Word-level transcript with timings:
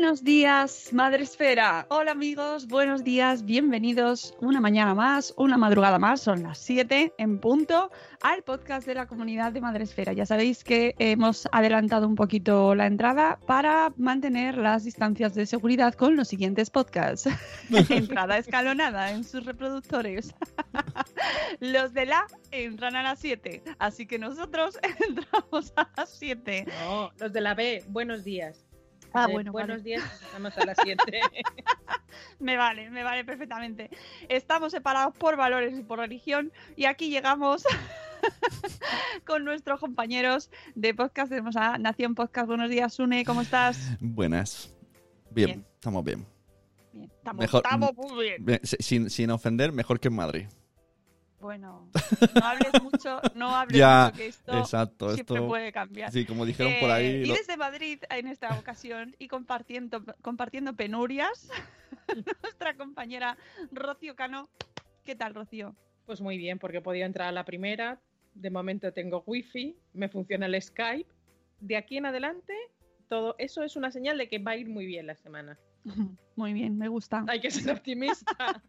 Buenos 0.00 0.24
días, 0.24 0.94
Madre 0.94 1.24
Esfera. 1.24 1.86
Hola 1.90 2.12
amigos, 2.12 2.66
buenos 2.66 3.04
días, 3.04 3.44
bienvenidos 3.44 4.34
una 4.40 4.58
mañana 4.58 4.94
más, 4.94 5.34
una 5.36 5.58
madrugada 5.58 5.98
más, 5.98 6.22
son 6.22 6.42
las 6.42 6.56
7 6.56 7.12
en 7.18 7.38
punto, 7.38 7.90
al 8.22 8.42
podcast 8.42 8.86
de 8.86 8.94
la 8.94 9.06
comunidad 9.06 9.52
de 9.52 9.60
Madre 9.60 9.84
Esfera. 9.84 10.14
Ya 10.14 10.24
sabéis 10.24 10.64
que 10.64 10.94
hemos 10.98 11.46
adelantado 11.52 12.08
un 12.08 12.14
poquito 12.14 12.74
la 12.74 12.86
entrada 12.86 13.38
para 13.46 13.92
mantener 13.98 14.56
las 14.56 14.84
distancias 14.84 15.34
de 15.34 15.44
seguridad 15.44 15.92
con 15.92 16.16
los 16.16 16.28
siguientes 16.28 16.70
podcasts. 16.70 17.28
entrada 17.90 18.38
escalonada 18.38 19.10
en 19.10 19.22
sus 19.22 19.44
reproductores. 19.44 20.34
los 21.60 21.92
de 21.92 22.06
la 22.06 22.26
entran 22.52 22.96
a 22.96 23.02
las 23.02 23.18
7, 23.18 23.62
así 23.78 24.06
que 24.06 24.18
nosotros 24.18 24.78
entramos 25.06 25.74
a 25.76 25.90
las 25.94 26.08
7. 26.08 26.64
No, 26.86 27.12
los 27.18 27.34
de 27.34 27.40
la 27.42 27.52
B, 27.54 27.84
buenos 27.86 28.24
días. 28.24 28.69
Ah, 29.12 29.26
bueno, 29.26 29.52
buenos 29.52 29.78
vale. 29.78 29.82
días, 29.82 30.04
estamos 30.22 30.56
a 30.56 30.64
las 30.66 30.76
7. 30.82 31.02
Me 32.38 32.56
vale, 32.56 32.90
me 32.90 33.02
vale 33.02 33.24
perfectamente. 33.24 33.90
Estamos 34.28 34.72
separados 34.72 35.14
por 35.16 35.36
valores 35.36 35.78
y 35.78 35.82
por 35.82 35.98
religión 35.98 36.52
y 36.76 36.84
aquí 36.86 37.08
llegamos 37.10 37.64
con 39.26 39.44
nuestros 39.44 39.78
compañeros 39.80 40.50
de 40.74 40.94
podcast. 40.94 41.30
Tenemos 41.30 41.56
a 41.56 41.78
Nación 41.78 42.14
Podcast. 42.14 42.46
Buenos 42.48 42.68
días, 42.70 42.94
Sune, 42.94 43.24
¿cómo 43.24 43.42
estás? 43.42 43.96
Buenas. 44.00 44.74
Bien, 45.30 45.46
Bien. 45.46 45.66
estamos 45.74 46.04
bien. 46.04 46.26
Bien, 46.92 47.10
estamos, 47.16 47.40
Mejor- 47.40 47.62
estamos 47.64 47.94
muy 47.96 48.24
bien. 48.24 48.44
Bien, 48.44 48.60
si- 48.62 48.76
Sin, 48.80 49.10
sin 49.10 49.30
ofender, 49.30 49.70
mejor 49.72 50.00
que 50.00 50.08
en 50.08 50.14
Madrid. 50.14 50.46
Bueno, 51.40 51.88
no 52.34 52.44
hables 52.44 52.82
mucho, 52.82 53.20
no 53.34 53.48
hables 53.56 53.78
Ya, 53.78 54.04
mucho 54.06 54.16
que 54.16 54.26
esto 54.26 54.58
Exacto, 54.58 55.14
siempre 55.14 55.36
esto. 55.36 55.48
puede 55.48 55.72
cambiar. 55.72 56.12
Sí, 56.12 56.26
como 56.26 56.44
dijeron 56.44 56.72
por 56.80 56.90
Eh, 56.90 56.92
ahí. 56.92 57.06
y 57.22 57.26
lo- 57.26 57.34
desde 57.34 57.56
Madrid 57.56 58.02
en 58.10 58.26
esta 58.28 58.58
ocasión 58.58 59.16
y 59.18 59.28
compartiendo, 59.28 60.04
compartiendo 60.22 60.74
penurias, 60.76 61.50
nuestra 62.42 62.76
compañera 62.76 63.36
Rocío 63.72 64.14
Cano. 64.16 64.48
¿Qué 65.04 65.16
tal, 65.16 65.34
Rocío? 65.34 65.74
Pues 66.06 66.20
muy 66.20 66.36
bien, 66.38 66.58
porque 66.58 66.78
he 66.78 66.82
podido 66.82 67.06
entrar 67.06 67.28
a 67.28 67.32
la 67.32 67.44
primera. 67.44 68.00
De 68.34 68.50
momento 68.50 68.92
tengo 68.92 69.22
wifi, 69.26 69.76
me 69.94 70.08
funciona 70.08 70.46
el 70.46 70.60
Skype. 70.60 71.10
De 71.60 71.76
aquí 71.76 71.96
en 71.96 72.06
adelante, 72.06 72.54
todo 73.08 73.34
eso 73.38 73.62
es 73.62 73.76
una 73.76 73.90
señal 73.90 74.18
de 74.18 74.28
que 74.28 74.38
va 74.38 74.52
a 74.52 74.56
ir 74.56 74.68
muy 74.68 74.86
bien 74.86 75.06
la 75.06 75.14
semana. 75.16 75.58
Muy 76.36 76.52
bien, 76.52 76.78
me 76.78 76.88
gusta. 76.88 77.24
Hay 77.28 77.40
que 77.40 77.50
ser 77.50 77.70
optimista. 77.76 78.62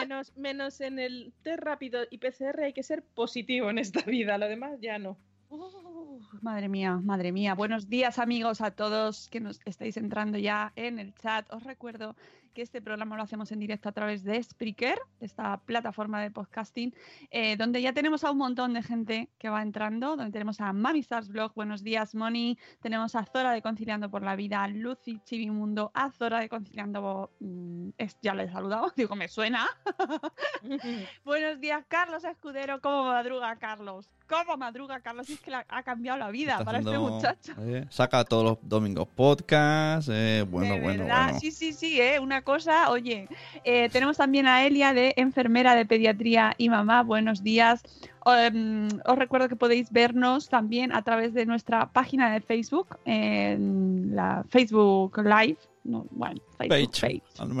menos, 0.00 0.36
menos 0.36 0.80
en 0.80 0.98
el 0.98 1.32
test 1.42 1.60
rápido 1.60 2.02
y 2.10 2.18
PCR 2.18 2.62
hay 2.64 2.72
que 2.72 2.82
ser 2.82 3.02
positivo 3.02 3.70
en 3.70 3.78
esta 3.78 4.02
vida, 4.02 4.38
lo 4.38 4.48
demás 4.48 4.78
ya 4.80 4.98
no. 4.98 5.18
Uh, 5.48 6.20
madre 6.40 6.68
mía, 6.68 7.00
madre 7.02 7.30
mía. 7.30 7.54
Buenos 7.54 7.88
días 7.88 8.18
amigos 8.18 8.60
a 8.60 8.70
todos 8.70 9.28
que 9.28 9.40
nos 9.40 9.60
estáis 9.66 9.96
entrando 9.96 10.38
ya 10.38 10.72
en 10.76 10.98
el 10.98 11.14
chat. 11.14 11.52
Os 11.52 11.62
recuerdo 11.64 12.16
que 12.52 12.62
este 12.62 12.82
programa 12.82 13.16
lo 13.16 13.22
hacemos 13.22 13.50
en 13.52 13.58
directo 13.58 13.88
a 13.88 13.92
través 13.92 14.24
de 14.24 14.42
Spreaker, 14.42 14.98
esta 15.20 15.58
plataforma 15.58 16.20
de 16.20 16.30
podcasting, 16.30 16.94
eh, 17.30 17.56
donde 17.56 17.80
ya 17.82 17.92
tenemos 17.92 18.24
a 18.24 18.30
un 18.30 18.38
montón 18.38 18.74
de 18.74 18.82
gente 18.82 19.30
que 19.38 19.48
va 19.48 19.62
entrando, 19.62 20.16
donde 20.16 20.30
tenemos 20.32 20.60
a 20.60 20.72
Mami 20.72 21.00
Stars 21.00 21.28
Blog, 21.28 21.52
buenos 21.54 21.82
días 21.82 22.14
Moni, 22.14 22.58
tenemos 22.80 23.14
a 23.16 23.24
Zora 23.24 23.52
de 23.52 23.62
Conciliando 23.62 24.10
por 24.10 24.22
la 24.22 24.36
Vida, 24.36 24.66
Lucy 24.68 25.20
Chivimundo, 25.24 25.90
a 25.94 26.10
Zora 26.10 26.40
de 26.40 26.48
Conciliando, 26.48 27.30
mm, 27.40 27.90
es- 27.98 28.18
ya 28.22 28.34
le 28.34 28.44
he 28.44 28.50
saludado, 28.50 28.92
digo, 28.96 29.16
me 29.16 29.28
suena. 29.28 29.66
Buenos 31.24 31.60
días, 31.60 31.84
Carlos 31.88 32.24
Escudero. 32.24 32.80
¿Cómo 32.80 33.04
madruga, 33.04 33.56
Carlos? 33.56 34.08
¿Cómo 34.28 34.56
madruga, 34.56 35.00
Carlos? 35.00 35.28
Es 35.28 35.40
que 35.40 35.50
la- 35.50 35.64
ha 35.68 35.82
cambiado 35.82 36.18
la 36.18 36.30
vida 36.30 36.52
está 36.52 36.64
para 36.64 36.78
este 36.78 36.98
muchacho. 36.98 37.52
eh, 37.60 37.84
saca 37.90 38.24
todos 38.24 38.44
los 38.44 38.58
domingos 38.62 39.08
podcast. 39.14 40.08
eh, 40.10 40.44
bueno, 40.48 40.74
de 40.74 40.80
bueno, 40.80 41.04
bueno. 41.04 41.38
sí, 41.40 41.50
sí, 41.50 41.72
sí, 41.72 42.00
¿eh? 42.00 42.18
una 42.18 42.42
cosa, 42.42 42.90
oye, 42.90 43.28
eh, 43.64 43.88
tenemos 43.90 44.16
también 44.16 44.46
a 44.46 44.64
Elia 44.64 44.92
de 44.94 45.12
enfermera 45.16 45.74
de 45.74 45.84
pediatría 45.86 46.54
y 46.56 46.68
mamá, 46.68 47.02
buenos 47.02 47.42
días. 47.42 47.82
Em, 48.24 48.88
os 49.04 49.18
recuerdo 49.18 49.48
que 49.48 49.56
podéis 49.56 49.90
vernos 49.90 50.48
también 50.48 50.92
a 50.92 51.02
través 51.02 51.34
de 51.34 51.44
nuestra 51.44 51.90
página 51.92 52.32
de 52.32 52.40
Facebook, 52.40 52.96
en 53.04 54.14
la 54.14 54.44
Facebook 54.48 55.18
Live, 55.18 55.58
no, 55.84 56.06
bueno, 56.10 56.40
Facebook 56.56 56.92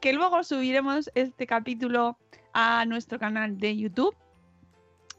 que 0.00 0.12
luego 0.12 0.42
subiremos 0.44 1.10
este 1.14 1.46
capítulo 1.46 2.16
a 2.60 2.84
nuestro 2.86 3.20
canal 3.20 3.56
de 3.56 3.76
YouTube 3.76 4.16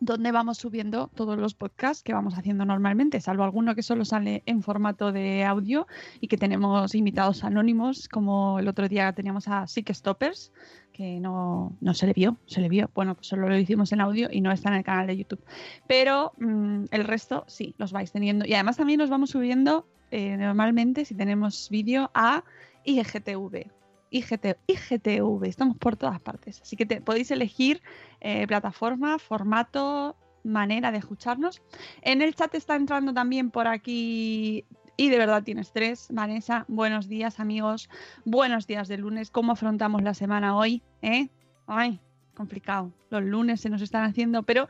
donde 0.01 0.31
vamos 0.33 0.57
subiendo 0.57 1.09
todos 1.15 1.38
los 1.38 1.53
podcasts 1.53 2.03
que 2.03 2.13
vamos 2.13 2.38
haciendo 2.38 2.65
normalmente, 2.65 3.21
salvo 3.21 3.44
alguno 3.44 3.75
que 3.75 3.83
solo 3.83 4.03
sale 4.03 4.44
en 4.45 4.62
formato 4.62 5.13
de 5.13 5.45
audio 5.45 5.88
y 6.19 6.27
que 6.27 6.38
tenemos 6.38 6.95
invitados 6.95 7.45
anónimos, 7.45 8.09
como 8.09 8.59
el 8.59 8.68
otro 8.68 8.89
día 8.89 9.13
teníamos 9.13 9.47
a 9.47 9.68
Sick 9.68 9.94
Stoppers, 9.94 10.51
que 10.91 11.21
no, 11.21 11.77
no 11.80 11.94
se 11.94 12.07
le 12.07 12.13
vio, 12.13 12.38
se 12.45 12.59
le 12.59 12.68
vio, 12.68 12.89
bueno, 12.94 13.15
pues 13.15 13.27
solo 13.27 13.47
lo 13.47 13.57
hicimos 13.57 13.94
en 13.94 14.01
audio 14.01 14.27
y 14.30 14.42
no 14.42 14.51
está 14.51 14.69
en 14.69 14.75
el 14.75 14.83
canal 14.83 15.07
de 15.07 15.15
YouTube. 15.15 15.44
Pero 15.88 16.33
mm, 16.39 16.85
el 16.92 17.03
resto 17.06 17.45
sí, 17.47 17.74
los 17.77 17.94
vais 17.94 18.12
teniendo. 18.12 18.45
Y 18.45 18.53
además 18.53 18.75
también 18.75 19.00
los 19.00 19.09
vamos 19.09 19.30
subiendo 19.30 19.88
eh, 20.12 20.35
normalmente, 20.35 21.06
si 21.06 21.15
tenemos 21.15 21.69
vídeo, 21.69 22.12
a 22.13 22.44
IGTV. 22.83 23.78
IGT, 24.11 24.57
IGTV, 24.67 25.45
estamos 25.45 25.77
por 25.77 25.95
todas 25.95 26.19
partes. 26.19 26.61
Así 26.61 26.75
que 26.75 26.85
podéis 27.01 27.31
elegir 27.31 27.81
eh, 28.21 28.47
plataforma, 28.47 29.19
formato, 29.19 30.15
manera 30.44 30.91
de 30.91 30.97
escucharnos. 30.97 31.61
En 32.01 32.21
el 32.21 32.35
chat 32.35 32.53
está 32.56 32.75
entrando 32.75 33.13
también 33.13 33.51
por 33.51 33.67
aquí 33.67 34.65
y 34.97 35.09
de 35.09 35.17
verdad 35.17 35.44
tienes 35.44 35.71
tres. 35.71 36.07
Vanessa, 36.11 36.65
buenos 36.67 37.07
días 37.07 37.39
amigos, 37.39 37.89
buenos 38.25 38.67
días 38.67 38.88
de 38.88 38.97
lunes. 38.97 39.31
¿Cómo 39.31 39.53
afrontamos 39.53 40.03
la 40.03 40.13
semana 40.13 40.57
hoy? 40.57 40.81
¿Eh? 41.01 41.29
Ay, 41.67 42.00
complicado. 42.33 42.91
Los 43.09 43.23
lunes 43.23 43.61
se 43.61 43.69
nos 43.69 43.81
están 43.81 44.03
haciendo, 44.03 44.44
pero, 44.44 44.67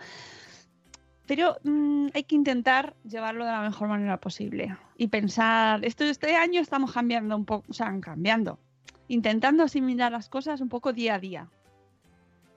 pero 1.25 1.57
mm, 1.63 2.07
hay 2.13 2.23
que 2.23 2.35
intentar 2.35 2.95
llevarlo 3.03 3.45
de 3.45 3.51
la 3.51 3.61
mejor 3.61 3.87
manera 3.87 4.19
posible 4.19 4.77
y 4.97 5.07
pensar, 5.07 5.83
esto 5.85 6.03
este 6.03 6.35
año 6.35 6.61
estamos 6.61 6.91
cambiando 6.91 7.35
un 7.35 7.45
poco, 7.45 7.65
o 7.69 7.73
sea, 7.73 7.97
cambiando, 8.01 8.59
intentando 9.09 9.63
asimilar 9.63 10.13
las 10.13 10.29
cosas 10.29 10.61
un 10.61 10.69
poco 10.69 10.93
día 10.93 11.15
a 11.15 11.19
día. 11.19 11.49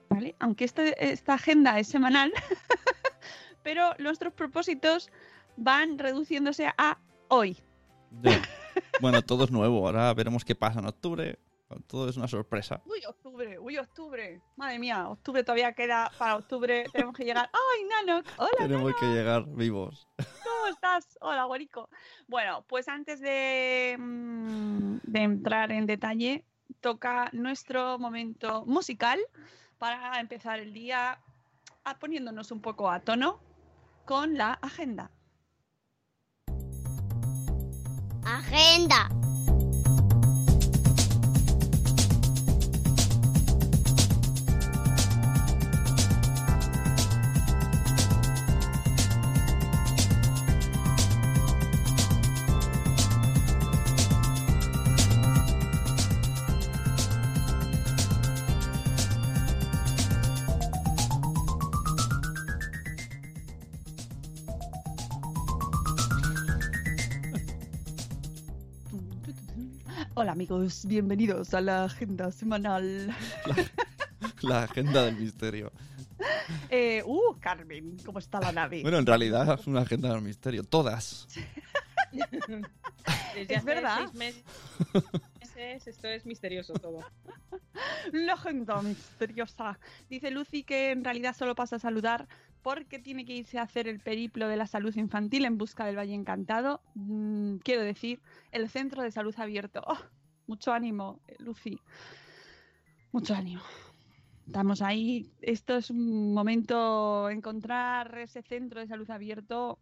¿Vale? 0.09 0.35
Aunque 0.39 0.63
este- 0.63 1.11
esta 1.11 1.33
agenda 1.33 1.77
es 1.79 1.87
semanal, 1.87 2.31
pero 3.63 3.93
nuestros 3.99 4.31
propósitos 4.33 5.09
van 5.57 5.97
reduciéndose 5.99 6.67
a 6.77 6.97
hoy. 7.27 7.57
Bueno, 9.01 9.21
todo 9.23 9.43
es 9.45 9.51
nuevo. 9.51 9.85
Ahora 9.85 10.13
veremos 10.13 10.45
qué 10.45 10.55
pasa 10.55 10.79
en 10.79 10.85
octubre. 10.85 11.39
Todo 11.87 12.07
es 12.07 12.17
una 12.17 12.27
sorpresa. 12.27 12.83
Uy, 12.85 13.03
octubre, 13.07 13.57
uy, 13.57 13.77
octubre. 13.79 14.39
Madre 14.55 14.77
mía, 14.77 15.09
octubre 15.09 15.43
todavía 15.43 15.73
queda 15.73 16.11
para 16.19 16.35
octubre. 16.35 16.85
Tenemos 16.91 17.15
que 17.15 17.23
llegar. 17.23 17.49
¡Ay, 17.51 18.05
Nanok! 18.05 18.27
Hola, 18.37 18.51
Tenemos 18.59 18.93
que 18.99 19.05
llegar 19.07 19.45
vivos. 19.47 20.07
¿Cómo 20.63 20.73
estás? 20.75 21.17
Hola, 21.19 21.43
Guarico. 21.43 21.89
Bueno, 22.29 22.63
pues 22.69 22.87
antes 22.87 23.19
de, 23.19 23.97
mm, 23.99 24.99
de 25.03 25.19
entrar 25.19 25.73
en 25.73 25.85
detalle, 25.85 26.45
toca 26.79 27.27
nuestro 27.33 27.99
momento 27.99 28.65
musical 28.65 29.19
para 29.77 30.17
empezar 30.21 30.59
el 30.59 30.71
día 30.71 31.19
a- 31.83 31.99
poniéndonos 31.99 32.51
un 32.51 32.61
poco 32.61 32.89
a 32.89 33.01
tono 33.01 33.41
con 34.05 34.37
la 34.37 34.53
agenda. 34.61 35.11
Agenda. 38.23 39.09
Hola 70.15 70.33
amigos, 70.33 70.85
bienvenidos 70.85 71.53
a 71.53 71.61
la 71.61 71.85
agenda 71.85 72.31
semanal. 72.31 73.15
La 74.41 74.63
agenda 74.63 75.03
del 75.05 75.15
misterio. 75.17 75.71
Eh, 76.69 77.03
uh, 77.05 77.35
Carmen, 77.41 77.97
¿cómo 78.05 78.19
está 78.19 78.39
la 78.39 78.51
nave? 78.53 78.81
Bueno, 78.81 78.97
en 78.97 79.05
realidad 79.05 79.59
es 79.59 79.67
una 79.67 79.81
agenda 79.81 80.13
del 80.13 80.21
misterio. 80.21 80.63
Todas. 80.63 81.27
Desde 82.13 83.53
Es 83.53 83.57
hace 83.57 83.65
verdad. 83.65 83.97
seis 83.97 84.13
meses 84.13 84.43
esto 85.85 86.07
es 86.07 86.25
misterioso 86.25 86.73
todo. 86.73 86.99
La 88.11 88.33
agenda 88.33 88.81
misteriosa. 88.81 89.79
Dice 90.09 90.31
Lucy 90.31 90.63
que 90.63 90.91
en 90.91 91.03
realidad 91.03 91.35
solo 91.35 91.55
pasa 91.55 91.77
a 91.77 91.79
saludar 91.79 92.27
porque 92.61 92.97
tiene 92.97 93.25
que 93.25 93.33
irse 93.33 93.59
a 93.59 93.63
hacer 93.63 93.87
el 93.87 93.99
periplo 93.99 94.47
de 94.47 94.57
la 94.57 94.67
salud 94.67 94.95
infantil 94.95 95.45
en 95.45 95.57
busca 95.57 95.85
del 95.85 95.97
Valle 95.97 96.13
Encantado. 96.13 96.81
Mm, 96.95 97.57
quiero 97.57 97.81
decir, 97.81 98.21
el 98.51 98.69
centro 98.69 99.03
de 99.03 99.11
salud 99.11 99.35
abierto. 99.37 99.81
Oh, 99.85 99.99
mucho 100.47 100.71
ánimo, 100.71 101.19
eh, 101.27 101.35
Lucy. 101.39 101.79
Mucho 103.11 103.35
ánimo. 103.35 103.61
Estamos 104.47 104.81
ahí. 104.81 105.29
Esto 105.41 105.77
es 105.77 105.89
un 105.89 106.33
momento, 106.33 107.29
encontrar 107.29 108.17
ese 108.17 108.41
centro 108.41 108.79
de 108.79 108.87
salud 108.87 109.09
abierto. 109.09 109.77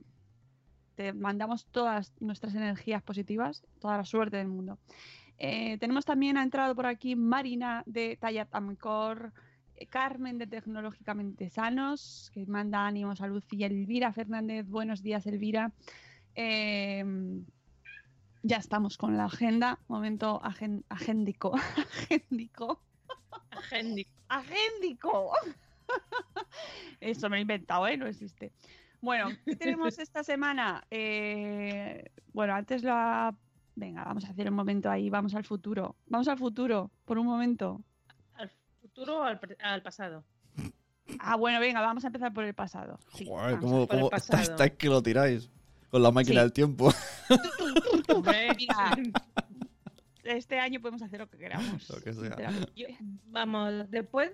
Te 0.95 1.13
mandamos 1.13 1.65
todas 1.67 2.13
nuestras 2.19 2.53
energías 2.55 3.01
positivas, 3.01 3.63
toda 3.79 3.97
la 3.97 4.05
suerte 4.05 4.37
del 4.37 4.47
mundo. 4.47 4.77
Eh, 5.43 5.79
tenemos 5.79 6.05
también, 6.05 6.37
ha 6.37 6.43
entrado 6.43 6.75
por 6.75 6.85
aquí 6.85 7.15
Marina 7.15 7.81
de 7.87 8.15
Tallat 8.15 8.53
Amcor, 8.53 9.33
eh, 9.75 9.87
Carmen 9.87 10.37
de 10.37 10.45
Tecnológicamente 10.45 11.49
Sanos, 11.49 12.29
que 12.31 12.45
manda 12.45 12.85
ánimos 12.85 13.21
a 13.21 13.27
Lucía, 13.27 13.65
Elvira 13.65 14.13
Fernández, 14.13 14.67
buenos 14.67 15.01
días 15.01 15.25
Elvira. 15.25 15.71
Eh, 16.35 17.03
ya 18.43 18.57
estamos 18.57 18.99
con 18.99 19.17
la 19.17 19.25
agenda, 19.25 19.79
momento 19.87 20.39
agen- 20.43 20.83
agéndico, 20.89 21.55
agéndico, 22.11 22.79
agéndico. 24.29 25.31
Eso 27.01 27.29
me 27.31 27.37
lo 27.37 27.39
he 27.39 27.41
inventado, 27.41 27.87
¿eh? 27.87 27.97
No 27.97 28.05
existe. 28.05 28.51
Bueno, 29.01 29.29
¿qué 29.43 29.55
tenemos 29.55 29.97
esta 29.97 30.23
semana? 30.23 30.83
Eh, 30.91 32.11
bueno, 32.31 32.53
antes 32.53 32.83
la... 32.83 33.35
Venga, 33.81 34.03
vamos 34.03 34.25
a 34.25 34.29
hacer 34.29 34.47
un 34.47 34.53
momento 34.55 34.91
ahí, 34.91 35.09
vamos 35.09 35.33
al 35.33 35.43
futuro. 35.43 35.95
Vamos 36.05 36.27
al 36.27 36.37
futuro, 36.37 36.91
por 37.03 37.17
un 37.17 37.25
momento. 37.25 37.81
¿Al 38.35 38.47
futuro 38.79 39.21
o 39.21 39.23
al, 39.23 39.81
pasado? 39.81 40.23
Ah, 41.17 41.35
bueno, 41.35 41.59
venga, 41.59 41.81
vamos 41.81 42.03
a 42.03 42.07
empezar 42.07 42.31
por 42.31 42.43
el 42.43 42.53
pasado. 42.53 42.99
Sí, 43.15 43.25
Joder, 43.25 43.55
vamos 43.55 43.87
¿cómo, 43.87 43.87
cómo 43.87 44.11
estáis 44.15 44.73
que 44.77 44.87
lo 44.87 45.01
tiráis? 45.01 45.49
Con 45.89 46.03
la 46.03 46.11
máquina 46.11 46.41
Sí. 46.41 46.43
del 46.43 46.53
tiempo. 46.53 46.93
Mira. 48.55 48.95
Este 50.25 50.59
año 50.59 50.79
podemos 50.79 51.01
hacer 51.01 51.19
lo 51.19 51.27
que 51.27 51.39
queramos. 51.39 51.89
Lo 51.89 52.01
que 52.01 52.13
sea. 52.13 52.51
yo- 52.75 52.85
vamos, 53.25 53.89
después, 53.89 54.31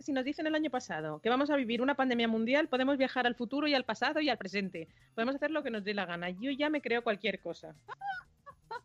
si 0.00 0.12
nos 0.12 0.24
dicen 0.24 0.46
el 0.46 0.54
año 0.54 0.70
pasado 0.70 1.20
que 1.20 1.28
vamos 1.28 1.50
a 1.50 1.56
vivir 1.56 1.80
una 1.82 1.94
pandemia 1.94 2.28
mundial, 2.28 2.68
podemos 2.68 2.96
viajar 2.98 3.26
al 3.26 3.34
futuro 3.34 3.66
y 3.68 3.74
al 3.74 3.84
pasado 3.84 4.20
y 4.20 4.28
al 4.28 4.38
presente. 4.38 4.88
Podemos 5.14 5.34
hacer 5.36 5.50
lo 5.50 5.62
que 5.62 5.70
nos 5.70 5.84
dé 5.84 5.94
la 5.94 6.06
gana. 6.06 6.30
Yo 6.30 6.50
ya 6.50 6.70
me 6.70 6.80
creo 6.82 7.02
cualquier 7.02 7.40
cosa. 7.40 7.74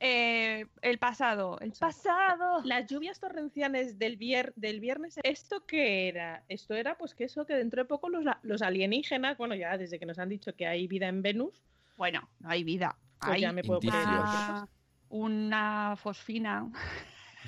Eh, 0.00 0.66
el 0.82 0.98
pasado, 0.98 1.58
el 1.60 1.72
pasado. 1.72 2.60
Las 2.64 2.86
lluvias 2.86 3.18
torrenciales 3.18 3.98
del, 3.98 4.16
vier- 4.16 4.52
del 4.54 4.78
viernes, 4.78 5.18
¿esto 5.24 5.64
qué 5.66 6.06
era? 6.08 6.44
Esto 6.48 6.74
era 6.74 6.96
pues 6.96 7.14
que 7.16 7.24
eso, 7.24 7.44
que 7.46 7.54
dentro 7.54 7.82
de 7.82 7.88
poco 7.88 8.08
los, 8.08 8.24
los 8.42 8.62
alienígenas, 8.62 9.36
bueno, 9.36 9.56
ya 9.56 9.76
desde 9.76 9.98
que 9.98 10.06
nos 10.06 10.20
han 10.20 10.28
dicho 10.28 10.54
que 10.54 10.66
hay 10.68 10.86
vida 10.86 11.08
en 11.08 11.22
Venus, 11.22 11.60
Bueno, 11.96 12.28
no 12.38 12.48
hay 12.50 12.62
vida. 12.62 12.96
pues 13.18 13.32
Hay 13.32 13.40
ya 13.40 13.52
me 13.52 13.64
puedo 13.64 13.80
poner. 13.80 13.96
una, 14.06 14.68
una 15.08 15.96
fosfina 15.96 16.70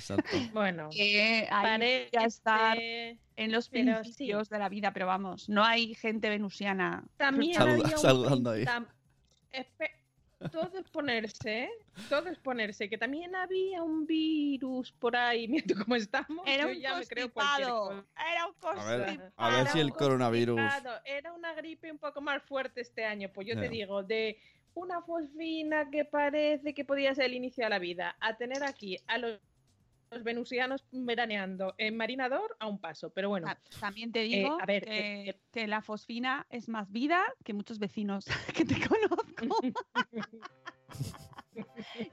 Exacto. 0.01 0.25
Bueno, 0.55 0.89
parece 1.51 2.09
ya 2.13 2.25
está 2.25 2.75
en 2.77 3.53
los 3.53 3.67
sí. 3.67 3.71
principios 3.71 4.49
de 4.49 4.59
la 4.59 4.69
vida, 4.69 4.93
pero 4.93 5.07
vamos, 5.07 5.49
no 5.49 5.65
hay 5.65 5.95
gente 5.95 6.29
venusiana. 6.29 7.05
También 7.17 7.55
Saluda- 7.55 7.85
había 7.85 7.97
un 7.97 8.03
saludando 8.03 8.51
ahí. 8.51 8.65
tam- 8.65 8.87
Espe- 9.53 9.91
Todo 10.53 10.79
es 10.79 10.89
ponerse, 10.91 11.65
¿eh? 11.65 11.71
Todo 12.09 12.29
es 12.31 12.39
ponerse, 12.39 12.89
que 12.89 12.97
también 12.97 13.35
había 13.37 13.83
un 13.83 14.07
virus 14.07 14.91
por 14.93 15.15
ahí, 15.15 15.47
mira 15.49 15.67
cómo 15.85 15.97
estamos. 15.97 16.47
Era 16.47 16.65
yo 16.65 16.71
un 16.71 16.81
ya 16.81 16.97
me 16.97 17.07
creo 17.07 17.31
cualquier 17.31 17.69
constipado. 17.69 18.05
cosa. 18.15 18.31
Era 18.33 18.47
un 18.47 18.55
A 18.79 18.85
ver, 18.87 19.01
constipado. 19.07 19.33
a 19.37 19.51
ver 19.51 19.67
si 19.69 19.81
el 19.81 19.93
coronavirus. 19.93 20.61
Era 21.05 21.33
una 21.35 21.53
gripe 21.55 21.93
un 21.93 21.99
poco 21.99 22.21
más 22.23 22.43
fuerte 22.45 22.81
este 22.81 23.05
año, 23.05 23.29
pues 23.35 23.47
yo 23.49 23.55
te 23.59 23.69
digo, 23.69 24.03
de 24.03 24.39
una 24.73 25.03
fosfina 25.03 25.91
que 25.91 26.05
parece 26.07 26.73
que 26.73 26.85
podía 26.85 27.15
ser 27.15 27.25
el 27.27 27.35
inicio 27.35 27.65
de 27.65 27.71
la 27.71 27.79
vida, 27.81 28.17
a 28.21 28.37
tener 28.37 28.63
aquí 28.65 28.97
a 29.09 29.19
los, 29.19 29.39
los 30.11 30.25
venusianos 30.25 30.85
veraneando 30.91 31.75
en 31.79 31.97
Marinador 31.97 32.57
a 32.59 32.67
un 32.67 32.79
paso, 32.81 33.11
pero 33.11 33.29
bueno. 33.29 33.47
Ta- 33.47 33.61
También 33.79 34.11
te 34.13 34.21
digo 34.21 34.59
a 34.61 34.67
ver, 34.67 34.85
que, 34.85 35.31
eh, 35.31 35.41
que 35.53 35.67
la 35.69 35.83
fosfina 35.83 36.47
es 36.51 36.69
más 36.69 36.91
vida 36.91 37.23
que 37.45 37.53
muchos 37.55 37.79
vecinos 37.79 38.25
que 38.55 38.65
te 38.65 38.75
conozco. 38.87 39.61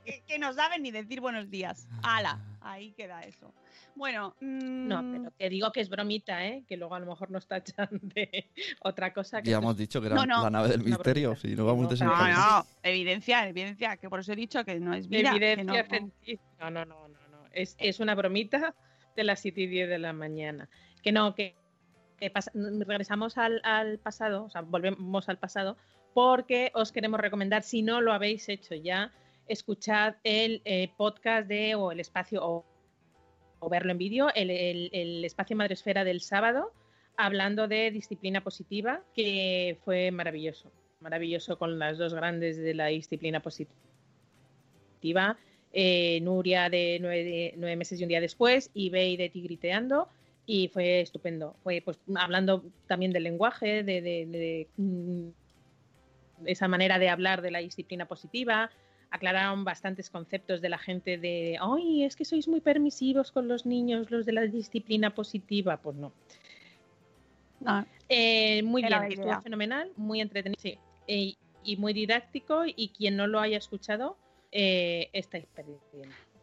que, 0.05 0.23
que 0.27 0.39
no 0.39 0.53
saben 0.53 0.83
ni 0.83 0.91
decir 0.91 1.21
buenos 1.21 1.49
días. 1.49 1.87
¡Hala! 2.03 2.39
Ahí 2.61 2.91
queda 2.93 3.21
eso. 3.23 3.53
Bueno, 3.95 4.35
No, 4.41 5.01
mm, 5.01 5.11
pero 5.13 5.31
te 5.31 5.49
digo 5.49 5.71
que 5.71 5.79
es 5.81 5.89
bromita, 5.89 6.45
¿eh? 6.45 6.63
Que 6.67 6.77
luego 6.77 6.93
a 6.95 6.99
lo 6.99 7.05
mejor 7.07 7.31
nos 7.31 7.47
tachan 7.47 7.87
de 8.01 8.51
otra 8.81 9.11
cosa 9.13 9.41
que 9.41 9.49
Ya 9.49 9.57
hemos 9.57 9.77
dicho 9.77 10.01
que 10.01 10.07
era 10.07 10.15
No, 10.17 10.25
no. 10.25 10.43
la 10.43 10.49
nave 10.49 10.69
del 10.69 10.83
misterio. 10.83 11.35
Si 11.35 11.55
no 11.55 11.65
vamos 11.65 11.99
No, 11.99 12.05
no, 12.05 12.27
no, 12.27 12.67
evidencia, 12.83 13.47
evidencia, 13.47 13.97
que 13.97 14.09
por 14.09 14.19
eso 14.19 14.33
he 14.33 14.35
dicho 14.35 14.63
que 14.65 14.79
no 14.79 14.93
es 14.93 15.07
vida. 15.07 15.31
que 15.31 15.53
Evidencia 15.53 15.83
no-. 15.99 16.11
No, 16.59 16.69
no, 16.69 16.85
no, 16.85 16.85
no, 16.85 17.06
no. 17.06 17.06
Es, 17.57 17.75
es 17.79 17.99
una 17.99 18.15
bromita 18.15 18.75
de 19.15 19.23
las 19.23 19.39
7 19.41 19.61
y 19.61 19.67
10 19.67 19.89
de 19.89 19.97
la 19.99 20.13
mañana. 20.13 20.69
Que 21.01 21.11
no, 21.11 21.33
que, 21.35 21.55
regresamos 22.85 23.37
al, 23.37 23.61
al 23.63 23.99
pasado, 23.99 24.45
o 24.45 24.49
sea, 24.49 24.61
volvemos 24.61 25.29
al 25.29 25.37
pasado, 25.39 25.77
porque 26.13 26.71
os 26.73 26.91
queremos 26.91 27.19
recomendar, 27.19 27.63
si 27.63 27.81
no 27.81 28.01
lo 28.01 28.11
habéis 28.13 28.49
hecho 28.49 28.75
ya, 28.75 29.11
escuchad 29.47 30.15
el 30.23 30.61
eh, 30.65 30.89
podcast 30.97 31.47
de, 31.47 31.75
o 31.75 31.91
el 31.91 31.99
espacio, 31.99 32.45
o, 32.45 32.65
o 33.59 33.69
verlo 33.69 33.91
en 33.91 33.97
vídeo, 33.97 34.29
el, 34.35 34.49
el- 34.49 34.89
el 34.93 35.25
espacio 35.25 35.55
Madresfera 35.55 36.03
del 36.03 36.21
sábado, 36.21 36.71
hablando 37.17 37.67
de 37.67 37.91
disciplina 37.91 38.41
positiva, 38.43 39.01
que 39.15 39.77
fue 39.85 40.11
maravilloso. 40.11 40.71
maravilloso 40.99 41.57
con 41.57 41.77
las 41.79 41.97
dos 41.97 42.13
grandes 42.13 42.57
de 42.57 42.73
la 42.73 42.87
disciplina 42.87 43.39
positiva. 43.41 45.37
Eh, 45.79 46.19
Nuria 46.21 46.69
de 46.71 46.97
nueve, 46.99 47.75
meses 47.75 47.99
y 47.99 48.03
un 48.03 48.09
día 48.09 48.19
después 48.19 48.71
y 48.73 48.89
Bey 48.89 49.15
de 49.15 49.29
Tigriteando 49.29 50.07
y 50.47 50.69
fue 50.69 51.01
estupendo. 51.01 51.55
Fue 51.61 51.83
pues 51.85 51.99
hablando 52.15 52.63
también 52.87 53.13
del 53.13 53.23
lenguaje, 53.23 53.83
de, 53.83 54.01
de- 54.01 54.25
de, 54.25 54.67
mm, 54.77 55.27
esa 56.47 56.67
manera 56.67 56.97
de 56.97 57.09
hablar 57.09 57.43
de 57.43 57.51
la 57.51 57.59
disciplina 57.59 58.07
positiva. 58.07 58.71
Aclararon 59.11 59.63
bastantes 59.65 60.09
conceptos 60.09 60.61
de 60.61 60.69
la 60.69 60.79
gente 60.79 61.19
de, 61.19 61.57
ay, 61.61 62.03
es 62.05 62.15
que 62.15 62.25
sois 62.25 62.47
muy 62.47 62.59
permisivos 62.59 63.31
con 63.31 63.47
los 63.47 63.67
niños, 63.67 64.09
los 64.09 64.25
de 64.25 64.33
la 64.33 64.41
disciplina 64.47 65.13
positiva. 65.13 65.77
Pues 65.77 65.95
no. 65.95 66.11
Ah, 67.65 67.85
Eh, 68.09 68.63
muy 68.63 68.81
bien, 68.81 68.93
estuvo 69.11 69.41
fenomenal, 69.43 69.91
muy 69.95 70.21
entretenido 70.21 70.59
sí, 70.59 70.79
eh, 71.07 71.33
y 71.63 71.77
muy 71.77 71.93
didáctico. 71.93 72.63
Y 72.65 72.89
quien 72.89 73.15
no 73.15 73.27
lo 73.27 73.39
haya 73.39 73.57
escuchado, 73.57 74.17
eh, 74.51 75.09
estáis 75.13 75.45
perdiendo. 75.47 75.83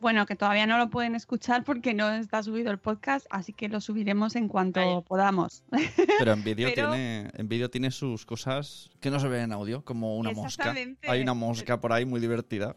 Bueno, 0.00 0.26
que 0.26 0.36
todavía 0.36 0.66
no 0.66 0.76
lo 0.76 0.90
pueden 0.90 1.14
escuchar 1.14 1.64
porque 1.64 1.94
no 1.94 2.10
está 2.12 2.42
subido 2.42 2.70
el 2.70 2.78
podcast, 2.78 3.26
así 3.30 3.54
que 3.54 3.68
lo 3.68 3.80
subiremos 3.80 4.36
en 4.36 4.48
cuanto 4.48 5.02
podamos. 5.02 5.64
Pero 6.18 6.32
en 6.32 6.44
vídeo 6.44 6.68
Pero- 6.74 6.90
tiene, 6.90 7.30
en 7.32 7.48
vídeo 7.48 7.70
tiene 7.70 7.90
sus 7.90 8.26
cosas 8.26 8.90
que 9.00 9.10
no 9.10 9.18
se 9.18 9.28
ven 9.28 9.42
en 9.44 9.52
audio, 9.52 9.82
como 9.82 10.18
una 10.18 10.32
mosca. 10.32 10.74
Hay 11.08 11.22
una 11.22 11.32
mosca 11.34 11.80
por 11.80 11.92
ahí 11.92 12.04
muy 12.04 12.20
divertida. 12.20 12.76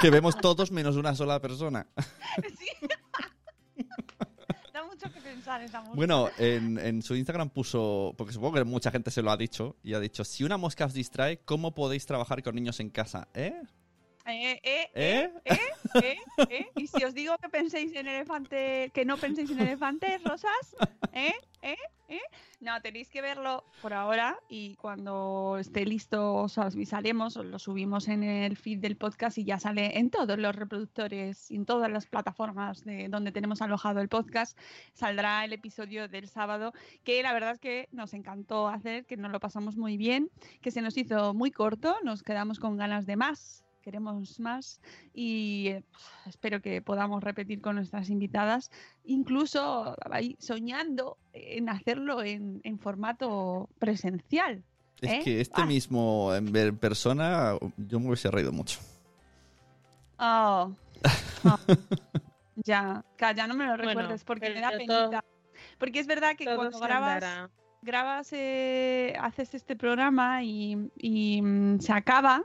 Que 0.00 0.10
vemos 0.10 0.36
todos 0.36 0.72
menos 0.72 0.96
una 0.96 1.14
sola 1.14 1.40
persona. 1.40 1.86
Da 4.72 4.84
mucho 4.84 5.12
que 5.12 5.20
pensar 5.20 5.62
esa 5.62 5.80
música. 5.80 5.96
Bueno, 5.96 6.28
en, 6.38 6.78
en 6.78 7.02
su 7.02 7.14
Instagram 7.16 7.50
puso, 7.50 8.14
porque 8.16 8.32
supongo 8.32 8.54
que 8.54 8.64
mucha 8.64 8.90
gente 8.90 9.10
se 9.10 9.20
lo 9.22 9.30
ha 9.30 9.36
dicho, 9.36 9.76
y 9.82 9.94
ha 9.94 10.00
dicho, 10.00 10.24
si 10.24 10.44
una 10.44 10.56
mosca 10.56 10.84
os 10.86 10.94
distrae, 10.94 11.38
¿cómo 11.44 11.74
podéis 11.74 12.06
trabajar 12.06 12.42
con 12.42 12.54
niños 12.54 12.78
en 12.80 12.90
casa? 12.90 13.28
¿Eh? 13.34 13.60
Eh, 14.26 14.60
eh, 14.62 14.90
¿Eh? 14.94 15.32
eh, 15.44 15.58
eh, 15.94 16.16
eh. 16.50 16.70
Y 16.76 16.86
si 16.86 17.02
os 17.04 17.14
digo 17.14 17.36
que 17.38 17.48
penséis 17.48 17.94
en 17.94 18.06
elefante, 18.06 18.90
que 18.92 19.04
no 19.04 19.16
penséis 19.16 19.50
en 19.50 19.60
elefantes 19.60 20.22
rosas, 20.22 20.76
¿eh? 21.12 21.34
¿eh? 21.62 21.76
¿eh? 22.08 22.20
No, 22.60 22.80
tenéis 22.82 23.08
que 23.08 23.22
verlo 23.22 23.64
por 23.80 23.94
ahora 23.94 24.38
y 24.48 24.76
cuando 24.76 25.56
esté 25.58 25.86
listo 25.86 26.34
os 26.34 26.58
avisaremos, 26.58 27.36
os 27.36 27.46
lo 27.46 27.58
subimos 27.58 28.08
en 28.08 28.22
el 28.22 28.56
feed 28.56 28.78
del 28.78 28.96
podcast 28.96 29.38
y 29.38 29.44
ya 29.44 29.58
sale 29.58 29.98
en 29.98 30.10
todos 30.10 30.38
los 30.38 30.54
reproductores 30.54 31.50
y 31.50 31.56
en 31.56 31.64
todas 31.64 31.90
las 31.90 32.06
plataformas 32.06 32.84
de 32.84 33.08
donde 33.08 33.32
tenemos 33.32 33.62
alojado 33.62 34.00
el 34.00 34.08
podcast. 34.08 34.58
Saldrá 34.92 35.44
el 35.44 35.54
episodio 35.54 36.08
del 36.08 36.28
sábado, 36.28 36.72
que 37.04 37.22
la 37.22 37.32
verdad 37.32 37.52
es 37.52 37.58
que 37.58 37.88
nos 37.92 38.12
encantó 38.12 38.68
hacer, 38.68 39.06
que 39.06 39.16
nos 39.16 39.32
lo 39.32 39.40
pasamos 39.40 39.76
muy 39.76 39.96
bien, 39.96 40.30
que 40.60 40.70
se 40.70 40.82
nos 40.82 40.96
hizo 40.98 41.32
muy 41.32 41.50
corto, 41.50 41.96
nos 42.04 42.22
quedamos 42.22 42.60
con 42.60 42.76
ganas 42.76 43.06
de 43.06 43.16
más. 43.16 43.64
Queremos 43.82 44.38
más 44.40 44.80
y 45.14 45.68
eh, 45.68 45.82
espero 46.26 46.60
que 46.60 46.82
podamos 46.82 47.22
repetir 47.24 47.60
con 47.60 47.76
nuestras 47.76 48.10
invitadas, 48.10 48.70
incluso 49.04 49.96
ahí 50.10 50.36
soñando 50.38 51.16
en 51.32 51.68
hacerlo 51.68 52.22
en, 52.22 52.60
en 52.64 52.78
formato 52.78 53.68
presencial. 53.78 54.62
Es 55.00 55.10
¿Eh? 55.12 55.20
que 55.24 55.40
este 55.40 55.62
Ah. 55.62 55.66
mismo 55.66 56.34
en 56.34 56.52
ver- 56.52 56.74
persona, 56.76 57.54
yo 57.78 58.00
me 58.00 58.08
hubiese 58.08 58.30
reído 58.30 58.52
mucho. 58.52 58.78
Oh. 60.18 60.72
Oh. 61.44 61.58
ya, 62.56 63.02
calla, 63.16 63.46
no 63.46 63.54
me 63.54 63.64
lo 63.64 63.76
Bueno, 63.76 63.88
recuerdes 63.88 64.24
porque 64.24 64.50
me 64.50 64.60
da 64.60 64.70
penita. 64.70 65.24
Porque 65.78 66.00
es 66.00 66.06
verdad 66.06 66.36
que 66.36 66.44
cuando 66.44 66.78
grabas, 66.78 67.14
andará. 67.22 67.50
grabas, 67.82 68.28
eh, 68.32 69.14
haces 69.20 69.54
este 69.54 69.76
programa 69.76 70.42
y, 70.42 70.90
y, 70.98 71.40
mm, 71.40 71.80
se 71.80 71.92
acaba 71.92 72.44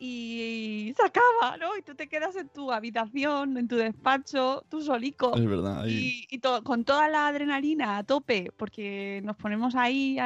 y 0.00 0.94
se 0.96 1.02
acaba, 1.06 1.56
¿no? 1.58 1.76
Y 1.76 1.82
tú 1.82 1.94
te 1.94 2.08
quedas 2.08 2.34
en 2.36 2.48
tu 2.48 2.72
habitación, 2.72 3.56
en 3.58 3.68
tu 3.68 3.76
despacho, 3.76 4.64
tú 4.70 4.80
solico. 4.82 5.36
Es 5.36 5.44
verdad. 5.46 5.82
ahí- 5.82 6.26
Y, 6.30 6.34
y 6.36 6.38
to- 6.38 6.64
con 6.64 6.84
toda 6.84 7.08
la 7.08 7.28
adrenalina 7.28 7.98
a 7.98 8.04
tope, 8.04 8.50
porque 8.56 9.20
nos 9.24 9.36
ponemos 9.36 9.74
ahí 9.76 10.18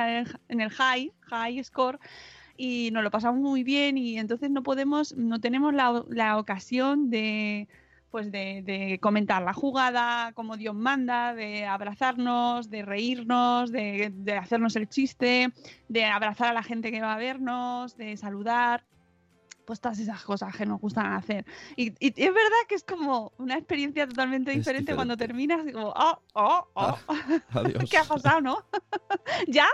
en 0.48 0.60
el 0.60 0.70
high, 0.70 1.10
high 1.22 1.62
score, 1.64 1.98
y 2.56 2.90
nos 2.92 3.02
lo 3.02 3.10
pasamos 3.10 3.40
muy 3.40 3.64
bien 3.64 3.98
y 3.98 4.16
entonces 4.16 4.48
no 4.48 4.62
podemos, 4.62 5.12
no 5.16 5.40
tenemos 5.40 5.74
la, 5.74 6.04
la 6.08 6.38
ocasión 6.38 7.10
de 7.10 7.66
pues 8.12 8.30
de, 8.30 8.62
de 8.62 9.00
comentar 9.00 9.42
la 9.42 9.52
jugada 9.52 10.32
como 10.34 10.56
Dios 10.56 10.76
manda, 10.76 11.34
de 11.34 11.66
abrazarnos, 11.66 12.70
de 12.70 12.84
reírnos, 12.84 13.72
de, 13.72 14.12
de 14.14 14.34
hacernos 14.34 14.76
el 14.76 14.88
chiste, 14.88 15.52
de 15.88 16.04
abrazar 16.04 16.50
a 16.50 16.52
la 16.52 16.62
gente 16.62 16.92
que 16.92 17.00
va 17.00 17.14
a 17.14 17.18
vernos, 17.18 17.96
de 17.96 18.16
saludar, 18.16 18.84
pues 19.66 19.80
todas 19.80 19.98
esas 19.98 20.22
cosas 20.24 20.54
que 20.56 20.66
nos 20.66 20.80
gustan 20.80 21.12
hacer. 21.12 21.44
Y, 21.76 21.92
y 22.00 22.08
es 22.22 22.34
verdad 22.34 22.56
que 22.68 22.74
es 22.76 22.84
como 22.84 23.32
una 23.38 23.56
experiencia 23.56 24.06
totalmente 24.06 24.52
Es 24.52 24.58
diferente, 24.58 24.94
cuando 24.94 25.16
diferente. 25.16 25.16
terminas 25.16 25.66
y 25.66 25.72
como, 25.72 25.88
oh, 25.96 26.22
oh, 26.34 26.68
oh, 26.74 26.98
Adiós. 27.52 27.84
¿qué 27.90 27.98
ha 27.98 28.04
pasado, 28.04 28.40
no? 28.40 28.58
¿Ya? 29.48 29.68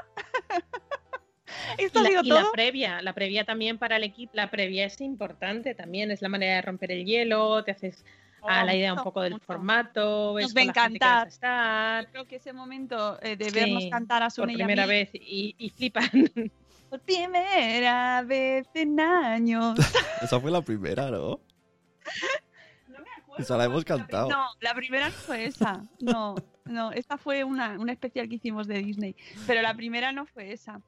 Esto 1.76 2.00
Y 2.00 2.02
la, 2.02 2.11
sido 2.11 2.23
y 2.23 2.30
la 2.30 2.44
todo. 2.44 2.50
previa, 2.50 3.02
la 3.02 3.12
previa 3.14 3.44
también 3.44 3.78
para 3.78 3.97
el 3.97 4.04
equipo, 4.04 4.32
la 4.35 4.50
previa 4.50 4.85
es 4.87 5.00
importante 5.00 5.75
también, 5.75 6.11
es 6.11 6.23
la 6.23 6.28
manera 6.28 6.56
de 6.56 6.62
romper 6.62 6.92
el 6.92 7.04
hielo, 7.04 7.64
te 7.64 7.73
haces 7.73 8.04
a 8.44 8.62
Oh, 8.62 8.64
la 8.64 8.75
idea 8.75 8.94
un 8.94 9.02
poco 9.02 9.20
del 9.23 9.35
mucho. 9.35 9.44
formato, 9.44 10.35
ves 10.35 10.54
Nos 10.54 10.54
va 10.56 10.62
a 10.62 10.64
la 10.64 10.75
a 11.20 11.25
encantar. 11.25 11.28
estar, 11.28 12.04
Yo 12.04 12.11
creo 12.11 12.26
que 12.26 12.37
ese 12.37 12.52
momento 12.52 13.18
eh, 13.23 13.37
de 13.37 13.50
Sí, 13.50 13.50
vernos 13.52 13.87
cantar 13.87 14.23
a 14.23 14.30
por 14.37 14.50
Sune 14.50 14.54
y 14.54 14.62
a 14.62 14.68
primera 14.68 14.87
mí, 14.87 14.87
vez 14.87 15.11
y, 15.14 15.54
y 15.59 15.70
flipan. 15.70 16.11
Por 16.90 17.00
primera 17.00 18.23
vez 18.23 18.66
en 18.75 19.00
años. 19.00 19.78
Esa 20.23 20.38
fue 20.40 20.50
la 20.50 20.61
primera, 20.62 21.11
¿no? 21.11 21.40
No 22.88 22.99
me 22.99 23.11
acuerdo. 23.23 23.42
Esa 23.42 23.56
la 23.56 23.64
hemos 23.64 23.85
cantado. 23.85 24.28
No, 24.28 24.44
la 24.61 24.75
primera 24.75 25.06
no 25.09 25.12
fue 25.14 25.44
esa. 25.47 25.85
No, 26.00 26.35
no, 26.64 26.92
esta 26.92 27.16
fue 27.16 27.44
una, 27.44 27.78
una 27.78 27.92
especial 27.92 28.28
que 28.28 28.35
hicimos 28.35 28.66
de 28.66 28.78
Disney. 28.82 29.16
Pero 29.47 29.62
la 29.62 29.75
primera 29.75 30.12
no 30.12 30.26
fue 30.26 30.52
esa. 30.52 30.80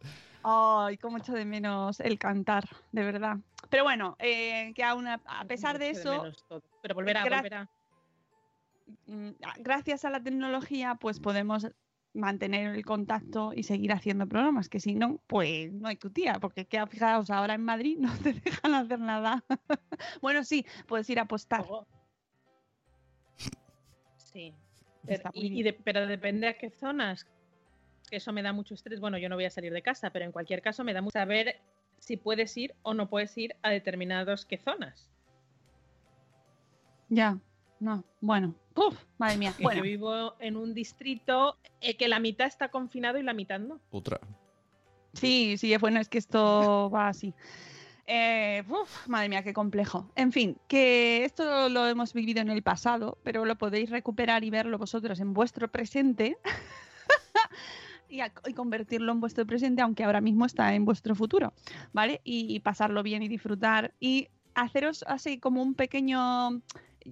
Ay, 0.44 0.98
cómo 0.98 1.18
echo 1.18 1.32
de 1.32 1.44
menos 1.44 2.00
el 2.00 2.18
cantar, 2.18 2.64
de 2.90 3.04
verdad. 3.04 3.36
Pero 3.70 3.84
bueno, 3.84 4.16
eh, 4.18 4.72
que 4.74 4.82
aún 4.84 5.06
a, 5.06 5.20
a 5.24 5.44
pesar 5.44 5.78
de 5.78 5.90
eso. 5.90 6.24
Pero 6.82 6.94
volverá, 6.96 7.24
gra- 7.24 7.36
volverá. 7.36 7.70
mm, 9.06 9.30
gracias 9.58 10.04
a 10.04 10.10
la 10.10 10.20
tecnología, 10.20 10.96
pues 10.96 11.20
podemos 11.20 11.68
mantener 12.14 12.74
el 12.74 12.84
contacto 12.84 13.52
y 13.54 13.62
seguir 13.62 13.92
haciendo 13.92 14.26
programas, 14.26 14.68
que 14.68 14.80
si 14.80 14.94
no, 14.94 15.20
pues 15.26 15.72
no 15.72 15.88
hay 15.88 15.96
tu 15.96 16.10
tía, 16.10 16.38
porque 16.40 16.66
que, 16.66 16.84
fijaos, 16.86 17.30
ahora 17.30 17.54
en 17.54 17.64
Madrid 17.64 17.96
no 18.00 18.16
te 18.18 18.34
dejan 18.34 18.74
hacer 18.74 18.98
nada. 18.98 19.44
bueno, 20.20 20.44
sí, 20.44 20.66
puedes 20.86 21.08
ir 21.10 21.18
a 21.18 21.22
apostar. 21.22 21.64
Sí. 24.16 24.54
Pero, 25.04 25.30
y- 25.34 25.62
de- 25.62 25.72
pero 25.72 26.06
depende 26.06 26.46
a 26.48 26.56
qué 26.58 26.70
zonas. 26.70 27.26
Que 28.08 28.16
eso 28.16 28.32
me 28.32 28.42
da 28.42 28.52
mucho 28.52 28.74
estrés. 28.74 29.00
Bueno, 29.00 29.18
yo 29.18 29.28
no 29.28 29.36
voy 29.36 29.46
a 29.46 29.50
salir 29.50 29.72
de 29.72 29.82
casa, 29.82 30.10
pero 30.10 30.24
en 30.24 30.32
cualquier 30.32 30.60
caso 30.62 30.84
me 30.84 30.92
da 30.92 31.00
mucho 31.00 31.12
saber 31.12 31.60
si 31.98 32.16
puedes 32.16 32.56
ir 32.56 32.74
o 32.82 32.94
no 32.94 33.08
puedes 33.08 33.36
ir 33.38 33.56
a 33.62 33.70
determinados 33.70 34.44
qué 34.46 34.58
zonas. 34.58 35.08
Ya, 37.08 37.38
no, 37.82 38.04
bueno, 38.20 38.54
uf, 38.76 38.96
madre 39.18 39.36
mía. 39.38 39.52
Bueno, 39.60 39.78
Yo 39.78 39.82
vivo 39.82 40.34
en 40.38 40.56
un 40.56 40.72
distrito 40.74 41.58
eh, 41.80 41.96
que 41.96 42.08
la 42.08 42.18
mitad 42.20 42.46
está 42.46 42.68
confinado 42.70 43.18
y 43.18 43.22
la 43.22 43.34
mitad 43.34 43.58
no. 43.58 43.80
Otra. 43.90 44.20
sí, 45.12 45.56
sí, 45.58 45.76
bueno, 45.78 46.00
es 46.00 46.08
que 46.08 46.18
esto 46.18 46.90
va 46.94 47.08
así. 47.08 47.34
Eh, 48.06 48.62
uf, 48.68 49.06
madre 49.08 49.28
mía, 49.28 49.42
qué 49.42 49.52
complejo. 49.52 50.10
En 50.16 50.32
fin, 50.32 50.56
que 50.68 51.24
esto 51.24 51.68
lo 51.68 51.86
hemos 51.86 52.12
vivido 52.12 52.40
en 52.40 52.50
el 52.50 52.62
pasado, 52.62 53.18
pero 53.22 53.44
lo 53.44 53.56
podéis 53.56 53.90
recuperar 53.90 54.42
y 54.44 54.50
verlo 54.50 54.76
vosotros 54.78 55.20
en 55.20 55.32
vuestro 55.34 55.68
presente 55.70 56.36
y, 58.08 58.20
a- 58.20 58.32
y 58.46 58.54
convertirlo 58.54 59.12
en 59.12 59.20
vuestro 59.20 59.46
presente, 59.46 59.82
aunque 59.82 60.04
ahora 60.04 60.20
mismo 60.20 60.46
está 60.46 60.74
en 60.74 60.84
vuestro 60.84 61.14
futuro, 61.14 61.52
¿vale? 61.92 62.20
Y, 62.24 62.54
y 62.54 62.60
pasarlo 62.60 63.02
bien 63.02 63.22
y 63.22 63.28
disfrutar 63.28 63.94
y 64.00 64.28
haceros 64.54 65.04
así 65.08 65.38
como 65.38 65.62
un 65.62 65.74
pequeño... 65.74 66.60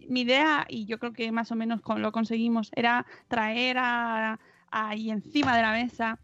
Mi 0.08 0.22
idea, 0.22 0.66
y 0.68 0.86
yo 0.86 0.98
creo 0.98 1.12
que 1.12 1.30
más 1.32 1.50
o 1.52 1.56
menos 1.56 1.80
lo 1.96 2.12
conseguimos, 2.12 2.70
era 2.74 3.06
traer 3.28 3.78
a- 3.78 4.38
ahí 4.70 5.10
encima 5.10 5.56
de 5.56 5.62
la 5.62 5.72
mesa 5.72 6.18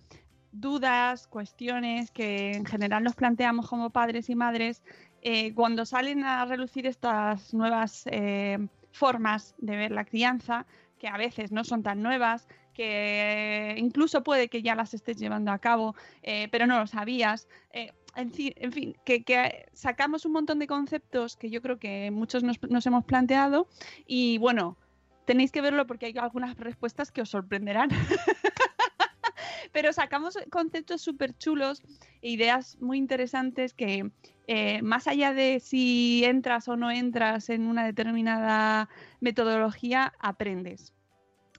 dudas, 0.53 1.27
cuestiones 1.27 2.11
que 2.11 2.55
en 2.55 2.65
general 2.65 3.05
nos 3.05 3.15
planteamos 3.15 3.69
como 3.69 3.91
padres 3.91 4.31
y 4.31 4.35
madres 4.35 4.83
eh, 5.21 5.53
cuando 5.55 5.85
salen 5.85 6.25
a 6.25 6.45
relucir 6.47 6.87
estas 6.87 7.53
nuevas 7.53 8.05
eh, 8.07 8.67
formas 8.91 9.55
de 9.59 9.77
ver 9.77 9.91
la 9.91 10.05
crianza, 10.05 10.67
que 10.99 11.09
a 11.09 11.17
veces 11.19 11.53
no 11.53 11.65
son 11.65 11.83
tan 11.83 12.03
nuevas, 12.03 12.49
que 12.77 13.75
incluso 13.79 14.23
puede 14.23 14.49
que 14.49 14.61
ya 14.61 14.75
las 14.75 14.93
estés 14.93 15.17
llevando 15.17 15.51
a 15.51 15.59
cabo, 15.59 15.97
eh, 16.23 16.49
pero 16.51 16.67
no 16.67 16.79
lo 16.79 16.87
sabías. 16.87 17.49
Eh, 17.73 17.93
en 18.15 18.33
fin, 18.33 18.97
que, 19.05 19.67
sacamos 19.73 20.27
un 20.27 20.33
montón 20.33 20.59
de 20.59 20.67
conceptos 20.67 21.37
que 21.37 21.51
yo 21.51 21.63
creo 21.63 21.79
que 21.79 22.11
muchos 22.11 22.43
nos, 22.43 22.61
nos 22.63 22.87
hemos 22.87 23.05
planteado 23.05 23.69
y 24.07 24.39
bueno, 24.39 24.77
tenéis 25.25 25.53
que 25.53 25.61
verlo 25.61 25.87
porque 25.87 26.07
hay 26.07 26.15
algunas 26.19 26.57
respuestas 26.57 27.11
que 27.11 27.23
os 27.23 27.31
sorprenderán. 27.31 27.89
Pero 29.73 29.93
sacamos 29.93 30.39
conceptos 30.51 31.03
súper 31.03 31.37
chulos, 31.37 31.83
ideas 32.23 32.79
muy 32.81 32.99
interesantes 32.99 33.75
que 33.75 34.11
eh, 34.47 34.81
más 34.81 35.07
allá 35.07 35.33
de 35.33 35.61
si 35.61 36.25
entras 36.25 36.69
o 36.69 36.77
no 36.77 36.91
entras 36.91 37.51
en 37.51 37.67
una 37.67 37.85
determinada 37.85 38.89
metodología, 39.21 40.15
aprendes. 40.19 40.96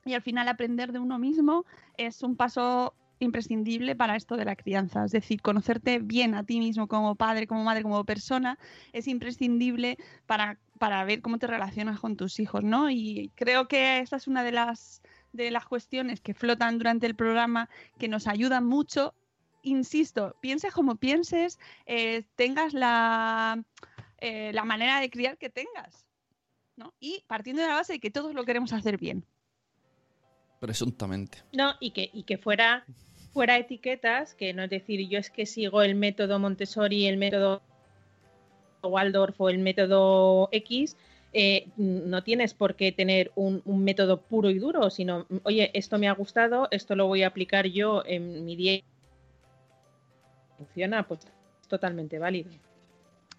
Y 0.07 0.13
al 0.13 0.21
final 0.21 0.47
aprender 0.47 0.93
de 0.93 0.99
uno 0.99 1.19
mismo 1.19 1.65
es 1.97 2.23
un 2.23 2.37
paso 2.37 2.95
imprescindible 3.19 3.95
para 3.95 4.15
esto 4.15 4.37
de 4.37 4.45
la 4.45 4.55
crianza. 4.55 5.03
Es 5.03 5.11
decir, 5.11 5.41
conocerte 5.41 5.99
bien 5.99 6.33
a 6.33 6.45
ti 6.45 6.59
mismo 6.59 6.87
como 6.87 7.15
padre, 7.15 7.45
como 7.45 7.63
madre, 7.63 7.83
como 7.83 8.05
persona, 8.05 8.57
es 8.93 9.07
imprescindible 9.07 9.97
para, 10.25 10.59
para 10.79 11.03
ver 11.03 11.21
cómo 11.21 11.39
te 11.39 11.47
relacionas 11.47 11.99
con 11.99 12.15
tus 12.15 12.39
hijos, 12.39 12.63
¿no? 12.63 12.89
Y 12.89 13.31
creo 13.35 13.67
que 13.67 13.99
esta 13.99 14.15
es 14.15 14.27
una 14.27 14.43
de 14.43 14.53
las, 14.53 15.01
de 15.33 15.51
las 15.51 15.65
cuestiones 15.65 16.21
que 16.21 16.33
flotan 16.33 16.77
durante 16.77 17.05
el 17.05 17.15
programa 17.15 17.69
que 17.97 18.07
nos 18.07 18.27
ayudan 18.27 18.65
mucho. 18.65 19.13
Insisto, 19.61 20.37
pienses 20.39 20.73
como 20.73 20.95
pienses, 20.95 21.59
eh, 21.85 22.23
tengas 22.35 22.73
la, 22.73 23.61
eh, 24.19 24.51
la 24.53 24.63
manera 24.63 25.01
de 25.01 25.09
criar 25.09 25.37
que 25.37 25.49
tengas. 25.49 26.05
¿no? 26.77 26.93
Y 26.99 27.25
partiendo 27.27 27.61
de 27.61 27.67
la 27.67 27.75
base 27.75 27.93
de 27.93 27.99
que 27.99 28.11
todos 28.11 28.33
lo 28.35 28.45
queremos 28.45 28.71
hacer 28.71 28.97
bien. 28.97 29.25
Presuntamente. 30.59 31.39
No, 31.53 31.73
y 31.79 31.91
que, 31.91 32.09
y 32.13 32.23
que 32.23 32.37
fuera, 32.37 32.85
fuera 33.33 33.57
etiquetas, 33.57 34.33
que 34.33 34.53
no 34.53 34.63
es 34.63 34.69
decir, 34.69 35.07
yo 35.07 35.19
es 35.19 35.29
que 35.29 35.45
sigo 35.45 35.81
el 35.81 35.95
método 35.95 36.39
Montessori, 36.39 37.05
el 37.05 37.17
método 37.17 37.61
Waldorf 38.83 39.39
o 39.39 39.49
el 39.49 39.59
método 39.59 40.49
X, 40.51 40.95
eh, 41.33 41.67
no 41.77 42.23
tienes 42.23 42.53
por 42.53 42.75
qué 42.75 42.91
tener 42.91 43.31
un, 43.35 43.61
un, 43.65 43.83
método 43.83 44.21
puro 44.21 44.49
y 44.49 44.57
duro, 44.57 44.89
sino, 44.89 45.27
oye, 45.43 45.69
esto 45.73 45.99
me 45.99 46.07
ha 46.07 46.13
gustado, 46.13 46.67
esto 46.71 46.95
lo 46.95 47.05
voy 47.05 47.23
a 47.23 47.27
aplicar 47.27 47.67
yo 47.67 48.01
en 48.05 48.45
mi 48.45 48.55
día. 48.55 48.81
Funciona, 50.57 51.07
pues 51.07 51.19
es 51.61 51.67
totalmente 51.67 52.17
válido. 52.17 52.49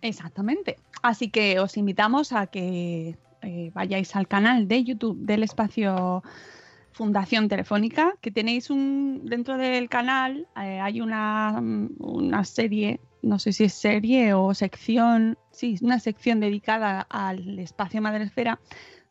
Exactamente. 0.03 0.77
Así 1.03 1.31
que 1.31 1.59
os 1.59 1.77
invitamos 1.77 2.33
a 2.33 2.47
que 2.47 3.17
eh, 3.43 3.71
vayáis 3.75 4.15
al 4.15 4.29
canal 4.29 4.69
de 4.69 4.85
YouTube 4.85 5.19
del 5.19 5.43
espacio 5.43 6.23
Fundación 6.99 7.49
Telefónica, 7.49 8.15
que 8.21 8.33
tenéis 8.33 8.71
un 8.71 9.23
dentro 9.25 9.57
del 9.57 9.89
canal 9.89 10.49
eh, 10.61 10.81
hay 10.81 11.01
una, 11.01 11.63
una 12.01 12.45
serie, 12.45 12.99
no 13.23 13.39
sé 13.39 13.53
si 13.53 13.63
es 13.65 13.75
serie 13.75 14.35
o 14.35 14.53
sección, 14.53 15.39
sí, 15.53 15.77
una 15.81 16.01
sección 16.01 16.41
dedicada 16.41 17.07
al 17.09 17.61
espacio 17.61 18.03
Madresfera, 18.03 18.59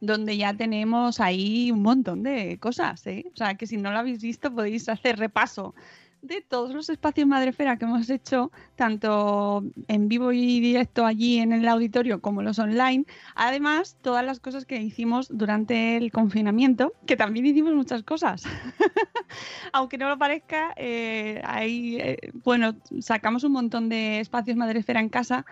donde 0.02 0.36
ya 0.36 0.54
tenemos 0.54 1.22
ahí 1.22 1.72
un 1.72 1.82
montón 1.82 2.24
de 2.24 2.60
cosas, 2.60 3.08
¿eh? 3.08 3.24
O 3.34 3.38
sea, 3.38 3.56
que 3.56 3.68
si 3.68 3.78
no 3.78 3.90
lo 3.92 4.00
habéis 4.00 4.22
visto 4.22 4.54
podéis 4.54 4.90
hacer 4.90 5.18
repaso 5.18 5.74
de 6.22 6.42
todos 6.42 6.74
los 6.74 6.90
espacios 6.90 7.28
Madrefera 7.28 7.78
que 7.78 7.86
hemos 7.86 8.10
hecho, 8.10 8.52
tanto 8.76 9.64
en 9.88 10.08
vivo 10.08 10.32
y 10.32 10.60
directo 10.60 11.06
allí 11.06 11.38
en 11.38 11.54
el 11.54 11.68
auditorio 11.68 12.22
como 12.22 12.42
los 12.42 12.60
online. 12.60 13.06
Además, 13.36 13.98
todas 14.02 14.26
las 14.26 14.40
cosas 14.40 14.66
que 14.66 14.82
hicimos 14.82 15.30
durante 15.32 15.98
el 15.98 16.12
confinamiento, 16.12 16.94
que 17.06 17.16
también 17.16 17.46
hicimos 17.46 17.74
muchas 17.74 18.04
cosas. 18.04 18.44
Aunque 19.74 19.98
no 19.98 20.10
lo 20.10 20.18
parezca, 20.18 20.74
eh, 20.76 21.42
ahí, 21.46 21.98
eh, 22.00 22.32
bueno, 22.44 22.76
sacamos 23.00 23.44
un 23.44 23.54
montón 23.54 23.90
de 23.90 24.20
espacios 24.20 24.58
Madrefera 24.58 25.00
en 25.00 25.10
casa 25.10 25.46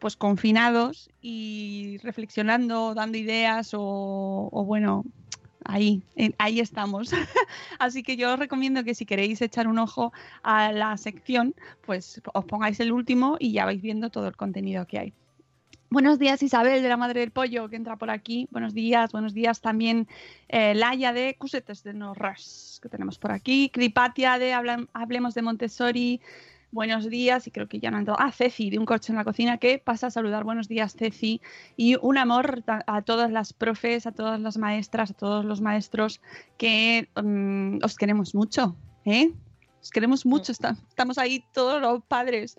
pues 0.00 0.16
confinados 0.16 1.10
y 1.20 1.98
reflexionando, 2.02 2.94
dando 2.94 3.18
ideas 3.18 3.74
o, 3.74 4.48
o 4.50 4.64
bueno, 4.64 5.04
ahí, 5.70 6.02
ahí 6.38 6.60
estamos. 6.60 7.12
Así 7.78 8.02
que 8.02 8.16
yo 8.16 8.32
os 8.32 8.38
recomiendo 8.38 8.84
que 8.84 8.94
si 8.94 9.06
queréis 9.06 9.40
echar 9.40 9.68
un 9.68 9.78
ojo 9.78 10.12
a 10.42 10.72
la 10.72 10.96
sección, 10.96 11.54
pues 11.82 12.20
os 12.32 12.44
pongáis 12.44 12.80
el 12.80 12.92
último 12.92 13.36
y 13.38 13.52
ya 13.52 13.64
vais 13.64 13.80
viendo 13.80 14.10
todo 14.10 14.28
el 14.28 14.36
contenido 14.36 14.86
que 14.86 14.98
hay. 14.98 15.12
Buenos 15.92 16.20
días 16.20 16.40
Isabel 16.40 16.84
de 16.84 16.88
la 16.88 16.96
Madre 16.96 17.18
del 17.18 17.32
Pollo 17.32 17.68
que 17.68 17.74
entra 17.74 17.96
por 17.96 18.10
aquí. 18.10 18.46
Buenos 18.52 18.74
días, 18.74 19.10
buenos 19.10 19.34
días 19.34 19.60
también 19.60 20.06
eh, 20.48 20.72
Laia 20.76 21.12
de 21.12 21.34
Cusetes 21.36 21.82
de 21.82 21.94
Norras 21.94 22.78
que 22.80 22.88
tenemos 22.88 23.18
por 23.18 23.32
aquí. 23.32 23.70
Cripatia 23.70 24.38
de 24.38 24.52
Hablemos 24.52 25.34
de 25.34 25.42
Montessori. 25.42 26.20
Buenos 26.72 27.10
días, 27.10 27.48
y 27.48 27.50
creo 27.50 27.66
que 27.66 27.80
ya 27.80 27.90
no 27.90 27.96
han 27.96 28.02
entrado. 28.02 28.20
Ah, 28.20 28.30
Ceci, 28.30 28.70
de 28.70 28.78
un 28.78 28.86
coche 28.86 29.10
en 29.10 29.16
la 29.16 29.24
cocina, 29.24 29.58
que 29.58 29.78
pasa 29.78 30.06
a 30.06 30.10
saludar. 30.10 30.44
Buenos 30.44 30.68
días, 30.68 30.94
Ceci. 30.96 31.40
Y 31.76 31.96
un 32.00 32.16
amor 32.16 32.62
a 32.66 33.02
todas 33.02 33.32
las 33.32 33.52
profes, 33.52 34.06
a 34.06 34.12
todas 34.12 34.38
las 34.38 34.56
maestras, 34.56 35.10
a 35.10 35.14
todos 35.14 35.44
los 35.44 35.60
maestros 35.60 36.20
que 36.58 37.08
um, 37.16 37.80
os 37.82 37.96
queremos 37.96 38.36
mucho. 38.36 38.76
¿eh? 39.04 39.32
Os 39.82 39.90
queremos 39.90 40.24
mucho. 40.24 40.52
Estamos 40.52 41.18
ahí 41.18 41.44
todos 41.52 41.80
los 41.80 42.04
padres 42.04 42.56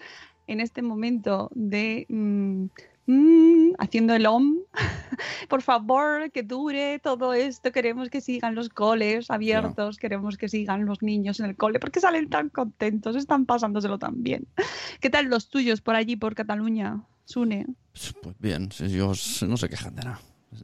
en 0.47 0.59
este 0.59 0.81
momento 0.81 1.49
de. 1.53 2.05
Um, 2.09 2.67
Mm, 3.07 3.73
haciendo 3.79 4.13
el 4.13 4.25
OM. 4.25 4.57
Por 5.49 5.61
favor, 5.61 6.31
que 6.31 6.43
dure 6.43 6.99
todo 6.99 7.33
esto. 7.33 7.71
Queremos 7.71 8.09
que 8.09 8.21
sigan 8.21 8.55
los 8.55 8.69
coles 8.69 9.31
abiertos, 9.31 9.97
queremos 9.97 10.37
que 10.37 10.49
sigan 10.49 10.85
los 10.85 11.01
niños 11.01 11.39
en 11.39 11.47
el 11.47 11.55
cole, 11.55 11.79
porque 11.79 11.99
salen 11.99 12.29
tan 12.29 12.49
contentos, 12.49 13.15
están 13.15 13.45
pasándoselo 13.45 13.97
tan 13.99 14.23
bien. 14.23 14.47
¿Qué 14.99 15.09
tal 15.09 15.25
los 15.25 15.49
tuyos 15.49 15.81
por 15.81 15.95
allí, 15.95 16.15
por 16.15 16.35
Cataluña, 16.35 17.03
Sune? 17.25 17.65
Pues 18.21 18.35
bien, 18.39 18.69
ellos 18.79 19.43
no 19.47 19.57
se 19.57 19.69
quejan 19.69 19.95
de 19.95 20.03
nada. 20.03 20.21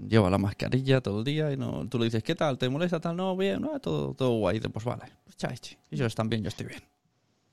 Lleva 0.07 0.29
la 0.29 0.37
mascarilla 0.37 1.01
todo 1.01 1.19
el 1.19 1.25
día 1.25 1.51
y 1.51 1.57
no, 1.57 1.87
tú 1.87 1.97
le 1.97 2.05
dices, 2.05 2.21
¿qué 2.21 2.35
tal? 2.35 2.57
¿Te 2.57 2.67
molesta 2.67 2.99
tal? 2.99 3.15
No, 3.15 3.37
bien, 3.37 3.61
no, 3.61 3.79
todo, 3.79 4.13
todo 4.13 4.37
guay. 4.37 4.59
Pues 4.59 4.85
vale, 4.85 5.05
pues 5.23 5.37
chaichi. 5.37 5.77
Ellos 5.91 6.07
están 6.07 6.29
bien, 6.29 6.43
yo 6.43 6.49
estoy 6.49 6.67
bien 6.67 6.96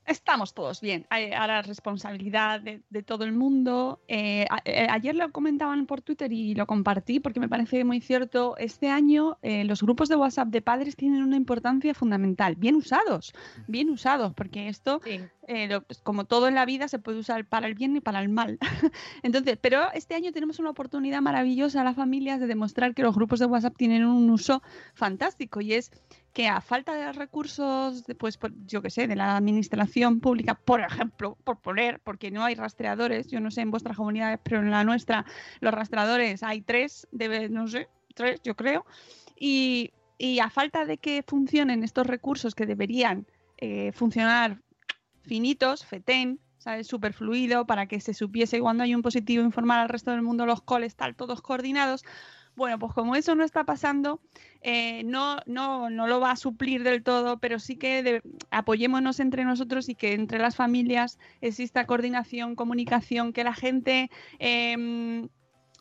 estamos 0.05 0.53
todos 0.53 0.81
bien. 0.81 1.05
Ahora 1.09 1.61
responsabilidad 1.61 2.61
de, 2.61 2.81
de, 2.89 3.03
todo 3.03 3.23
el 3.23 3.33
mundo. 3.33 3.99
Eh, 4.07 4.45
a, 4.49 4.61
eh, 4.65 4.87
ayer 4.89 5.15
lo 5.15 5.31
comentaban 5.31 5.85
por 5.85 6.01
Twitter 6.01 6.31
y 6.31 6.55
lo 6.55 6.67
compartí 6.67 7.19
porque 7.19 7.39
me 7.39 7.49
parece 7.49 7.83
muy 7.83 8.01
cierto. 8.01 8.55
Este 8.57 8.89
año 8.89 9.37
eh, 9.41 9.63
los 9.63 9.81
grupos 9.81 10.09
de 10.09 10.15
WhatsApp 10.15 10.49
de 10.49 10.61
padres 10.61 10.95
tienen 10.95 11.23
una 11.23 11.35
importancia 11.35 11.93
fundamental. 11.93 12.55
Bien 12.55 12.75
usados, 12.75 13.33
bien 13.67 13.89
usados, 13.89 14.33
porque 14.33 14.69
esto, 14.69 15.01
sí. 15.03 15.19
lo, 15.67 15.81
pues, 15.81 15.99
como 16.01 16.25
todo 16.25 16.47
en 16.47 16.55
la 16.55 16.65
vida, 16.65 16.87
se 16.87 16.99
puede 16.99 17.19
usar 17.19 17.45
para 17.45 17.67
el 17.67 17.75
bien 17.75 17.95
y 17.95 18.01
para 18.01 18.21
el 18.21 18.29
mal. 18.29 18.59
Entonces, 19.23 19.57
pero 19.59 19.91
este 19.93 20.15
año 20.15 20.31
tenemos 20.31 20.59
una 20.59 20.69
oportunidad 20.69 21.21
maravillosa 21.21 21.81
a 21.81 21.83
las 21.83 21.95
familias 21.95 22.39
de 22.39 22.47
demostrar 22.47 22.93
que 22.93 23.03
los 23.03 23.15
grupos 23.15 23.39
de 23.39 23.45
WhatsApp 23.45 23.75
tienen 23.75 24.05
un 24.05 24.29
uso 24.29 24.61
fantástico 24.93 25.61
y 25.61 25.73
es 25.73 25.91
que 26.35 26.49
a 26.49 26.59
falta 26.59 26.93
de 26.95 27.13
recursos, 27.13 28.03
pues 28.19 28.37
yo 28.67 28.81
qué 28.81 28.89
sé, 28.89 29.07
de 29.07 29.15
la 29.15 29.37
administración 29.37 30.19
pública, 30.19 30.53
por 30.53 30.81
ejemplo, 30.81 31.37
por 31.45 31.61
poner, 31.61 32.01
porque 32.01 32.29
no 32.29 32.43
hay 32.43 32.55
rastreadores, 32.55 33.27
yo 33.27 33.39
no 33.39 33.51
sé 33.51 33.61
en 33.61 33.71
vuestras 33.71 33.95
comunidades, 33.95 34.41
pero 34.43 34.59
en 34.59 34.69
la 34.69 34.83
nuestra 34.83 35.25
los 35.61 35.73
rastreadores 35.73 36.43
hay 36.43 36.59
tres, 36.59 37.07
debe, 37.13 37.47
no 37.47 37.69
sé, 37.69 37.87
tres, 38.15 38.41
yo 38.43 38.53
creo, 38.53 38.85
y, 39.39 39.93
y 40.17 40.39
a 40.39 40.49
falta 40.49 40.83
de 40.83 40.97
que 40.97 41.23
funcionen 41.25 41.85
estos 41.85 42.05
recursos 42.05 42.53
que 42.53 42.65
deberían 42.65 43.25
eh, 43.57 43.93
funcionar 43.93 44.61
finitos, 45.21 45.85
FETEN, 45.85 46.41
¿sabes? 46.57 46.85
Súper 46.85 47.13
fluido 47.13 47.65
para 47.65 47.85
que 47.85 48.01
se 48.01 48.13
supiese 48.13 48.59
cuando 48.59 48.83
hay 48.83 48.93
un 48.93 49.03
positivo 49.03 49.41
informar 49.41 49.79
al 49.79 49.87
resto 49.87 50.11
del 50.11 50.21
mundo, 50.21 50.45
los 50.45 50.61
coles, 50.61 50.97
tal, 50.97 51.15
todos 51.15 51.41
coordinados, 51.41 52.03
bueno, 52.55 52.79
pues 52.79 52.93
como 52.93 53.15
eso 53.15 53.35
no 53.35 53.43
está 53.43 53.63
pasando, 53.63 54.21
eh, 54.61 55.03
no, 55.03 55.37
no, 55.45 55.89
no 55.89 56.07
lo 56.07 56.19
va 56.19 56.31
a 56.31 56.35
suplir 56.35 56.83
del 56.83 57.03
todo, 57.03 57.39
pero 57.39 57.59
sí 57.59 57.75
que 57.75 58.21
apoyémonos 58.51 59.19
entre 59.19 59.43
nosotros 59.45 59.89
y 59.89 59.95
que 59.95 60.13
entre 60.13 60.39
las 60.39 60.55
familias 60.55 61.19
exista 61.41 61.85
coordinación, 61.85 62.55
comunicación, 62.55 63.33
que 63.33 63.43
la 63.43 63.53
gente... 63.53 64.09
Eh, 64.39 65.27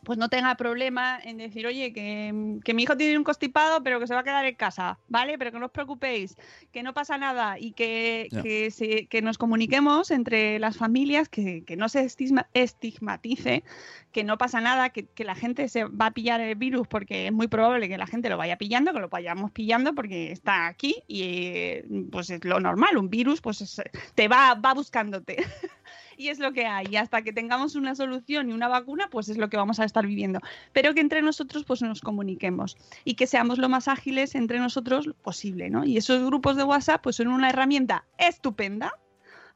pues 0.05 0.19
no 0.19 0.29
tenga 0.29 0.55
problema 0.57 1.19
en 1.23 1.39
decir, 1.39 1.67
oye, 1.67 1.93
que, 1.93 2.59
que, 2.65 2.75
mi 2.75 2.83
hijo 2.83 2.97
tiene 2.97 3.19
un 3.19 3.25
constipado, 3.25 3.83
pero 3.83 3.99
que 3.99 4.07
se 4.07 4.15
va 4.15 4.21
a 4.21 4.25
quedar 4.25 4.45
en 4.45 4.55
casa, 4.55 4.99
¿vale? 5.09 5.39
Pero 5.39 5.53
que 5.53 5.59
no 5.59 5.67
os 5.67 5.73
preocupéis, 5.73 6.37
que 6.73 6.83
no 6.83 6.95
pasa 6.95 7.19
nada 7.19 7.59
y 7.59 7.73
que, 7.73 8.29
yeah. 8.31 8.43
que, 8.43 8.71
se, 8.71 9.07
que 9.07 9.23
nos 9.23 9.39
comuniquemos 9.39 10.11
entre 10.11 10.59
las 10.59 10.77
familias, 10.77 11.29
que, 11.29 11.65
que 11.65 11.77
no 11.77 11.89
se 11.89 12.05
estigma, 12.05 12.49
estigmatice, 12.55 13.65
que 14.13 14.25
no 14.25 14.39
pasa 14.39 14.61
nada, 14.61 14.91
que, 14.91 15.07
que, 15.07 15.25
la 15.25 15.35
gente 15.35 15.69
se 15.69 15.85
va 15.85 16.07
a 16.07 16.11
pillar 16.13 16.41
el 16.41 16.55
virus 16.55 16.87
porque 16.87 17.27
es 17.27 17.33
muy 17.33 17.49
probable 17.49 17.89
que 17.89 17.99
la 17.99 18.07
gente 18.07 18.29
lo 18.29 18.37
vaya 18.37 18.57
pillando, 18.57 18.93
que 18.93 19.01
lo 19.01 19.09
vayamos 19.09 19.51
pillando 19.51 19.95
porque 19.95 20.31
está 20.31 20.67
aquí 20.67 21.03
y 21.09 21.83
pues 22.13 22.31
es 22.31 22.45
lo 22.45 22.61
normal, 22.61 22.97
un 22.97 23.11
virus 23.11 23.41
pues 23.41 23.61
es, 23.61 23.83
te 24.15 24.29
va, 24.29 24.55
va 24.55 24.75
buscándote. 24.75 25.37
y 26.17 26.29
es 26.29 26.39
lo 26.39 26.53
que 26.53 26.67
hay. 26.67 26.87
Y 26.91 26.97
hasta 26.97 27.23
que 27.23 27.33
tengamos 27.33 27.75
una 27.75 27.95
solución 27.95 28.51
y 28.51 28.53
una 28.53 28.69
vacuna, 28.69 29.09
pues 29.11 29.29
es 29.29 29.37
lo 29.37 29.49
que 29.49 29.57
vamos 29.57 29.81
a 29.81 29.85
estar 29.85 30.07
viviendo. 30.07 30.41
Pero 30.73 30.95
que 30.95 31.01
entre 31.01 31.23
nosotros 31.23 31.65
pues 31.65 31.83
nos 31.83 32.01
comuniquemos 32.01 32.77
y 33.05 33.15
que 33.15 33.27
seamos 33.27 33.59
lo 33.59 33.69
más 33.69 33.89
ágiles 33.89 34.35
entre 34.35 34.59
nosotros 34.59 35.11
posible, 35.23 35.71
¿no? 35.71 35.85
Y 35.85 35.97
esos 35.97 36.25
grupos 36.25 36.57
de 36.57 36.65
WhatsApp 36.65 37.03
pues 37.03 37.17
son 37.17 37.29
una 37.29 37.51
herramienta 37.51 38.05
estupenda 38.19 38.93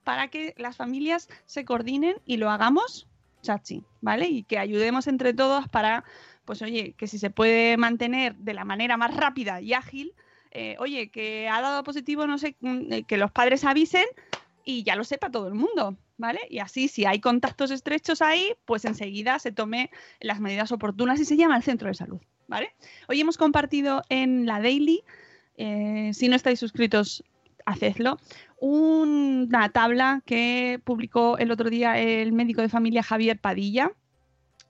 para 0.05 0.29
que 0.29 0.55
las 0.57 0.77
familias 0.77 1.29
se 1.47 1.65
coordinen 1.65 2.17
y 2.25 2.39
lo 2.39 2.51
hagamos 2.51 3.09
chachi, 3.43 3.85
¿vale? 4.01 4.29
Y 4.29 4.43
que 4.43 4.59
ayudemos 4.59 5.07
entre 5.07 5.35
todos 5.35 5.69
para, 5.69 6.05
pues 6.45 6.63
oye, 6.63 6.95
que 6.97 7.07
si 7.07 7.19
se 7.19 7.31
puede 7.31 7.77
mantener 7.77 8.35
de 8.37 8.55
la 8.55 8.65
manera 8.65 8.97
más 8.97 9.15
rápida 9.15 9.61
y 9.61 9.75
ágil 9.75 10.15
eh, 10.51 10.77
oye, 10.79 11.11
que 11.11 11.49
ha 11.49 11.61
dado 11.61 11.85
positivo, 11.85 12.27
no 12.27 12.39
sé, 12.39 12.57
mm, 12.61 12.93
eh, 12.93 13.03
que 13.05 13.19
los 13.19 13.31
padres 13.31 13.65
avisen 13.65 14.07
y 14.65 14.83
ya 14.83 14.97
lo 14.97 15.05
sepa 15.05 15.31
todo 15.31 15.49
el 15.49 15.55
mundo, 15.55 15.97
¿vale? 16.19 16.41
Y 16.51 16.59
así, 16.59 16.89
si 16.89 17.07
hay 17.07 17.21
contactos 17.21 17.71
estrechos 17.71 18.21
ahí, 18.21 18.53
pues 18.67 18.85
enseguida 18.85 19.39
se 19.39 19.53
tome 19.53 19.91
las 20.21 20.41
medidas 20.41 20.73
oportunas 20.73 21.19
y 21.21 21.25
se 21.25 21.37
llama 21.37 21.55
al 21.55 21.63
centro 21.63 21.89
de 21.89 21.95
salud, 21.95 22.21
¿vale? 22.49 22.75
Hoy 23.09 23.21
hemos 23.21 23.39
compartido 23.39 24.03
en 24.11 24.45
la 24.45 24.61
Daily, 24.61 25.03
eh, 25.57 26.11
si 26.13 26.29
no 26.29 26.37
estáis 26.37 26.59
suscritos, 26.61 27.25
hacedlo, 27.65 28.19
una 28.61 29.69
tabla 29.71 30.23
que 30.27 30.81
publicó 30.85 31.39
el 31.39 31.51
otro 31.51 31.71
día 31.71 31.99
el 31.99 32.33
médico 32.33 32.61
de 32.61 32.69
familia 32.69 33.03
Javier 33.03 33.39
Padilla 33.39 33.93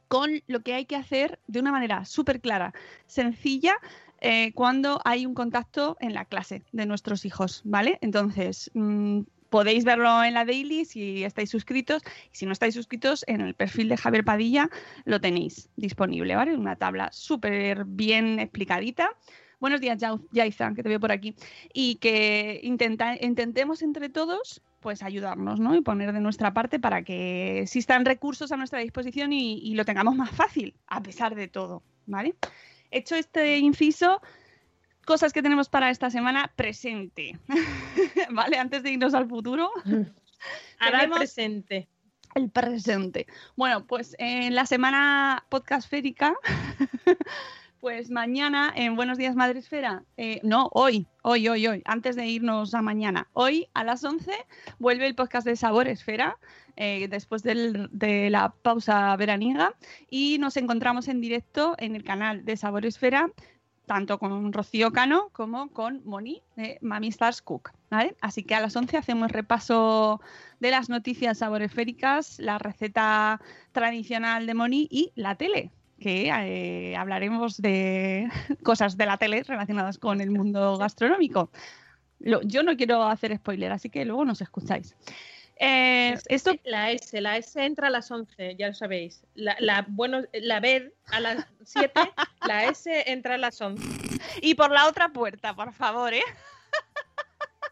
con 0.09 0.43
lo 0.47 0.61
que 0.61 0.75
hay 0.75 0.87
que 0.87 0.97
hacer 0.97 1.39
de 1.47 1.61
una 1.61 1.71
manera 1.71 2.05
súper 2.05 2.41
clara, 2.41 2.75
sencilla, 3.07 3.77
eh, 4.21 4.53
cuando 4.53 5.01
hay 5.05 5.27
un 5.27 5.35
contacto 5.35 5.97
en 6.01 6.13
la 6.13 6.25
clase 6.25 6.65
de 6.73 6.87
nuestros 6.87 7.25
hijos, 7.25 7.63
¿vale? 7.65 7.99
Entonces, 8.01 8.71
mm, 8.75 9.21
podéis 9.51 9.85
verlo 9.85 10.23
en 10.25 10.35
la 10.35 10.45
daily 10.45 10.85
si 10.85 11.25
estáis 11.25 11.51
suscritos 11.51 12.03
y 12.33 12.37
si 12.37 12.47
no 12.47 12.53
estáis 12.53 12.75
suscritos 12.75 13.25
en 13.27 13.41
el 13.41 13.55
perfil 13.55 13.89
de 13.89 13.97
Javier 13.97 14.25
Padilla 14.25 14.69
lo 15.05 15.21
tenéis 15.21 15.69
disponible, 15.77 16.37
¿vale? 16.37 16.57
Una 16.57 16.77
tabla 16.77 17.11
súper 17.13 17.85
bien 17.85 18.39
explicadita. 18.39 19.11
Buenos 19.61 19.81
días, 19.81 20.01
Yaiza, 20.31 20.73
que 20.75 20.83
te 20.83 20.89
veo 20.89 21.01
por 21.01 21.11
aquí. 21.11 21.35
Y 21.73 21.97
que 21.97 22.61
intentemos 22.63 23.83
entre 23.83 24.09
todos 24.09 24.63
pues 24.81 25.03
ayudarnos, 25.03 25.59
¿no? 25.59 25.75
Y 25.75 25.81
poner 25.81 26.13
de 26.13 26.21
nuestra 26.21 26.55
parte 26.55 26.79
para 26.79 27.03
que 27.03 27.61
existan 27.63 28.05
recursos 28.05 28.53
a 28.53 28.57
nuestra 28.57 28.79
disposición 28.79 29.33
y, 29.33 29.59
y 29.59 29.75
lo 29.75 29.85
tengamos 29.85 30.15
más 30.15 30.31
fácil, 30.31 30.75
a 30.87 31.03
pesar 31.03 31.35
de 31.35 31.49
todo, 31.49 31.83
¿vale? 32.07 32.37
Hecho 32.91 33.17
este 33.17 33.59
inciso, 33.59 34.23
cosas 35.09 35.33
que 35.33 35.41
tenemos 35.43 35.71
para 35.71 35.89
esta 35.89 36.11
semana 36.11 36.53
presente, 36.55 37.39
¿vale? 38.31 38.59
Antes 38.59 38.83
de 38.83 38.91
irnos 38.93 39.15
al 39.15 39.27
futuro. 39.27 39.71
Ahora 40.79 40.99
el 40.99 41.11
Tenemos- 41.11 41.19
presente. 41.19 41.89
El 42.35 42.51
presente. 42.51 43.27
Bueno, 43.57 43.87
pues 43.87 44.15
en 44.19 44.55
la 44.55 44.67
semana 44.67 45.47
podcast 45.49 45.89
férica, 45.89 46.35
pues 47.81 48.11
mañana 48.11 48.71
en 48.77 48.97
Buenos 48.97 49.17
Días 49.17 49.35
Madresfera, 49.35 50.05
eh, 50.19 50.41
no, 50.43 50.69
hoy, 50.75 51.07
hoy, 51.23 51.49
hoy, 51.49 51.67
hoy, 51.67 51.83
antes 51.87 52.15
de 52.15 52.27
irnos 52.27 52.75
a 52.75 52.83
mañana, 52.83 53.29
hoy 53.33 53.69
a 53.73 53.83
las 53.85 54.05
11 54.05 54.31
vuelve 54.79 55.07
el 55.07 55.15
podcast 55.15 55.47
de 55.47 55.57
Sabor 55.57 55.89
Esfera, 55.89 56.37
eh, 56.77 57.09
después 57.09 57.43
del- 57.43 57.89
de 57.93 58.29
la 58.29 58.51
pausa 58.51 59.17
veraniega, 59.17 59.75
y 60.11 60.37
nos 60.39 60.59
encontramos 60.59 61.09
en 61.09 61.23
directo 61.23 61.77
en 61.79 61.97
el 61.97 62.05
canal 62.05 62.45
de 62.45 62.59
Sabor 62.59 62.85
Esfera, 62.85 63.31
tanto 63.89 64.21
con 64.21 64.53
Rocío 64.53 64.93
Cano 64.93 65.31
como 65.33 65.71
con 65.71 66.03
Moni 66.05 66.43
de 66.55 66.79
Mami 66.81 67.09
Stars 67.09 67.43
Cook. 67.43 67.73
¿vale? 67.91 68.15
Así 68.21 68.45
que 68.45 68.55
a 68.55 68.61
las 68.61 68.77
11 68.77 68.97
hacemos 68.97 69.33
repaso 69.33 70.21
de 70.61 70.71
las 70.71 70.89
noticias 70.89 71.39
saboresféricas, 71.39 72.39
la 72.39 72.59
receta 72.59 73.41
tradicional 73.73 74.47
de 74.47 74.55
Moni 74.55 74.87
y 74.91 75.11
la 75.17 75.35
tele, 75.35 75.73
que 75.99 76.29
eh, 76.29 76.97
hablaremos 76.97 77.61
de 77.61 78.29
cosas 78.63 78.97
de 78.97 79.07
la 79.07 79.17
tele 79.17 79.43
relacionadas 79.43 79.99
con 79.99 80.21
el 80.21 80.31
mundo 80.31 80.77
gastronómico. 80.79 81.51
Yo 82.21 82.63
no 82.63 82.77
quiero 82.77 83.05
hacer 83.05 83.37
spoiler, 83.37 83.73
así 83.73 83.91
que 83.91 84.05
luego 84.05 84.25
nos 84.25 84.41
escucháis. 84.41 84.97
Eh, 85.61 86.13
Es- 86.15 86.25
esto 86.29 86.53
La 86.65 86.91
S, 86.93 87.21
la 87.21 87.37
S 87.37 87.61
entra 87.65 87.89
a 87.89 87.91
las 87.91 88.11
11, 88.11 88.55
ya 88.57 88.69
lo 88.69 88.75
sabéis. 88.75 89.23
La, 89.35 89.57
la, 89.59 89.85
bueno, 89.89 90.23
la 90.33 90.61
B 90.61 90.93
a 91.07 91.21
las 91.21 91.47
7, 91.65 91.93
la 92.47 92.65
S 92.67 93.05
entra 93.11 93.35
a 93.35 93.39
las 93.39 93.61
11. 93.61 93.83
y 94.41 94.55
por 94.55 94.71
la 94.71 94.87
otra 94.87 95.09
puerta, 95.09 95.55
por 95.55 95.73
favor, 95.73 96.15
¿eh? 96.15 96.23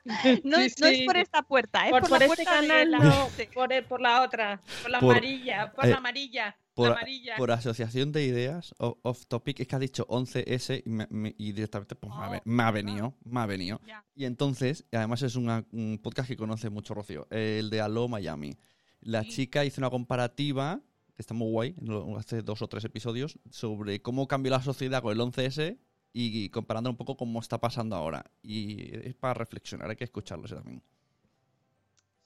No, 0.44 0.58
Sí, 0.58 0.64
es- 0.66 0.78
no 0.80 0.86
es 0.86 0.98
sí. 0.98 1.04
por 1.04 1.16
esta 1.16 1.42
puerta, 1.42 1.84
es 1.86 1.90
Por, 1.90 2.02
por, 2.02 2.10
por 2.10 2.18
la 2.20 2.24
este 2.26 2.36
puerta 2.44 2.60
de 2.60 2.68
canal, 2.68 2.90
la- 2.92 2.98
no, 2.98 3.28
Sí. 3.36 3.46
por, 3.52 3.72
el- 3.72 3.84
por 3.84 4.00
la 4.00 4.22
otra, 4.22 4.60
por 4.82 4.90
la 4.90 5.00
Por- 5.00 5.10
amarilla, 5.12 5.72
por 5.72 5.84
eh, 5.86 5.90
la 5.90 5.96
amarilla, 5.96 6.56
Por, 6.76 6.88
la 6.90 6.94
amarilla. 6.96 7.36
por 7.36 7.50
asociación 7.50 8.12
de 8.12 8.24
ideas, 8.26 8.74
off 8.78 9.26
topic, 9.26 9.58
es 9.60 9.66
que 9.66 9.74
ha 9.76 9.78
dicho 9.78 10.06
11S 10.08 10.82
y, 10.84 10.88
me- 10.90 11.08
me- 11.10 11.34
y 11.38 11.50
directamente 11.52 11.96
pues, 11.96 12.12
me, 12.14 12.36
ha, 12.36 12.42
me 12.44 12.62
ha 12.62 12.70
venido, 12.70 13.14
me 13.24 13.40
ha 13.40 13.46
venido. 13.46 13.80
Y 14.14 14.26
entonces, 14.26 14.84
además 14.92 15.22
es 15.22 15.34
una- 15.36 15.66
un 15.72 15.98
podcast 16.02 16.28
que 16.28 16.36
conoce 16.36 16.70
mucho 16.70 16.94
Rocío, 16.94 17.26
el 17.30 17.70
de 17.70 17.80
Aló 17.80 18.06
Miami. 18.08 18.56
La 19.00 19.22
Sí. 19.24 19.30
chica 19.30 19.64
hizo 19.64 19.80
una 19.80 19.90
comparativa, 19.90 20.80
que 21.14 21.22
está 21.22 21.32
muy 21.34 21.50
guay, 21.50 21.74
hace 22.18 22.42
dos 22.42 22.60
o 22.62 22.68
tres 22.68 22.84
episodios, 22.84 23.38
sobre 23.50 24.02
cómo 24.02 24.28
cambió 24.28 24.50
la 24.52 24.62
sociedad 24.62 25.00
con 25.02 25.12
el 25.12 25.20
11S 25.20 25.78
y, 26.12 26.44
y 26.44 26.48
comparando 26.50 26.90
un 26.90 26.96
poco 26.96 27.16
cómo 27.16 27.40
está 27.40 27.58
pasando 27.58 27.96
ahora. 27.96 28.30
Y 28.42 28.94
es 29.06 29.14
para 29.14 29.32
reflexionar, 29.34 29.88
hay 29.88 29.96
que 29.96 30.04
escucharlo 30.04 30.44
ese 30.44 30.56
también. 30.56 30.82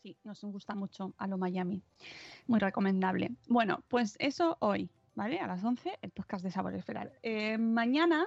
Sí, 0.03 0.17
nos 0.25 0.43
gusta 0.45 0.75
mucho 0.75 1.15
a 1.19 1.27
lo 1.27 1.37
Miami. 1.37 1.83
Muy 2.47 2.59
recomendable. 2.59 3.33
Bueno, 3.49 3.85
pues 3.89 4.17
eso 4.19 4.57
hoy, 4.61 4.89
¿vale? 5.15 5.41
A 5.41 5.47
las 5.47 5.63
11, 5.63 5.99
el 6.01 6.11
podcast 6.11 6.43
de 6.43 6.51
Sabor 6.51 6.75
Esferal. 6.75 7.13
Eh, 7.23 7.59
mañana 7.59 8.27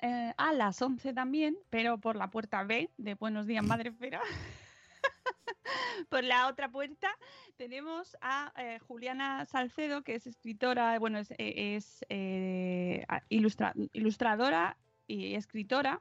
eh, 0.00 0.32
a 0.36 0.52
las 0.52 0.80
11 0.80 1.12
también, 1.12 1.56
pero 1.68 1.98
por 1.98 2.14
la 2.14 2.30
puerta 2.30 2.62
B 2.62 2.90
de 2.96 3.14
Buenos 3.14 3.46
Días 3.46 3.64
Madre 3.66 3.90
Esfera. 3.90 4.20
por 6.08 6.22
la 6.22 6.46
otra 6.46 6.70
puerta 6.70 7.08
tenemos 7.56 8.16
a 8.20 8.52
eh, 8.56 8.78
Juliana 8.78 9.46
Salcedo, 9.46 10.02
que 10.02 10.14
es 10.14 10.28
escritora, 10.28 10.96
bueno, 11.00 11.18
es, 11.18 12.04
eh, 12.08 13.04
ilustra- 13.30 13.74
ilustradora 13.92 14.76
y 15.08 15.34
escritora, 15.34 16.00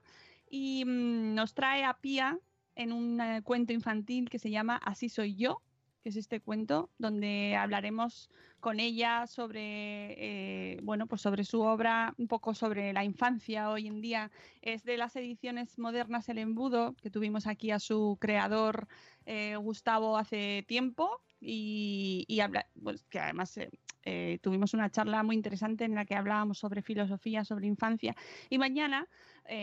y 0.50 0.86
mm, 0.86 1.34
nos 1.34 1.56
trae 1.56 1.84
a 1.84 1.96
Pía 1.96 2.38
en 2.76 2.92
un 2.92 3.20
eh, 3.22 3.42
cuento 3.44 3.74
infantil 3.74 4.30
que 4.30 4.40
se 4.40 4.50
llama 4.52 4.78
Así 4.78 5.10
soy 5.10 5.36
yo, 5.36 5.62
que 6.04 6.10
es 6.10 6.18
este 6.18 6.42
cuento 6.42 6.90
donde 6.98 7.56
hablaremos 7.56 8.30
con 8.60 8.80
ella 8.80 9.26
sobre, 9.26 10.74
eh, 10.74 10.80
bueno, 10.84 11.08
pues 11.08 11.22
sobre 11.22 11.44
su 11.46 11.62
obra, 11.62 12.14
un 12.18 12.28
poco 12.28 12.54
sobre 12.54 12.94
la 12.94 13.04
infancia 13.04 13.70
hoy 13.70 13.88
en 13.88 14.02
día. 14.02 14.32
Es 14.62 14.84
de 14.84 14.98
las 14.98 15.16
ediciones 15.16 15.80
modernas 15.80 16.28
El 16.30 16.38
Embudo, 16.38 16.96
que 17.02 17.10
tuvimos 17.10 17.48
aquí 17.48 17.72
a 17.72 17.80
su 17.80 18.18
creador 18.20 18.88
eh, 19.26 19.56
Gustavo 19.56 20.18
hace 20.18 20.66
tiempo 20.68 21.22
y, 21.40 22.26
y 22.28 22.42
pues, 22.82 23.04
que 23.06 23.20
además 23.20 23.58
eh, 23.58 23.70
eh, 24.04 24.40
tuvimos 24.42 24.74
una 24.74 24.90
charla 24.90 25.24
muy 25.24 25.36
interesante 25.36 25.86
en 25.86 25.96
la 25.96 26.06
que 26.06 26.16
hablábamos 26.16 26.58
sobre 26.58 26.82
filosofía, 26.82 27.46
sobre 27.46 27.68
infancia. 27.68 28.16
Y 28.50 28.58
mañana 28.58 29.08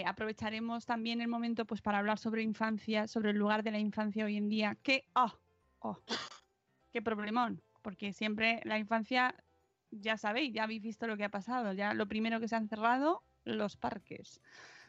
aprovecharemos 0.05 0.85
también 0.85 1.23
el 1.23 1.29
momento 1.29 1.65
pues 1.65 1.81
para 1.81 1.99
hablar 1.99 2.19
sobre 2.19 2.43
infancia, 2.43 3.07
sobre 3.07 3.31
el 3.31 3.39
lugar 3.39 3.63
de 3.63 3.71
la 3.71 3.79
infancia 3.79 4.27
hoy 4.27 4.37
en 4.37 4.49
día. 4.51 4.77
Que, 4.83 5.07
oh, 5.15 5.33
oh, 5.81 5.99
qué 6.93 7.03
problemón, 7.03 7.63
porque 7.83 8.13
siempre 8.13 8.61
la 8.65 8.79
infancia, 8.79 9.35
ya 9.91 10.17
sabéis, 10.17 10.53
ya 10.53 10.65
habéis 10.65 10.83
visto 10.83 11.07
lo 11.07 11.17
que 11.17 11.25
ha 11.25 11.31
pasado. 11.31 11.73
Ya 11.73 11.95
lo 11.95 12.07
primero 12.09 12.41
que 12.41 12.49
se 12.49 12.57
han 12.57 12.69
cerrado, 12.69 13.23
los 13.45 13.77
parques, 13.77 14.41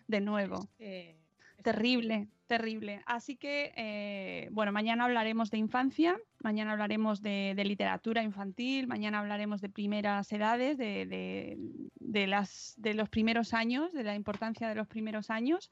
de 0.08 0.22
nuevo. 0.22 0.68
Eh, 0.80 1.18
Terrible, 1.64 2.28
terrible. 2.48 3.04
Así 3.06 3.38
que, 3.38 3.72
eh, 3.78 4.50
bueno, 4.52 4.72
mañana 4.72 5.06
hablaremos 5.06 5.52
de 5.52 5.60
infancia, 5.60 6.18
mañana 6.40 6.72
hablaremos 6.72 7.22
de, 7.22 7.54
de 7.56 7.66
literatura 7.66 8.24
infantil, 8.24 8.88
mañana 8.88 9.20
hablaremos 9.20 9.62
de 9.62 9.70
primeras 9.70 10.32
edades, 10.34 10.78
de, 10.80 11.06
de- 11.06 11.58
de 12.00 12.26
las, 12.28 12.74
de 12.78 12.96
los 12.96 13.10
primeros 13.10 13.54
años, 13.54 13.94
de 13.94 14.04
la 14.04 14.16
importancia 14.16 14.68
de 14.68 14.74
los 14.76 14.88
primeros 14.88 15.30
años. 15.30 15.70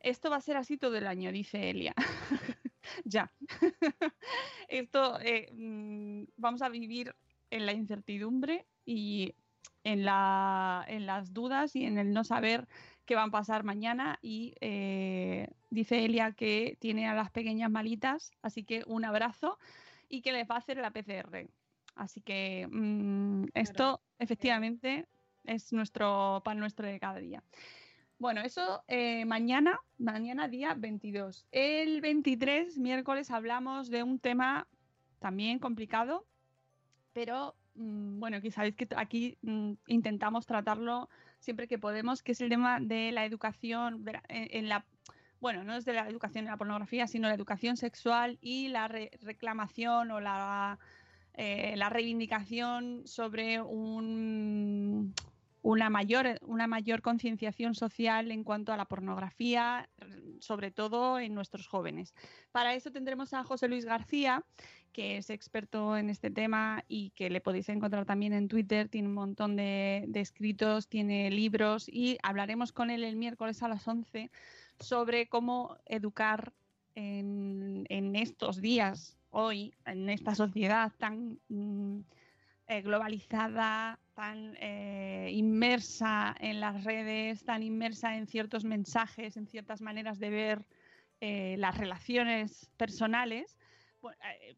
Esto 0.00 0.30
va 0.30 0.36
a 0.36 0.40
ser 0.40 0.56
así 0.56 0.76
todo 0.78 0.96
el 0.96 1.06
año, 1.06 1.30
dice 1.30 1.70
Elia. 1.70 1.94
ya. 3.04 3.32
Esto, 4.68 5.18
eh, 5.20 5.50
mm, 5.52 6.24
vamos 6.36 6.62
a 6.62 6.68
vivir 6.68 7.14
en 7.50 7.66
la 7.66 7.72
incertidumbre 7.72 8.66
y 8.84 9.34
en, 9.84 10.04
la, 10.04 10.84
en 10.88 11.06
las 11.06 11.32
dudas 11.32 11.74
y 11.76 11.84
en 11.84 11.98
el 11.98 12.12
no 12.12 12.24
saber 12.24 12.68
qué 13.06 13.14
van 13.14 13.30
a 13.30 13.32
pasar 13.32 13.64
mañana 13.64 14.18
y 14.22 14.54
eh, 14.60 15.48
dice 15.70 16.04
Elia 16.04 16.32
que 16.32 16.76
tiene 16.80 17.08
a 17.08 17.14
las 17.14 17.30
pequeñas 17.30 17.70
malitas, 17.70 18.30
así 18.42 18.62
que 18.64 18.84
un 18.86 19.04
abrazo 19.04 19.58
y 20.08 20.22
que 20.22 20.32
les 20.32 20.48
va 20.48 20.56
a 20.56 20.58
hacer 20.58 20.76
la 20.76 20.92
PCR. 20.92 21.48
Así 21.96 22.20
que 22.20 22.68
mm, 22.70 23.46
esto 23.54 24.00
efectivamente 24.18 25.06
es 25.44 25.72
nuestro 25.72 26.40
pan 26.44 26.58
nuestro 26.58 26.86
de 26.86 27.00
cada 27.00 27.18
día. 27.18 27.42
Bueno, 28.20 28.42
eso 28.42 28.84
eh, 28.86 29.24
mañana, 29.24 29.80
mañana 29.96 30.46
día 30.46 30.74
22. 30.74 31.46
El 31.52 32.02
23, 32.02 32.76
miércoles, 32.76 33.30
hablamos 33.30 33.88
de 33.88 34.02
un 34.02 34.18
tema 34.18 34.68
también 35.20 35.58
complicado, 35.58 36.26
pero 37.14 37.54
mm, 37.76 38.20
bueno, 38.20 38.42
que 38.42 38.50
sabéis 38.50 38.76
que 38.76 38.86
aquí 38.94 39.38
mm, 39.40 39.72
intentamos 39.86 40.44
tratarlo 40.44 41.08
siempre 41.38 41.66
que 41.66 41.78
podemos, 41.78 42.22
que 42.22 42.32
es 42.32 42.42
el 42.42 42.50
tema 42.50 42.78
de 42.78 43.10
la 43.10 43.24
educación 43.24 44.04
en 44.28 44.68
la 44.68 44.84
bueno, 45.40 45.64
no 45.64 45.74
es 45.74 45.86
de 45.86 45.94
la 45.94 46.06
educación 46.06 46.44
en 46.44 46.50
la 46.50 46.58
pornografía, 46.58 47.06
sino 47.06 47.26
la 47.26 47.34
educación 47.34 47.78
sexual 47.78 48.36
y 48.42 48.68
la 48.68 48.86
re- 48.86 49.12
reclamación 49.22 50.10
o 50.10 50.20
la, 50.20 50.78
eh, 51.32 51.72
la 51.78 51.88
reivindicación 51.88 53.06
sobre 53.06 53.62
un, 53.62 55.14
una 55.62 55.90
mayor, 55.90 56.38
una 56.42 56.66
mayor 56.66 57.02
concienciación 57.02 57.74
social 57.74 58.30
en 58.30 58.44
cuanto 58.44 58.72
a 58.72 58.76
la 58.76 58.86
pornografía, 58.86 59.88
sobre 60.40 60.70
todo 60.70 61.18
en 61.18 61.34
nuestros 61.34 61.66
jóvenes. 61.66 62.14
Para 62.52 62.74
eso 62.74 62.90
tendremos 62.90 63.34
a 63.34 63.44
José 63.44 63.68
Luis 63.68 63.84
García, 63.84 64.44
que 64.92 65.18
es 65.18 65.30
experto 65.30 65.96
en 65.96 66.10
este 66.10 66.30
tema 66.30 66.84
y 66.88 67.10
que 67.10 67.30
le 67.30 67.40
podéis 67.40 67.68
encontrar 67.68 68.06
también 68.06 68.32
en 68.32 68.48
Twitter, 68.48 68.88
tiene 68.88 69.08
un 69.08 69.14
montón 69.14 69.56
de, 69.56 70.08
escritos, 70.14 70.88
tiene 70.88 71.30
libros 71.30 71.88
y 71.88 72.18
hablaremos 72.22 72.72
con 72.72 72.90
él 72.90 73.04
el 73.04 73.16
miércoles 73.16 73.62
a 73.62 73.68
las 73.68 73.86
11 73.86 74.30
sobre 74.78 75.28
cómo 75.28 75.76
educar 75.86 76.52
en, 76.94 77.86
en 77.88 78.16
estos 78.16 78.60
días, 78.60 79.16
hoy, 79.30 79.74
en 79.84 80.08
esta 80.08 80.34
sociedad 80.34 80.92
tan 80.98 81.38
mm, 81.48 82.00
eh, 82.70 82.82
globalizada, 82.82 83.98
tan 84.14 84.54
eh, 84.60 85.28
inmersa 85.32 86.34
en 86.38 86.60
las 86.60 86.84
redes, 86.84 87.44
tan 87.44 87.62
inmersa 87.64 88.16
en 88.16 88.26
ciertos 88.28 88.64
mensajes, 88.64 89.36
en 89.36 89.46
ciertas 89.48 89.80
maneras 89.80 90.20
de 90.20 90.30
ver 90.30 90.66
eh, 91.20 91.56
las 91.58 91.76
relaciones 91.76 92.70
personales, 92.76 93.58
pu- 94.00 94.14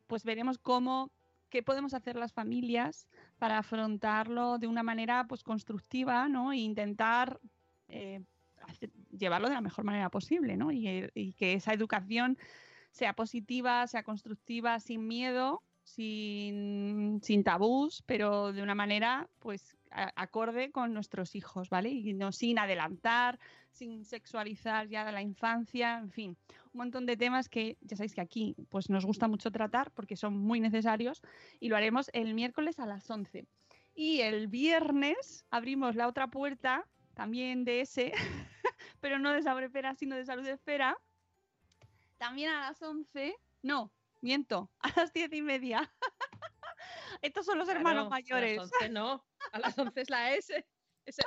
pues 0.06 0.24
veremos 0.24 0.58
cómo 0.58 1.10
qué 1.48 1.62
podemos 1.62 1.94
hacer 1.94 2.16
las 2.16 2.32
familias 2.32 3.08
para 3.38 3.58
afrontarlo 3.58 4.58
de 4.58 4.66
una 4.66 4.82
manera 4.82 5.26
pues 5.26 5.42
constructiva, 5.42 6.28
¿no? 6.28 6.52
E 6.52 6.58
intentar 6.58 7.40
llevarlo 9.10 9.48
de 9.48 9.54
la 9.54 9.60
mejor 9.60 9.84
manera 9.84 10.08
posible, 10.10 10.56
¿no? 10.56 10.70
Y 10.72 11.34
que 11.38 11.52
esa 11.54 11.72
educación 11.72 12.38
sea 12.90 13.14
positiva, 13.14 13.86
sea 13.86 14.02
constructiva, 14.02 14.80
sin 14.80 15.06
miedo, 15.06 15.62
sin, 15.94 17.20
sin 17.22 17.44
tabús, 17.44 18.02
pero 18.06 18.52
de 18.52 18.62
una 18.62 18.74
manera 18.74 19.28
pues 19.38 19.76
acorde 19.90 20.70
con 20.70 20.94
nuestros 20.94 21.34
hijos, 21.34 21.68
¿vale? 21.68 21.90
Y 21.90 22.14
no 22.14 22.32
sin 22.32 22.58
adelantar, 22.58 23.38
sin 23.70 24.04
sexualizar 24.04 24.88
ya 24.88 25.04
de 25.04 25.12
la 25.12 25.20
infancia, 25.20 25.98
en 25.98 26.10
fin, 26.10 26.36
un 26.72 26.78
montón 26.78 27.04
de 27.04 27.16
temas 27.16 27.48
que 27.48 27.76
ya 27.82 27.96
sabéis 27.96 28.14
que 28.14 28.22
aquí 28.22 28.54
pues 28.70 28.88
nos 28.88 29.04
gusta 29.04 29.28
mucho 29.28 29.50
tratar 29.50 29.90
porque 29.90 30.16
son 30.16 30.38
muy 30.38 30.60
necesarios 30.60 31.20
y 31.60 31.68
lo 31.68 31.76
haremos 31.76 32.10
el 32.14 32.34
miércoles 32.34 32.78
a 32.78 32.86
las 32.86 33.10
11. 33.10 33.46
Y 33.94 34.20
el 34.20 34.48
viernes 34.48 35.44
abrimos 35.50 35.94
la 35.94 36.08
otra 36.08 36.28
puerta, 36.28 36.86
también 37.12 37.64
de 37.64 37.82
ese, 37.82 38.12
pero 39.00 39.18
no 39.18 39.32
de 39.32 39.42
Sabre 39.42 39.66
Espera, 39.66 39.94
sino 39.94 40.16
de 40.16 40.24
Salud 40.24 40.46
Espera, 40.46 40.96
también 42.16 42.50
a 42.50 42.68
las 42.68 42.80
11, 42.80 43.34
no, 43.62 43.90
miento, 44.22 44.70
a 44.80 44.92
las 44.96 45.12
diez 45.12 45.32
y 45.32 45.42
media. 45.42 45.92
Estos 47.20 47.46
son 47.46 47.58
los 47.58 47.68
hermanos 47.68 48.08
mayores. 48.08 48.58
A 48.58 48.62
las 48.62 48.72
11 48.72 48.88
no, 48.90 49.24
a 49.52 49.58
las 49.58 49.78
11 49.78 50.00
es 50.00 50.10
la 50.10 50.32
S. 50.34 50.66
Es- 51.04 51.18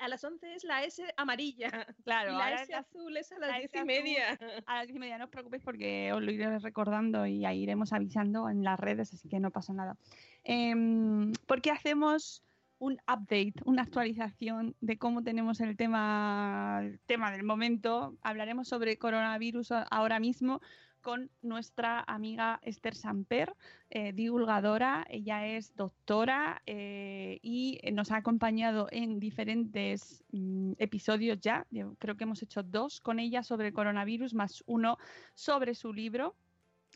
a, 0.00 0.08
las 0.08 0.24
11 0.24 0.54
es 0.54 0.64
la 0.64 0.82
S 0.84 1.04
amarilla. 1.18 1.86
Claro, 2.02 2.32
y 2.32 2.36
la 2.38 2.62
S 2.62 2.72
la- 2.72 2.78
azul 2.78 3.14
es 3.14 3.30
a 3.30 3.38
la 3.38 3.48
las 3.48 3.58
S 3.64 3.68
10 3.72 3.74
y 3.74 3.78
azul 3.78 3.86
media. 3.86 4.38
A 4.64 4.76
las 4.76 4.86
diez 4.86 4.96
y 4.96 4.98
media 4.98 5.18
no 5.18 5.24
os 5.26 5.30
preocupéis 5.30 5.62
porque 5.62 6.10
os 6.14 6.22
lo 6.22 6.30
iré 6.32 6.58
recordando 6.60 7.26
y 7.26 7.44
ahí 7.44 7.62
iremos 7.62 7.92
avisando 7.92 8.48
en 8.48 8.64
las 8.64 8.80
redes, 8.80 9.12
así 9.12 9.28
que 9.28 9.38
no 9.38 9.50
pasa 9.50 9.74
nada. 9.74 9.98
Em, 10.44 11.30
porque 11.46 11.70
hacemos 11.70 12.42
un 12.78 12.94
update, 13.06 13.52
una 13.66 13.82
actualización 13.82 14.74
de 14.80 14.96
cómo 14.96 15.22
tenemos 15.22 15.60
el 15.60 15.76
tema, 15.76 16.78
el 16.82 17.00
tema 17.00 17.30
del 17.32 17.42
momento. 17.42 18.16
Hablaremos 18.22 18.66
sobre 18.66 18.96
coronavirus 18.96 19.72
ahora 19.90 20.18
mismo 20.20 20.62
con 21.00 21.30
nuestra 21.42 22.04
amiga 22.06 22.60
Esther 22.62 22.94
Samper, 22.94 23.54
eh, 23.90 24.12
divulgadora. 24.12 25.06
Ella 25.08 25.46
es 25.46 25.74
doctora 25.74 26.62
eh, 26.66 27.38
y 27.42 27.80
nos 27.92 28.10
ha 28.10 28.16
acompañado 28.16 28.88
en 28.90 29.18
diferentes 29.18 30.24
mm, 30.32 30.72
episodios 30.78 31.40
ya. 31.40 31.66
Creo 31.98 32.16
que 32.16 32.24
hemos 32.24 32.42
hecho 32.42 32.62
dos 32.62 33.00
con 33.00 33.18
ella 33.18 33.42
sobre 33.42 33.72
coronavirus, 33.72 34.34
más 34.34 34.62
uno 34.66 34.98
sobre 35.34 35.74
su 35.74 35.92
libro, 35.92 36.36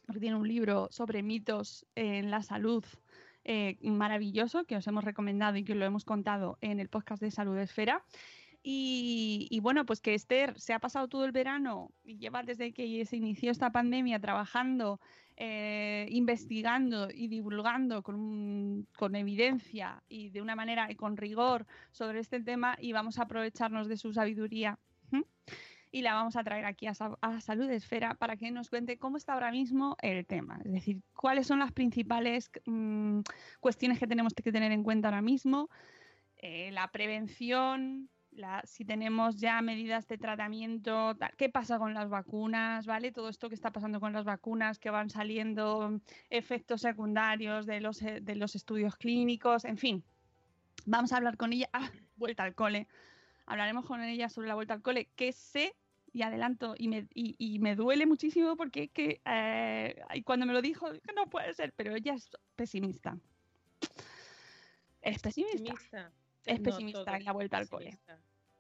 porque 0.07 0.21
tiene 0.21 0.37
un 0.37 0.49
libro 0.49 0.89
sobre 0.91 1.23
mitos 1.23 1.87
en 1.95 2.31
la 2.31 2.43
salud 2.43 2.85
eh, 3.47 3.77
maravilloso 3.83 4.65
que 4.65 4.77
os 4.77 4.87
hemos 4.87 5.05
recomendado 5.05 5.59
y 5.59 5.65
que 5.65 5.75
lo 5.75 5.85
hemos 5.85 6.07
contado 6.07 6.57
en 6.63 6.81
el 6.81 6.89
podcast 6.89 7.21
de 7.21 7.31
Salud 7.31 7.59
Esfera. 7.59 8.03
Y, 8.67 9.61
bueno, 9.61 9.85
pues 9.85 10.01
que 10.01 10.15
Esther 10.15 10.59
se 10.59 10.73
ha 10.73 10.79
pasado 10.79 11.07
todo 11.07 11.27
el 11.27 11.33
verano 11.33 11.91
y 12.03 12.17
lleva 12.17 12.43
desde 12.43 12.73
que 12.73 13.05
se 13.05 13.19
inició 13.19 13.51
esta 13.51 13.71
pandemia 13.71 14.19
trabajando, 14.19 15.01
eh, 15.37 16.07
investigando 16.09 17.09
y 17.13 17.29
divulgando 17.29 18.03
con, 18.03 18.89
con 18.97 19.17
evidencia 19.17 20.03
y 20.09 20.31
de 20.31 20.41
una 20.41 20.57
manera 20.57 20.91
y 20.91 20.97
con 20.97 21.19
rigor 21.19 21.67
sobre 21.91 22.21
este 22.21 22.41
tema 22.41 22.75
y 22.81 22.93
vamos 22.93 23.19
a 23.19 23.25
aprovecharnos 23.25 23.87
de 23.87 23.99
su 23.99 24.15
sabiduría 24.15 24.79
y 25.95 26.03
la 26.03 26.15
vamos 26.15 26.35
a 26.35 26.43
traer 26.43 26.65
aquí 26.65 26.89
a, 26.89 26.93
a 27.21 27.41
Salud 27.41 27.71
Esfera 27.71 28.15
para 28.15 28.37
que 28.37 28.51
nos 28.51 28.69
cuente 28.69 28.99
cómo 28.99 29.17
está 29.17 29.35
ahora 29.35 29.53
mismo 29.53 29.97
el 30.03 30.27
tema, 30.27 30.59
es 30.65 30.73
decir, 30.73 31.03
cuáles 31.15 31.47
son 31.47 31.61
las 31.61 31.71
principales 31.71 32.51
mm, 32.67 33.21
cuestiones 33.61 34.01
que 34.01 34.09
tenemos 34.09 34.35
que 34.35 34.51
tener 34.51 34.73
en 34.73 34.83
cuenta 34.83 35.07
ahora 35.07 35.23
mismo, 35.23 35.69
eh, 36.39 36.73
la 36.73 36.89
prevención, 36.89 38.11
si 38.65 38.85
tenemos 38.85 39.37
ya 39.37 39.61
medidas 39.63 40.07
de 40.09 40.19
tratamiento, 40.19 41.17
qué 41.37 41.49
pasa 41.49 41.79
con 41.79 41.95
las 41.95 42.09
vacunas, 42.09 42.87
¿vale? 42.87 43.13
Todo 43.13 43.29
esto 43.29 43.49
que 43.49 43.55
está 43.55 43.71
pasando 43.73 44.01
con 44.01 44.13
las 44.13 44.25
vacunas, 44.25 44.79
que 44.79 44.91
van 44.91 45.11
saliendo 45.11 46.01
efectos 46.31 46.83
secundarios 46.83 47.67
de 47.67 47.81
los, 47.81 48.03
eh, 48.03 48.21
de 48.21 48.35
los 48.35 48.55
estudios 48.55 48.97
clínicos, 48.97 49.65
en 49.65 49.79
fin. 49.79 50.05
Vamos 50.87 51.13
a 51.13 51.17
hablar 51.17 51.37
con 51.37 51.53
ella, 51.53 51.69
ah, 51.73 51.91
vuelta 52.17 52.43
al 52.43 52.55
cole. 52.55 52.89
Hablaremos 53.47 53.87
con 53.87 54.03
ella 54.03 54.29
sobre 54.29 54.49
la 54.49 54.55
vuelta 54.55 54.75
al 54.75 54.83
cole, 54.83 55.09
que 55.17 55.33
sé 55.33 55.75
y 56.13 56.23
adelanto 56.23 56.75
y 56.79 56.89
me, 56.89 57.09
y, 57.13 57.59
me 57.59 57.75
duele 57.75 58.07
muchísimo 58.07 58.57
porque 58.57 58.89
que 58.89 59.21
eh, 59.25 60.01
y 60.15 60.23
cuando 60.23 60.47
me 60.47 60.53
lo 60.53 60.63
dijo, 60.63 60.93
dije, 60.93 61.13
no 61.15 61.29
puede 61.29 61.53
ser, 61.55 61.73
pero 61.73 61.95
ella 61.95 62.15
es 62.15 62.31
pesimista. 62.55 63.19
Es 65.03 65.21
pesimista. 65.21 65.75
Pesimista. 65.75 66.13
Es 66.45 66.59
No, 66.59 66.65
pesimista 66.65 67.05
todo 67.05 67.15
en 67.17 67.25
la 67.25 67.33
vuelta 67.33 67.57
al 67.59 67.69
cole. 67.69 67.99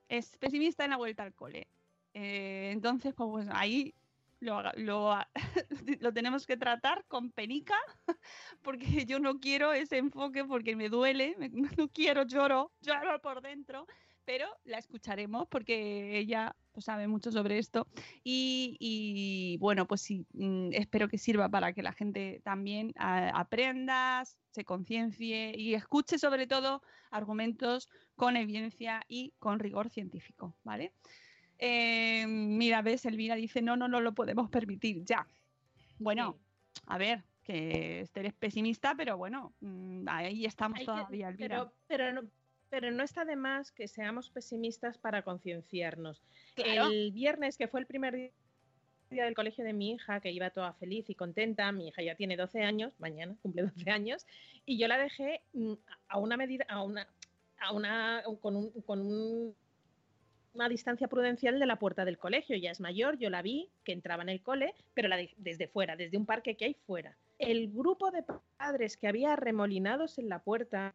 Es 0.08 0.36
pesimista 0.36 0.84
en 0.84 0.90
la 0.90 0.96
vuelta 0.96 1.22
al 1.22 1.34
cole. 1.34 1.68
Eh, 2.14 2.70
entonces, 2.72 3.14
pues, 3.14 3.48
ahí 3.50 3.94
lo, 4.40 4.62
lo, 4.76 5.14
lo 6.00 6.12
tenemos 6.12 6.46
que 6.46 6.56
tratar 6.56 7.04
con 7.06 7.30
penica, 7.30 7.76
porque 8.62 9.04
yo 9.06 9.18
no 9.18 9.40
quiero 9.40 9.72
ese 9.72 9.98
enfoque, 9.98 10.44
porque 10.44 10.76
me 10.76 10.88
duele, 10.88 11.34
me- 11.38 11.48
no 11.78 11.88
quiero, 11.88 12.24
lloro, 12.24 12.72
lloro 12.80 13.20
por 13.20 13.40
dentro, 13.42 13.86
pero 14.24 14.46
la 14.64 14.78
escucharemos 14.78 15.46
porque 15.48 16.18
ella 16.18 16.56
pues, 16.72 16.84
sabe 16.86 17.06
mucho 17.08 17.30
sobre 17.30 17.58
esto 17.58 17.86
y, 18.22 18.76
y, 18.80 19.56
bueno, 19.58 19.86
pues 19.86 20.00
sí, 20.00 20.26
mm, 20.32 20.70
espero 20.72 21.08
que 21.08 21.18
sirva 21.18 21.48
para 21.48 21.72
que 21.72 21.82
la 21.82 21.92
gente 21.92 22.40
también 22.44 22.92
aprenda, 22.96 24.24
se 24.50 24.64
conciencie 24.64 25.52
y 25.56 25.74
escuche 25.74 26.18
sobre 26.18 26.46
todo 26.46 26.82
argumentos 27.10 27.88
con 28.16 28.36
evidencia 28.36 29.02
y 29.08 29.32
con 29.38 29.58
rigor 29.58 29.90
científico, 29.90 30.56
¿vale? 30.64 30.92
Eh, 31.58 32.26
mira, 32.26 32.82
ves, 32.82 33.04
Elvira 33.04 33.36
dice, 33.36 33.62
no, 33.62 33.76
no, 33.76 33.88
no 33.88 34.00
lo 34.00 34.14
podemos 34.14 34.50
permitir, 34.50 35.04
ya. 35.04 35.26
Bueno, 35.98 36.36
Sí. 36.72 36.80
a 36.86 36.98
ver, 36.98 37.24
que 37.44 38.00
Esther 38.00 38.26
es 38.26 38.34
pesimista, 38.34 38.94
pero 38.96 39.16
bueno, 39.16 39.54
mm, 39.60 40.08
ahí 40.08 40.44
estamos 40.44 40.78
Hay 40.78 40.86
que- 40.86 40.92
todavía, 40.92 41.28
Elvira. 41.28 41.48
pero, 41.48 41.72
pero, 41.86 42.12
no, 42.12 42.28
pero 42.74 42.90
no 42.90 43.04
está 43.04 43.24
de 43.24 43.36
más 43.36 43.70
que 43.70 43.86
seamos 43.86 44.30
pesimistas 44.30 44.98
para 44.98 45.22
concienciarnos. 45.22 46.20
Claro. 46.56 46.90
El 46.90 47.12
viernes, 47.12 47.56
que 47.56 47.68
fue 47.68 47.78
el 47.78 47.86
primer 47.86 48.32
día 49.10 49.24
del 49.24 49.34
colegio 49.36 49.64
de 49.64 49.72
mi 49.72 49.92
hija, 49.92 50.18
que 50.18 50.32
iba 50.32 50.50
toda 50.50 50.72
feliz 50.72 51.08
y 51.08 51.14
contenta, 51.14 51.70
mi 51.70 51.86
hija 51.86 52.02
ya 52.02 52.16
tiene 52.16 52.36
12 52.36 52.62
años, 52.64 52.92
mañana 52.98 53.36
cumple 53.42 53.62
12 53.62 53.88
años, 53.92 54.26
y 54.66 54.76
yo 54.76 54.88
la 54.88 54.98
dejé 54.98 55.40
mm, 55.52 55.74
a 56.08 56.18
una 56.18 56.36
medida, 56.36 56.64
a 56.68 56.82
una, 56.82 57.06
a 57.60 57.70
una, 57.72 58.24
con, 58.40 58.56
un- 58.56 58.72
con 58.84 58.98
un- 59.02 59.54
una 60.52 60.68
distancia 60.68 61.06
prudencial 61.06 61.60
de 61.60 61.66
la 61.66 61.78
puerta 61.78 62.04
del 62.04 62.18
colegio. 62.18 62.56
Ya 62.56 62.72
es 62.72 62.80
mayor, 62.80 63.18
yo 63.18 63.30
la 63.30 63.40
vi 63.42 63.68
que 63.84 63.92
entraba 63.92 64.24
en 64.24 64.30
el 64.30 64.42
cole, 64.42 64.74
pero 64.94 65.06
la 65.06 65.16
de- 65.16 65.32
desde 65.36 65.68
fuera, 65.68 65.94
desde 65.94 66.16
un 66.16 66.26
parque 66.26 66.56
que 66.56 66.64
hay 66.64 66.74
fuera. 66.74 67.16
El 67.38 67.70
grupo 67.70 68.10
de 68.10 68.24
padres 68.56 68.96
que 68.96 69.06
había 69.06 69.36
remolinados 69.36 70.18
en 70.18 70.28
la 70.28 70.40
puerta 70.40 70.92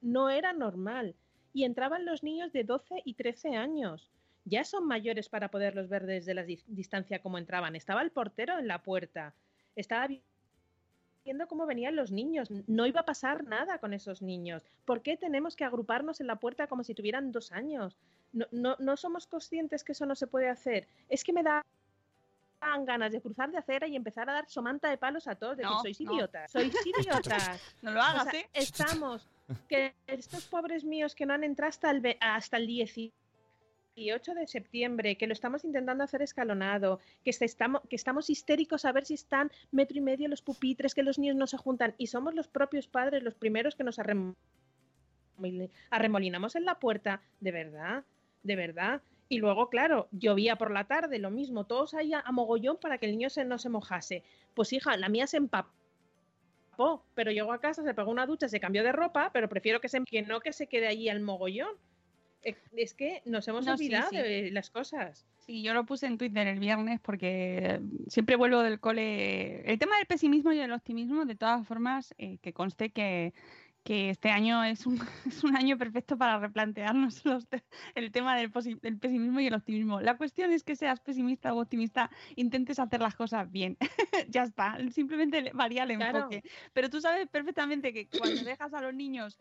no 0.00 0.30
era 0.30 0.52
normal 0.52 1.14
y 1.52 1.64
entraban 1.64 2.04
los 2.04 2.22
niños 2.22 2.52
de 2.52 2.64
12 2.64 3.02
y 3.04 3.14
13 3.14 3.56
años. 3.56 4.10
Ya 4.44 4.64
son 4.64 4.86
mayores 4.86 5.28
para 5.28 5.50
poderlos 5.50 5.88
ver 5.88 6.06
desde 6.06 6.34
la 6.34 6.44
dis- 6.44 6.64
distancia 6.66 7.20
como 7.20 7.38
entraban. 7.38 7.76
Estaba 7.76 8.02
el 8.02 8.10
portero 8.10 8.58
en 8.58 8.66
la 8.66 8.82
puerta. 8.82 9.34
Estaba 9.76 10.06
vi- 10.06 10.22
viendo 11.24 11.46
cómo 11.48 11.66
venían 11.66 11.96
los 11.96 12.10
niños. 12.10 12.48
No 12.66 12.86
iba 12.86 13.00
a 13.00 13.04
pasar 13.06 13.44
nada 13.44 13.78
con 13.78 13.92
esos 13.92 14.22
niños. 14.22 14.64
¿Por 14.86 15.02
qué 15.02 15.16
tenemos 15.16 15.54
que 15.56 15.64
agruparnos 15.64 16.20
en 16.20 16.26
la 16.28 16.36
puerta 16.36 16.66
como 16.66 16.82
si 16.84 16.94
tuvieran 16.94 17.32
dos 17.32 17.52
años? 17.52 17.96
No, 18.32 18.46
no, 18.50 18.76
no 18.78 18.96
somos 18.96 19.26
conscientes 19.26 19.84
que 19.84 19.92
eso 19.92 20.06
no 20.06 20.14
se 20.14 20.26
puede 20.26 20.48
hacer. 20.48 20.86
Es 21.10 21.24
que 21.24 21.32
me 21.34 21.42
da 21.42 21.64
dan 22.60 22.84
ganas 22.84 23.12
de 23.12 23.20
cruzar 23.20 23.50
de 23.50 23.58
acera 23.58 23.86
y 23.86 23.96
empezar 23.96 24.28
a 24.28 24.32
dar 24.32 24.48
somanta 24.48 24.88
de 24.90 24.98
palos 24.98 25.26
a 25.28 25.34
todos, 25.36 25.56
decir, 25.56 25.70
No, 25.72 25.80
sois 25.80 26.00
no. 26.00 26.12
idiotas, 26.14 26.50
sois 26.52 26.74
idiotas. 26.86 27.60
No 27.82 27.92
lo 27.92 28.00
O 28.00 28.02
hagas, 28.02 28.28
sea, 28.30 28.40
¿eh? 28.40 28.48
estamos, 28.54 29.28
que 29.68 29.94
estos 30.06 30.44
pobres 30.46 30.84
míos 30.84 31.14
que 31.14 31.26
no 31.26 31.34
han 31.34 31.44
entrado 31.44 31.68
hasta 31.70 31.90
el, 31.90 32.16
hasta 32.20 32.56
el 32.56 32.66
18 32.66 33.12
de 34.34 34.46
septiembre, 34.46 35.16
que 35.16 35.26
lo 35.26 35.32
estamos 35.32 35.64
intentando 35.64 36.04
hacer 36.04 36.22
escalonado, 36.22 37.00
que, 37.24 37.30
estamos, 37.30 37.82
que 37.88 37.96
estamos 37.96 38.30
histéricos 38.30 38.84
a 38.84 38.92
ver 38.92 39.04
si 39.04 39.14
están 39.14 39.50
metro 39.72 39.98
y 39.98 40.00
medio 40.00 40.28
los 40.28 40.42
pupitres, 40.42 40.94
que 40.94 41.02
los 41.02 41.18
niños 41.18 41.36
no 41.36 41.46
se 41.46 41.56
juntan, 41.56 41.94
y 41.98 42.06
somos 42.08 42.34
los 42.34 42.48
propios 42.48 42.86
padres 42.88 43.22
los 43.22 43.34
primeros 43.34 43.74
que 43.76 43.84
nos 43.84 43.98
arrem- 43.98 44.34
arremolinamos 45.90 46.56
en 46.56 46.64
la 46.64 46.78
puerta, 46.78 47.20
de 47.40 47.52
verdad, 47.52 48.04
de 48.42 48.56
verdad. 48.56 49.02
Y 49.28 49.38
luego, 49.38 49.68
claro, 49.68 50.08
llovía 50.10 50.56
por 50.56 50.70
la 50.70 50.84
tarde, 50.84 51.18
lo 51.18 51.30
mismo, 51.30 51.64
todos 51.66 51.94
ahí 51.94 52.12
a, 52.14 52.20
a 52.20 52.32
mogollón 52.32 52.78
para 52.78 52.98
que 52.98 53.06
el 53.06 53.12
niño 53.12 53.28
se, 53.30 53.44
no 53.44 53.58
se 53.58 53.68
mojase. 53.68 54.22
Pues 54.54 54.72
hija, 54.72 54.96
la 54.96 55.08
mía 55.10 55.26
se 55.26 55.36
empapó, 55.36 55.70
pero 57.14 57.30
llegó 57.32 57.52
a 57.52 57.60
casa, 57.60 57.82
se 57.82 57.94
pegó 57.94 58.10
una 58.10 58.26
ducha, 58.26 58.48
se 58.48 58.60
cambió 58.60 58.82
de 58.82 58.92
ropa, 58.92 59.30
pero 59.32 59.48
prefiero 59.48 59.80
que, 59.80 59.88
se, 59.88 60.02
que 60.04 60.22
no 60.22 60.40
que 60.40 60.52
se 60.52 60.66
quede 60.66 60.86
allí 60.86 61.08
al 61.08 61.20
mogollón. 61.20 61.74
Eh, 62.42 62.56
Es 62.76 62.94
que 62.94 63.20
nos 63.24 63.46
hemos 63.48 63.66
No, 63.66 63.72
olvidado 63.74 64.10
sí. 64.10 64.16
de 64.16 64.50
las 64.52 64.70
cosas. 64.70 65.26
Sí, 65.38 65.62
yo 65.62 65.74
lo 65.74 65.84
puse 65.84 66.06
en 66.06 66.18
Twitter 66.18 66.46
el 66.46 66.60
viernes 66.60 67.00
porque 67.00 67.80
siempre 68.06 68.36
vuelvo 68.36 68.60
del 68.60 68.80
cole. 68.80 69.62
El 69.70 69.78
tema 69.78 69.96
del 69.96 70.06
pesimismo 70.06 70.52
y 70.52 70.58
del 70.58 70.72
optimismo, 70.72 71.24
de 71.24 71.34
todas 71.34 71.66
formas, 71.66 72.14
eh, 72.18 72.38
que 72.42 72.52
conste 72.52 72.90
que, 72.90 73.32
que 73.88 74.10
este 74.10 74.28
año 74.28 74.62
es 74.64 74.84
un, 74.84 75.00
es 75.26 75.42
un 75.44 75.56
año 75.56 75.78
perfecto 75.78 76.18
para 76.18 76.38
replantearnos 76.38 77.24
los 77.24 77.48
te- 77.48 77.64
el 77.94 78.12
tema 78.12 78.36
del, 78.36 78.52
posi- 78.52 78.78
del 78.82 78.98
pesimismo 78.98 79.40
y 79.40 79.46
el 79.46 79.54
optimismo. 79.54 80.02
La 80.02 80.18
cuestión 80.18 80.52
es 80.52 80.62
que 80.62 80.76
seas 80.76 81.00
pesimista 81.00 81.54
o 81.54 81.62
optimista, 81.62 82.10
intentes 82.36 82.78
hacer 82.78 83.00
las 83.00 83.14
cosas 83.16 83.50
bien. 83.50 83.78
ya 84.28 84.42
está, 84.42 84.76
simplemente 84.90 85.40
le- 85.40 85.52
varía 85.54 85.84
el 85.84 85.96
Claro. 85.96 86.18
enfoque. 86.18 86.42
Pero 86.74 86.90
tú 86.90 87.00
sabes 87.00 87.28
perfectamente 87.28 87.94
que 87.94 88.06
cuando 88.08 88.42
dejas 88.44 88.74
a 88.74 88.82
los 88.82 88.92
niños 88.92 89.38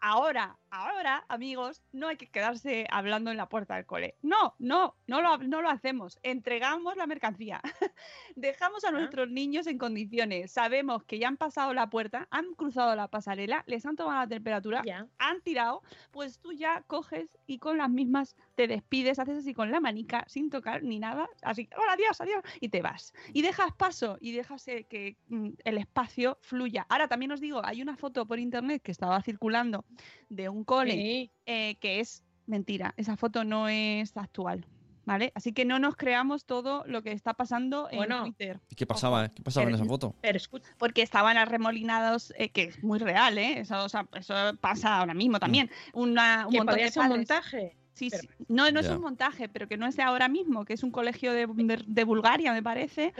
ahora, 0.00 0.58
ahora, 0.70 1.24
amigos, 1.28 1.82
no 1.92 2.08
hay 2.08 2.16
que 2.16 2.28
quedarse 2.28 2.86
hablando 2.90 3.30
en 3.30 3.36
la 3.36 3.48
puerta 3.48 3.76
del 3.76 3.86
cole. 3.86 4.16
No, 4.22 4.54
no, 4.58 4.96
no 5.06 5.20
lo, 5.20 5.38
no 5.38 5.62
lo 5.62 5.70
hacemos. 5.70 6.18
Entregamos 6.22 6.96
la 6.96 7.06
mercancía. 7.06 7.60
Dejamos 8.36 8.84
a 8.84 8.90
nuestros 8.90 9.28
niños 9.30 9.66
en 9.66 9.78
condiciones. 9.78 10.52
Sabemos 10.52 11.04
que 11.04 11.18
ya 11.18 11.28
han 11.28 11.36
pasado 11.36 11.74
la 11.74 11.90
puerta, 11.90 12.28
han 12.30 12.54
cruzado 12.54 12.94
la 12.94 13.08
pasarela, 13.08 13.64
les 13.66 13.84
han 13.86 13.96
tomado 13.96 14.20
la 14.20 14.28
temperatura, 14.28 14.82
han 15.18 15.40
tirado, 15.42 15.82
pues 16.10 16.38
tú 16.38 16.52
ya 16.52 16.82
coges 16.86 17.28
y 17.46 17.58
con 17.58 17.78
las 17.78 17.90
mismas 17.90 18.36
te 18.54 18.66
despides, 18.66 19.18
haces 19.18 19.38
así 19.38 19.54
con 19.54 19.70
la 19.70 19.80
manica, 19.80 20.24
sin 20.28 20.50
tocar 20.50 20.82
ni 20.82 20.98
nada, 20.98 21.28
así, 21.42 21.68
hola, 21.76 21.92
adiós, 21.92 22.20
adiós, 22.20 22.42
y 22.60 22.68
te 22.68 22.82
vas. 22.82 23.12
Y 23.32 23.42
dejas 23.42 23.72
paso 23.74 24.18
y 24.20 24.32
dejas 24.32 24.66
eh, 24.68 24.86
que 24.88 25.16
mm, 25.28 25.50
el 25.64 25.78
espacio 25.78 26.38
fluya. 26.42 26.86
Ahora 26.88 27.08
también 27.08 27.32
os 27.32 27.40
digo, 27.40 27.64
hay 27.64 27.82
una 27.82 27.96
foto 27.96 28.26
por 28.26 28.38
internet 28.38 28.82
que 28.82 28.92
estaba 28.92 29.22
circulando 29.22 29.84
de 30.28 30.48
un 30.48 30.64
cole 30.64 30.92
Sí. 30.92 31.30
eh, 31.46 31.76
que 31.80 32.00
es 32.00 32.22
mentira, 32.46 32.94
esa 32.96 33.16
foto 33.16 33.44
no 33.44 33.68
es 33.68 34.16
actual. 34.16 34.66
¿Vale? 35.04 35.32
Así 35.34 35.54
que 35.54 35.64
no 35.64 35.78
nos 35.78 35.96
creamos 35.96 36.44
todo 36.44 36.84
lo 36.86 37.00
que 37.02 37.12
está 37.12 37.32
pasando 37.32 37.88
en 37.90 37.96
Bueno. 37.96 38.24
Twitter. 38.24 38.60
¿Y 38.68 38.74
qué 38.74 38.84
pasaba? 38.86 39.24
eh? 39.24 39.30
¿Qué 39.34 39.42
pasaba 39.42 39.66
en 39.66 39.74
esa 39.74 39.86
foto? 39.86 40.14
Pero 40.20 40.36
escucha, 40.36 40.68
Porque 40.76 41.00
estaban 41.00 41.38
arremolinados, 41.38 42.34
eh, 42.36 42.50
que 42.50 42.64
es 42.64 42.84
muy 42.84 42.98
real, 42.98 43.38
¿eh? 43.38 43.60
Eso, 43.60 43.82
o 43.84 43.88
sea, 43.88 44.06
eso 44.12 44.34
pasa 44.60 44.98
ahora 44.98 45.14
mismo 45.14 45.40
también. 45.40 45.70
Una, 45.94 46.44
un 46.46 46.52
que 46.52 46.58
montón 46.58 46.66
podría 46.74 46.84
de 46.84 46.92
ser 46.92 47.02
un 47.04 47.08
montaje. 47.08 47.74
Sí, 47.94 48.08
Pero- 48.10 48.22
sí. 48.22 48.28
No, 48.48 48.70
no 48.70 48.80
es 48.80 48.88
un 48.90 49.00
montaje, 49.00 49.48
pero 49.48 49.66
que 49.66 49.78
no 49.78 49.86
es 49.86 49.96
de 49.96 50.02
ahora 50.02 50.28
mismo, 50.28 50.66
que 50.66 50.74
es 50.74 50.82
un 50.82 50.90
colegio 50.90 51.32
de, 51.32 51.46
de- 51.46 51.84
de 51.86 52.04
Bulgaria, 52.04 52.52
me 52.52 52.62
parece. 52.62 53.14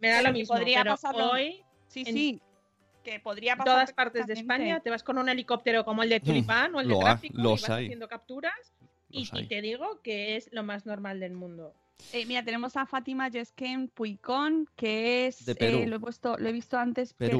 Me 0.00 0.08
da 0.08 0.22
lo 0.22 0.28
que 0.28 0.38
mismo, 0.40 0.54
podría 0.56 0.78
pero 0.78 0.92
pasarlo 0.92 1.32
hoy 1.32 1.62
Sí, 1.88 2.00
en 2.06 2.14
sí. 2.14 2.42
Que 3.02 3.18
podría 3.20 3.52
en 3.52 3.58
pasar. 3.58 3.74
todas 3.74 3.92
partes 3.92 4.26
de. 4.26 4.34
España 4.34 4.80
te 4.80 4.90
vas 4.90 5.02
con 5.02 5.18
un 5.18 5.28
helicóptero 5.28 5.84
como 5.84 6.02
el 6.02 6.08
de 6.10 6.20
Tulipán 6.20 6.74
o 6.74 6.80
el 6.80 6.88
de 6.88 6.94
Lo 6.94 7.00
ha- 7.00 7.04
tráfico 7.04 7.40
y 7.40 7.44
vas 7.44 7.68
hay. 7.70 7.84
haciendo 7.86 8.08
capturas 8.08 8.52
y, 9.10 9.28
te 9.48 9.60
digo 9.60 10.00
que 10.02 10.36
es 10.36 10.48
lo 10.52 10.62
más 10.62 10.86
normal 10.86 11.20
del 11.20 11.32
mundo. 11.32 11.74
Eh, 12.12 12.24
mira, 12.26 12.42
tenemos 12.44 12.76
a 12.76 12.86
Fátima 12.86 13.28
Yesken 13.28 13.88
Puicón, 13.88 14.68
que 14.76 15.26
es. 15.26 15.44
De 15.44 15.54
Perú. 15.54 15.78
eh, 15.78 15.86
lo, 15.86 15.96
he 15.96 16.00
puesto, 16.00 16.36
lo 16.38 16.48
he 16.48 16.52
visto 16.52 16.78
antes. 16.78 17.12
Perú. 17.14 17.38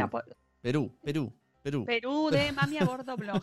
Perú, 0.61 0.95
Perú, 1.03 1.33
Perú. 1.63 1.85
Perú 1.85 2.31
de 2.31 2.53
Mami 2.53 2.79
a 2.79 2.85
Bordo 2.85 3.17
Blog. 3.17 3.43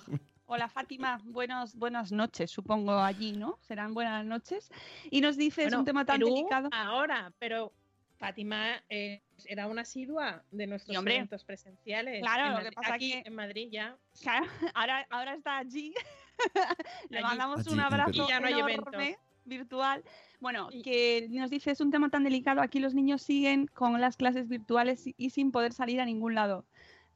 Hola 0.51 0.67
Fátima, 0.67 1.21
buenos, 1.25 1.75
buenas 1.75 2.11
noches, 2.11 2.49
supongo 2.49 2.97
allí, 2.99 3.33
¿no? 3.33 3.59
Serán 3.61 3.93
buenas 3.93 4.25
noches. 4.25 4.71
Y 5.11 5.21
nos 5.21 5.37
dice, 5.37 5.61
es 5.61 5.67
Bueno, 5.67 5.79
un 5.79 5.85
tema 5.85 6.05
tan 6.05 6.17
Perú 6.19 6.33
delicado. 6.33 6.69
ahora, 6.71 7.31
pero 7.37 7.71
Fátima 8.19 8.83
eh, 8.89 9.21
era 9.45 9.67
una 9.67 9.81
asidua 9.83 10.43
de 10.51 10.67
nuestros 10.67 10.95
Sí, 10.95 11.01
eventos 11.01 11.43
presenciales. 11.45 12.21
Claro, 12.21 12.43
en 12.43 12.49
lo 12.49 12.53
Madrid- 12.57 12.69
que 12.69 12.75
pasa 12.75 12.93
aquí 12.93 13.11
que- 13.13 13.23
en 13.25 13.35
Madrid 13.35 13.67
ya. 13.71 13.95
Claro, 14.21 14.45
ahora, 14.75 15.07
ahora 15.09 15.33
está 15.35 15.57
allí. 15.57 15.93
Le 17.09 17.21
mandamos 17.21 17.61
Allí, 17.61 17.73
un 17.73 17.79
abrazo 17.79 18.11
Perú. 18.11 18.25
Y 18.25 18.27
ya 18.29 18.39
no 18.39 18.47
hay 18.47 18.59
enorme, 18.59 19.17
virtual. 19.45 20.03
Bueno, 20.41 20.67
Y- 20.71 20.81
que 20.81 21.27
nos 21.31 21.49
dice, 21.49 21.71
es 21.71 21.79
un 21.81 21.91
tema 21.91 22.09
tan 22.09 22.23
delicado. 22.25 22.61
Aquí 22.61 22.79
los 22.79 22.93
niños 22.93 23.21
siguen 23.21 23.67
con 23.67 23.99
las 24.01 24.17
clases 24.17 24.47
virtuales 24.49 25.03
y, 25.17 25.29
sin 25.29 25.51
poder 25.51 25.71
salir 25.73 26.01
a 26.01 26.05
ningún 26.05 26.35
lado. 26.35 26.65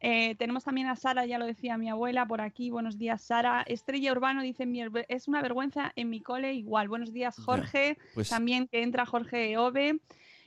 Eh, 0.05 0.35
tenemos 0.35 0.65
también 0.65 0.87
a 0.87 0.97
Sara, 0.97 1.25
ya 1.25 1.37
lo 1.37 1.45
decía 1.45 1.77
mi 1.77 1.89
abuela 1.89 2.25
por 2.25 2.41
aquí. 2.41 2.69
Buenos 2.69 2.97
días, 2.97 3.21
Sara. 3.21 3.63
Estrella 3.67 4.11
Urbano 4.11 4.41
dice, 4.41 4.65
"Mi 4.65 4.81
herbe- 4.81 5.05
es 5.07 5.29
una 5.29 5.41
vergüenza 5.41 5.93
en 5.95 6.09
mi 6.09 6.19
cole 6.21 6.53
igual. 6.53 6.89
Buenos 6.89 7.13
días, 7.13 7.37
Ya, 7.37 7.43
Jorge. 7.43 7.97
Pues 8.13 8.29
También 8.29 8.67
que 8.67 8.83
entra 8.83 9.05
Jorge 9.05 9.57
Ove. 9.57 9.99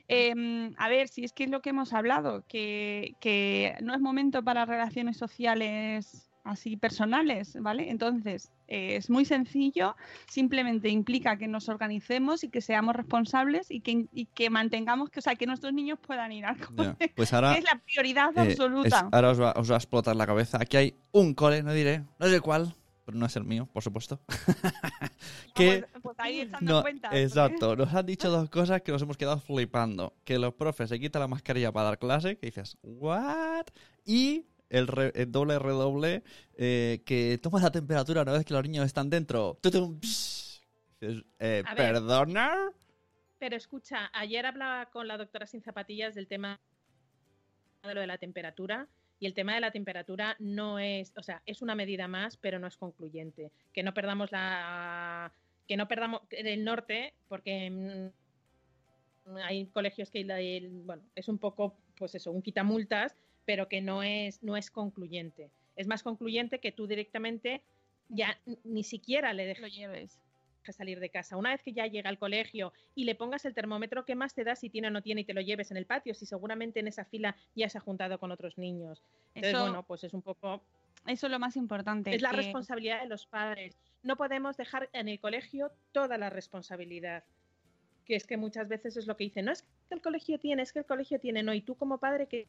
Em, 0.09 0.73
a 0.79 0.89
ver, 0.89 1.09
si 1.09 1.25
es 1.25 1.33
que 1.33 1.45
es 1.45 1.51
lo 1.51 1.61
que 1.61 1.71
hemos 1.71 1.93
hablado, 1.93 2.45
que, 2.49 3.17
que 3.21 3.75
no 3.83 3.95
es 3.95 4.01
momento 4.01 4.43
para 4.45 4.65
relaciones 4.65 5.17
sociales 5.17 6.23
así 6.45 6.77
personales, 6.77 7.57
¿vale? 7.61 7.91
Entonces, 7.91 8.53
eh, 8.69 8.95
es 8.95 9.11
muy 9.11 9.25
sencillo, 9.25 9.97
simplemente 10.29 10.89
implica 10.89 11.37
que 11.39 11.49
nos 11.49 11.69
organicemos 11.69 12.45
y 12.45 12.51
que 12.51 12.61
seamos 12.61 12.95
responsables 12.95 13.69
y 13.69 13.81
que, 13.81 14.07
y 14.13 14.27
que 14.27 14.49
mantengamos 14.49 15.11
que, 15.11 15.19
o 15.19 15.23
sea, 15.23 15.35
que 15.35 15.47
nuestros 15.47 15.73
niños 15.73 15.99
puedan 16.01 16.31
ir 16.31 16.45
al 16.45 16.57
cole, 16.59 16.95
pues 17.17 17.33
ahora, 17.33 17.57
es 17.57 17.65
la 17.65 17.81
prioridad 17.85 18.31
eh, 18.37 18.41
absoluta. 18.43 18.87
es- 18.99 19.05
ahora 19.11 19.31
os 19.33 19.41
va, 19.41 19.53
os 19.57 19.69
va 19.69 19.75
a 19.75 19.79
explotar 19.79 20.15
la 20.15 20.27
cabeza. 20.27 20.59
Aquí 20.61 20.77
hay 20.77 20.95
un 21.11 21.35
cole, 21.35 21.65
no 21.65 21.73
diré, 21.73 22.05
no 22.21 22.27
sé 22.29 22.41
cuál, 22.41 22.77
pero 23.07 23.17
no 23.17 23.25
es 23.25 23.35
el 23.37 23.45
mío, 23.45 23.67
por 23.73 23.83
supuesto. 23.83 24.21
que 25.55 25.85
Pues, 25.93 26.03
pues 26.03 26.17
ahí 26.21 26.41
echando 26.41 26.75
no, 26.75 26.83
porque- 26.83 27.23
exacto, 27.23 27.75
nos 27.77 27.95
han 27.95 28.05
dicho 28.05 28.29
dos 28.31 28.51
cosas 28.51 28.83
que 28.83 28.93
nos 28.93 29.01
hemos 29.01 29.17
quedado 29.17 29.41
flipando. 29.41 30.13
Que 30.25 30.39
los 30.39 30.53
profes 30.55 30.91
se 30.91 30.99
quitan 31.01 31.21
la 31.21 31.29
mascarilla 31.29 31.73
para 31.73 31.87
dar 31.87 31.99
clase, 31.99 32.37
que 32.37 32.47
dices, 32.47 32.77
¿what? 32.83 33.67
Y 34.05 34.45
el, 34.69 34.89
re- 34.89 35.13
el 35.15 35.31
doble 35.33 35.59
redoble 35.59 36.23
eh, 36.59 37.03
que 37.07 37.39
toma 37.43 37.61
la 37.61 37.71
temperatura 37.71 38.23
una 38.23 38.33
vez 38.33 38.45
que 38.45 38.53
los 38.53 38.63
niños 38.65 38.85
están 38.85 39.09
dentro. 39.09 39.57
Tutum, 39.63 39.99
psh. 40.01 40.61
Dices, 41.01 41.25
eh. 41.39 41.63
¿Perdonar? 41.77 42.73
Pero 43.39 43.55
escucha, 43.55 44.11
ayer 44.15 44.45
hablaba 44.47 44.87
con 44.87 45.07
la 45.07 45.17
doctora 45.17 45.47
Sin 45.47 45.63
Zapatillas 45.63 46.15
del 46.15 46.27
tema 46.27 46.59
de 47.83 47.95
lo 47.95 48.01
de 48.01 48.07
la 48.09 48.19
temperatura. 48.19 48.89
Y 49.19 49.27
el 49.27 49.35
tema 49.35 49.55
de 49.55 49.61
la 49.61 49.71
temperatura 49.71 50.37
no 50.39 50.79
es, 50.79 51.13
o 51.17 51.23
sea, 51.23 51.43
es 51.47 51.63
una 51.63 51.75
medida 51.75 52.07
más, 52.07 52.37
pero 52.37 52.59
no 52.59 52.67
es 52.67 52.77
concluyente. 52.77 53.51
Que 53.73 53.83
no 53.83 53.95
perdamos 53.95 54.31
la, 54.31 55.33
que 55.67 55.77
no 55.77 55.89
perdamos 55.89 56.23
el 56.31 56.65
norte, 56.65 57.15
porque 57.29 57.71
mm, 57.71 59.37
hay 59.45 59.67
colegios 59.67 60.11
que 60.11 60.25
bueno, 60.85 61.03
es 61.15 61.29
un 61.29 61.39
poco, 61.39 61.77
pues 61.99 62.15
eso, 62.15 62.31
un 62.31 62.43
quitamultas, 62.43 63.17
pero 63.45 63.69
que 63.69 63.81
no 63.81 64.03
es, 64.03 64.43
no 64.43 64.57
es 64.57 64.71
concluyente. 64.71 65.51
Es 65.77 65.87
más 65.87 66.03
concluyente 66.03 66.59
que 66.59 66.73
tú 66.73 66.87
directamente 66.87 67.63
ya 68.09 68.39
ni 68.65 68.85
siquiera 68.85 69.33
le 69.33 69.47
dejes 69.47 69.63
lo 69.63 69.69
lleves. 69.69 70.21
Salir 70.73 71.01
de 71.01 71.11
casa. 71.11 71.37
Una 71.37 71.51
vez 71.51 71.63
que 71.63 71.73
ya 71.73 71.87
llega 71.87 72.09
al 72.11 72.19
colegio 72.19 72.73
y 72.95 73.05
le 73.05 73.15
pongas 73.15 73.45
el 73.45 73.55
termómetro, 73.55 74.05
¿qué 74.05 74.15
más 74.15 74.35
te 74.35 74.45
da 74.45 74.57
si 74.57 74.71
tiene 74.71 74.89
o 74.89 74.91
no 74.91 75.03
tiene 75.03 75.23
y 75.23 75.25
te 75.25 75.35
lo 75.35 75.41
lleves 75.41 75.71
en 75.71 75.77
el 75.77 75.87
patio? 75.87 76.15
Si 76.15 76.27
seguramente 76.27 76.81
en 76.81 76.89
esa 76.89 77.05
fila 77.05 77.37
ya 77.55 77.69
se 77.69 77.79
ha 77.79 77.81
juntado 77.81 78.19
con 78.19 78.31
otros 78.33 78.59
niños. 78.59 79.03
Entonces, 79.35 79.55
Eso, 79.55 79.63
bueno, 79.63 79.83
pues 79.85 80.05
es 80.05 80.15
un 80.15 80.23
poco 80.23 80.63
eso 81.07 81.27
es 81.27 81.31
lo 81.31 81.39
más 81.39 81.57
importante. 81.57 82.15
es 82.15 82.23
la 82.23 82.31
que- 82.31 82.37
responsabilidad 82.39 83.01
de 83.03 83.09
los 83.09 83.27
padres. 83.27 83.77
No 84.03 84.17
podemos 84.17 84.57
dejar 84.57 84.89
en 84.93 85.09
el 85.09 85.21
colegio 85.21 85.71
toda 85.93 86.19
la 86.19 86.31
responsabilidad. 86.31 87.25
Que 88.05 88.15
es 88.17 88.27
que 88.27 88.37
muchas 88.37 88.69
veces 88.69 88.97
es 88.97 89.07
lo 89.07 89.17
que 89.17 89.25
dicen, 89.25 89.47
no 89.47 89.53
es 89.53 89.63
que 89.63 89.95
el 89.95 90.01
colegio 90.01 90.39
tiene, 90.39 90.63
es 90.63 90.73
que 90.73 90.79
el 90.81 90.85
colegio 90.87 91.19
tiene, 91.19 91.43
no, 91.43 91.53
y 91.55 91.61
tú 91.61 91.75
como 91.77 91.99
padre 91.99 92.27
que, 92.29 92.47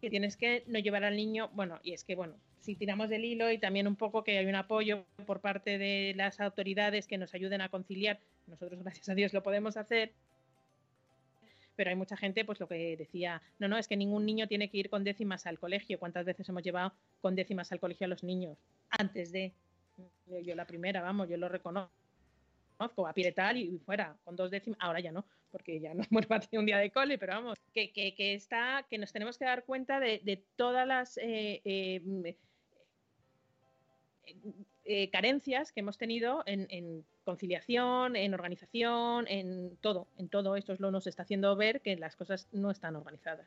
que 0.00 0.10
tienes 0.10 0.36
que 0.36 0.64
no 0.66 0.78
llevar 0.78 1.04
al 1.04 1.16
niño, 1.16 1.48
bueno, 1.54 1.80
y 1.82 1.92
es 1.94 2.04
que 2.04 2.14
bueno, 2.14 2.34
si 2.60 2.76
tiramos 2.76 3.08
del 3.08 3.24
hilo 3.24 3.50
y 3.50 3.58
también 3.58 3.86
un 3.86 3.96
poco 3.96 4.24
que 4.24 4.38
hay 4.38 4.46
un 4.46 4.54
apoyo 4.54 5.04
por 5.26 5.40
parte 5.40 5.78
de 5.78 6.14
las 6.16 6.40
autoridades 6.40 7.06
que 7.06 7.18
nos 7.18 7.34
ayuden 7.34 7.60
a 7.60 7.68
conciliar, 7.68 8.20
nosotros 8.46 8.80
gracias 8.82 9.08
a 9.08 9.14
Dios 9.14 9.32
lo 9.32 9.42
podemos 9.42 9.76
hacer, 9.76 10.12
pero 11.78 11.90
hay 11.90 11.96
mucha 11.96 12.16
gente, 12.16 12.44
pues 12.44 12.58
lo 12.58 12.66
que 12.66 12.96
decía, 12.96 13.40
no, 13.60 13.68
no, 13.68 13.78
es 13.78 13.86
que 13.86 13.96
ningún 13.96 14.26
niño 14.26 14.48
tiene 14.48 14.68
que 14.68 14.78
ir 14.78 14.90
con 14.90 15.04
décimas 15.04 15.46
al 15.46 15.60
colegio. 15.60 15.96
¿Cuántas 16.00 16.26
veces 16.26 16.48
hemos 16.48 16.64
llevado 16.64 16.92
con 17.20 17.36
décimas 17.36 17.70
al 17.70 17.78
colegio 17.78 18.06
a 18.06 18.08
los 18.08 18.24
niños? 18.24 18.58
Antes 18.90 19.30
de. 19.30 19.52
Yo, 20.26 20.56
la 20.56 20.66
primera, 20.66 21.02
vamos, 21.02 21.28
yo 21.28 21.36
lo 21.36 21.48
reconozco. 21.48 21.92
A 22.80 23.12
pie 23.12 23.30
tal 23.30 23.58
y 23.58 23.78
fuera, 23.78 24.16
con 24.24 24.34
dos 24.34 24.50
décimas. 24.50 24.76
Ahora 24.82 24.98
ya 24.98 25.12
no. 25.12 25.24
porque 25.52 25.78
ya 25.78 25.94
no 25.94 26.02
hemos 26.10 26.26
batido 26.26 26.58
un 26.58 26.66
día 26.66 26.78
de 26.78 26.90
cole, 26.90 27.16
pero 27.16 27.34
vamos, 27.34 27.56
que, 27.72 27.92
que, 27.92 28.34
está, 28.34 28.84
que 28.90 28.98
nos 28.98 29.12
tenemos 29.12 29.38
que 29.38 29.44
dar 29.44 29.64
cuenta 29.64 30.00
de, 30.00 30.20
de 30.24 30.42
todas 30.56 30.84
las 30.84 31.16
eh, 31.18 31.60
eh, 31.64 32.36
eh, 34.84 35.10
carencias 35.10 35.72
que 35.72 35.80
hemos 35.80 35.98
tenido 35.98 36.42
en, 36.46 37.04
conciliación, 37.24 38.16
en 38.16 38.32
organización, 38.32 39.26
en 39.28 39.76
todo, 39.82 40.08
en 40.16 40.28
todo 40.28 40.56
esto 40.56 40.72
es 40.72 40.80
lo 40.80 40.90
nos 40.90 41.06
está 41.06 41.24
haciendo 41.24 41.54
ver 41.56 41.82
que 41.82 41.96
las 41.96 42.16
cosas 42.16 42.48
no 42.52 42.70
están 42.70 42.96
organizadas. 42.96 43.46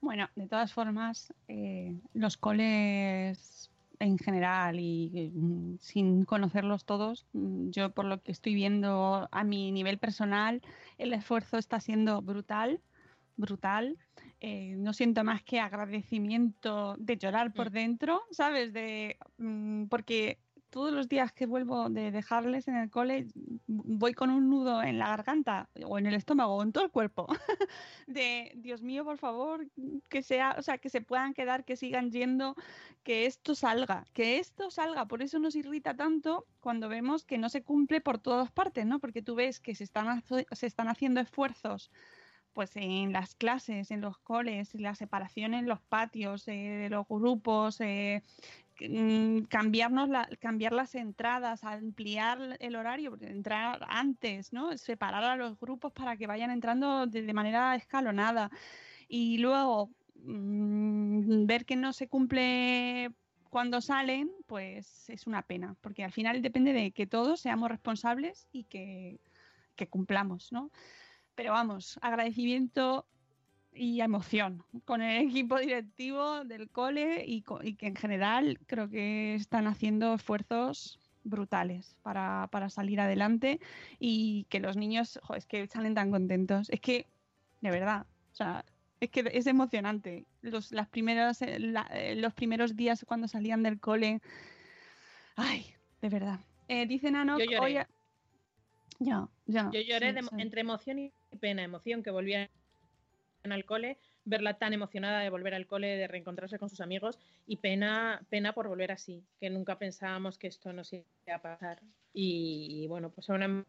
Bueno, 0.00 0.28
de 0.34 0.48
todas 0.48 0.72
formas, 0.72 1.32
eh, 1.48 1.94
los 2.14 2.36
coles 2.36 3.70
en 4.00 4.18
general 4.18 4.78
y 4.80 5.30
mm, 5.32 5.78
sin 5.80 6.24
conocerlos 6.24 6.84
todos, 6.84 7.26
mm, 7.32 7.70
yo 7.70 7.90
por 7.90 8.04
lo 8.04 8.20
que 8.20 8.32
estoy 8.32 8.54
viendo 8.54 9.28
a 9.30 9.44
mi 9.44 9.72
nivel 9.72 9.98
personal, 9.98 10.62
el 10.98 11.12
esfuerzo 11.12 11.58
está 11.58 11.80
siendo 11.80 12.20
brutal, 12.22 12.80
brutal. 13.36 13.96
Eh, 14.40 14.74
no 14.76 14.92
siento 14.92 15.24
más 15.24 15.42
que 15.42 15.60
agradecimiento 15.60 16.96
de 16.98 17.16
llorar 17.16 17.52
por 17.54 17.70
dentro, 17.70 18.22
¿sabes? 18.30 18.72
De, 18.72 19.16
mm, 19.38 19.86
porque 19.86 20.38
todos 20.74 20.92
los 20.92 21.08
días 21.08 21.32
que 21.32 21.46
vuelvo 21.46 21.88
de 21.88 22.10
dejarles 22.10 22.66
en 22.66 22.74
el 22.74 22.90
cole, 22.90 23.28
voy 23.68 24.12
con 24.12 24.30
un 24.30 24.50
nudo 24.50 24.82
en 24.82 24.98
la 24.98 25.06
garganta 25.06 25.70
o 25.86 25.98
en 25.98 26.06
el 26.06 26.14
estómago 26.14 26.56
o 26.56 26.62
en 26.64 26.72
todo 26.72 26.82
el 26.82 26.90
cuerpo. 26.90 27.28
de 28.08 28.50
Dios 28.56 28.82
mío, 28.82 29.04
por 29.04 29.18
favor, 29.18 29.68
que 30.08 30.22
sea, 30.22 30.56
o 30.58 30.62
sea, 30.62 30.78
que 30.78 30.88
se 30.88 31.00
puedan 31.00 31.32
quedar, 31.32 31.64
que 31.64 31.76
sigan 31.76 32.10
yendo, 32.10 32.56
que 33.04 33.26
esto 33.26 33.54
salga, 33.54 34.04
que 34.12 34.38
esto 34.40 34.68
salga. 34.72 35.06
Por 35.06 35.22
eso 35.22 35.38
nos 35.38 35.54
irrita 35.54 35.94
tanto 35.94 36.48
cuando 36.58 36.88
vemos 36.88 37.24
que 37.24 37.38
no 37.38 37.50
se 37.50 37.62
cumple 37.62 38.00
por 38.00 38.18
todas 38.18 38.50
partes, 38.50 38.84
¿no? 38.84 38.98
Porque 38.98 39.22
tú 39.22 39.36
ves 39.36 39.60
que 39.60 39.76
se 39.76 39.84
están, 39.84 40.24
se 40.50 40.66
están 40.66 40.88
haciendo 40.88 41.20
esfuerzos 41.20 41.92
pues 42.54 42.70
en 42.76 43.12
las 43.12 43.34
clases, 43.34 43.90
en 43.90 44.00
los 44.00 44.16
coles, 44.18 44.74
la 44.74 44.94
separación 44.94 45.54
en 45.54 45.66
los 45.66 45.80
patios, 45.82 46.48
eh, 46.48 46.52
de 46.52 46.88
los 46.88 47.06
grupos, 47.08 47.80
eh, 47.80 48.22
mm, 48.80 49.42
cambiarnos 49.48 50.08
la, 50.08 50.28
cambiar 50.40 50.72
las 50.72 50.94
entradas, 50.94 51.64
ampliar 51.64 52.56
el 52.60 52.76
horario, 52.76 53.18
entrar 53.20 53.84
antes, 53.88 54.52
¿no? 54.52 54.76
Separar 54.78 55.24
a 55.24 55.36
los 55.36 55.58
grupos 55.60 55.92
para 55.92 56.16
que 56.16 56.26
vayan 56.26 56.50
entrando 56.50 57.06
de, 57.06 57.32
manera 57.34 57.74
escalonada. 57.74 58.50
Y 59.08 59.38
luego 59.38 59.90
mmm, 60.24 61.46
ver 61.46 61.64
que 61.66 61.76
no 61.76 61.92
se 61.92 62.08
cumple 62.08 63.10
cuando 63.50 63.80
salen, 63.80 64.30
pues 64.46 65.08
es 65.10 65.26
una 65.26 65.42
pena, 65.42 65.76
porque 65.80 66.04
al 66.04 66.12
final 66.12 66.42
depende 66.42 66.72
de 66.72 66.92
que 66.92 67.06
todos 67.06 67.40
seamos 67.40 67.68
responsables 67.70 68.48
y 68.52 68.64
que 68.64 69.18
cumplamos, 69.90 70.52
¿no? 70.52 70.70
Pero 71.34 71.52
vamos, 71.52 71.98
agradecimiento 72.02 73.06
y 73.72 74.00
emoción 74.00 74.62
con 74.84 75.02
el 75.02 75.28
equipo 75.28 75.58
directivo 75.58 76.44
del 76.44 76.70
cole 76.70 77.24
y, 77.26 77.44
y, 77.62 77.74
que 77.74 77.88
en 77.88 77.96
general 77.96 78.60
creo 78.66 78.88
que 78.88 79.34
están 79.34 79.66
haciendo 79.66 80.14
esfuerzos 80.14 81.00
brutales 81.24 81.96
para, 82.02 82.48
para 82.52 82.70
salir 82.70 83.00
adelante 83.00 83.58
y 83.98 84.46
que 84.48 84.60
los 84.60 84.76
niños, 84.76 85.18
jo, 85.22 85.34
es 85.34 85.46
que 85.46 85.66
salen 85.66 85.94
tan 85.94 86.10
contentos. 86.10 86.70
Es 86.70 86.80
que, 86.80 87.06
de 87.62 87.70
verdad, 87.70 88.06
o 88.32 88.36
sea, 88.36 88.64
es 89.00 89.10
que 89.10 89.24
es 89.32 89.46
emocionante. 89.46 90.26
Los, 90.42 90.70
las 90.70 90.88
primeras, 90.88 91.40
la, 91.58 91.90
los 92.16 92.34
primeros 92.34 92.76
días 92.76 93.04
cuando 93.06 93.26
salían 93.26 93.62
del 93.62 93.80
cole, 93.80 94.20
ay, 95.36 95.74
de 96.00 96.08
verdad. 96.08 96.40
Eh, 96.68 96.86
dice 96.86 97.10
Nano, 97.10 97.36
hoy... 97.36 97.78
Ya. 99.46 99.70
Yo 99.72 99.80
lloré 99.80 100.08
sí, 100.10 100.14
de- 100.14 100.22
sí. 100.22 100.28
entre 100.38 100.60
emoción 100.62 100.98
y 100.98 101.12
pena. 101.40 101.62
Emoción 101.62 102.02
que 102.02 102.10
volvía 102.10 102.50
al 103.42 103.64
cole, 103.64 103.98
verla 104.24 104.58
tan 104.58 104.72
emocionada 104.72 105.20
de 105.20 105.30
volver 105.30 105.54
al 105.54 105.66
cole, 105.66 105.96
de 105.96 106.06
reencontrarse 106.08 106.58
con 106.58 106.70
sus 106.70 106.80
amigos, 106.80 107.18
y 107.46 107.56
pena, 107.56 108.24
pena 108.30 108.54
por 108.54 108.68
volver 108.68 108.92
así, 108.92 109.22
que 109.40 109.50
nunca 109.50 109.78
pensábamos 109.78 110.38
que 110.38 110.46
esto 110.46 110.72
nos 110.72 110.92
iba 110.92 111.04
a 111.32 111.42
pasar. 111.42 111.82
Y, 112.12 112.86
bueno, 112.88 113.10
pues 113.10 113.28
era 113.28 113.36
una 113.36 113.66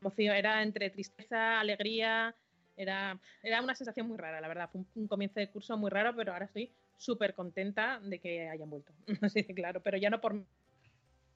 emoción, 0.00 0.36
era 0.36 0.62
entre 0.62 0.90
tristeza, 0.90 1.60
alegría, 1.60 2.34
era, 2.76 3.20
era 3.42 3.60
una 3.62 3.74
sensación 3.74 4.08
muy 4.08 4.16
rara, 4.16 4.40
la 4.40 4.48
verdad. 4.48 4.70
Fue 4.70 4.80
un, 4.80 4.86
un 4.94 5.08
comienzo 5.08 5.40
de 5.40 5.50
curso 5.50 5.76
muy 5.76 5.90
raro, 5.90 6.14
pero 6.16 6.32
ahora 6.32 6.46
estoy 6.46 6.70
súper 6.96 7.34
contenta 7.34 8.00
de 8.00 8.18
que 8.20 8.48
hayan 8.48 8.70
vuelto. 8.70 8.92
Así 9.22 9.44
claro, 9.44 9.82
pero 9.82 9.98
ya 9.98 10.10
no 10.10 10.20
por 10.20 10.34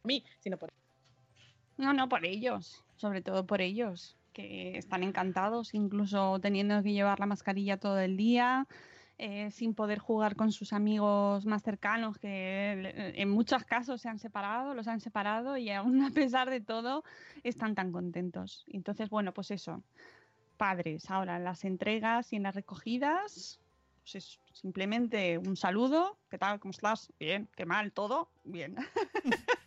mí, 0.05 0.25
sino 0.41 0.59
por 0.59 0.71
No, 1.79 1.93
no, 1.93 2.09
por 2.09 2.27
ellos, 2.27 2.85
sobre 2.97 3.23
todo 3.23 3.47
por 3.47 3.61
ellos, 3.61 4.17
que 4.33 4.77
están 4.77 5.05
encantados, 5.05 5.75
incluso 5.75 6.41
teniendo 6.41 6.83
que 6.83 6.93
llevar 6.93 7.21
la 7.21 7.27
mascarilla 7.27 7.79
todo 7.79 8.01
el 8.01 8.17
día, 8.17 8.67
eh, 9.17 9.51
sin 9.53 9.75
poder 9.75 9.99
jugar 9.99 10.35
con 10.35 10.51
sus 10.51 10.73
amigos 10.73 11.47
más 11.47 11.63
cercanos, 11.63 12.19
que 12.19 12.29
eh, 12.29 13.13
en 13.17 13.31
muchos 13.31 13.65
casos 13.65 14.01
se 14.01 14.09
han 14.09 14.19
separado, 14.19 14.75
los 14.75 14.89
han 14.89 15.01
separado 15.01 15.57
y 15.57 15.71
aún 15.71 16.03
a 16.03 16.11
pesar 16.11 16.51
de 16.51 16.61
todo 16.61 17.05
están 17.45 17.77
tan 17.77 17.93
contentos. 17.93 18.65
Entonces, 18.69 19.09
bueno, 19.09 19.33
pues 19.33 19.53
eso, 19.53 19.83
padres, 20.57 21.09
ahora 21.11 21.37
en 21.37 21.45
las 21.45 21.65
entregas 21.65 22.33
y 22.33 22.37
en 22.37 22.43
las 22.43 22.57
recogidas, 22.57 23.61
pues 24.01 24.15
es 24.17 24.41
simplemente 24.53 25.39
un 25.39 25.57
saludo, 25.57 26.19
¿qué 26.29 26.39
tal? 26.39 26.59
¿Cómo 26.59 26.73
estás? 26.73 27.13
Bien, 27.21 27.49
qué 27.57 27.67
mal, 27.67 27.93
todo, 27.93 28.29
bien. 28.43 28.75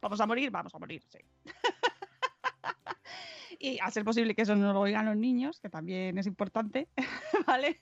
vamos 0.00 0.20
a 0.20 0.26
morir, 0.26 0.50
vamos 0.50 0.74
a 0.74 0.78
morir, 0.78 1.02
sí. 1.08 1.18
y 3.58 3.78
a 3.80 3.90
ser 3.90 4.04
posible 4.04 4.34
que 4.34 4.42
eso 4.42 4.56
no 4.56 4.72
lo 4.72 4.80
oigan 4.80 5.06
los 5.06 5.16
niños, 5.16 5.60
que 5.60 5.68
también 5.68 6.16
es 6.18 6.26
importante, 6.26 6.88
¿vale? 7.46 7.78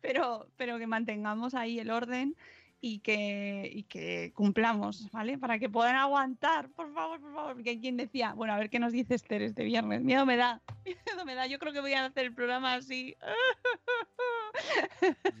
Pero, 0.00 0.50
pero 0.56 0.78
que 0.78 0.86
mantengamos 0.86 1.54
ahí 1.54 1.78
el 1.78 1.90
orden 1.90 2.36
y 2.80 3.00
que, 3.00 3.68
y 3.72 3.84
que 3.84 4.32
cumplamos, 4.34 5.10
¿vale? 5.10 5.38
Para 5.38 5.58
que 5.58 5.68
puedan 5.68 5.96
aguantar, 5.96 6.68
por 6.70 6.92
favor, 6.92 7.20
por 7.20 7.34
favor, 7.34 7.54
porque 7.54 7.70
hay 7.70 7.80
quien 7.80 7.96
decía, 7.96 8.34
bueno, 8.34 8.52
a 8.52 8.58
ver 8.58 8.70
qué 8.70 8.78
nos 8.78 8.92
dice 8.92 9.14
Esther 9.14 9.42
este 9.42 9.64
viernes, 9.64 10.02
miedo 10.02 10.26
me 10.26 10.36
da, 10.36 10.62
miedo 10.84 11.24
me 11.24 11.34
da, 11.34 11.46
yo 11.46 11.58
creo 11.58 11.72
que 11.72 11.80
voy 11.80 11.94
a 11.94 12.04
hacer 12.04 12.26
el 12.26 12.34
programa 12.34 12.74
así. 12.74 13.16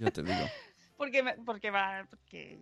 Yo 0.00 0.12
te 0.12 0.22
digo. 0.22 0.44
Porque, 0.98 1.22
me- 1.22 1.34
porque 1.46 1.70
va, 1.70 2.06
porque... 2.10 2.58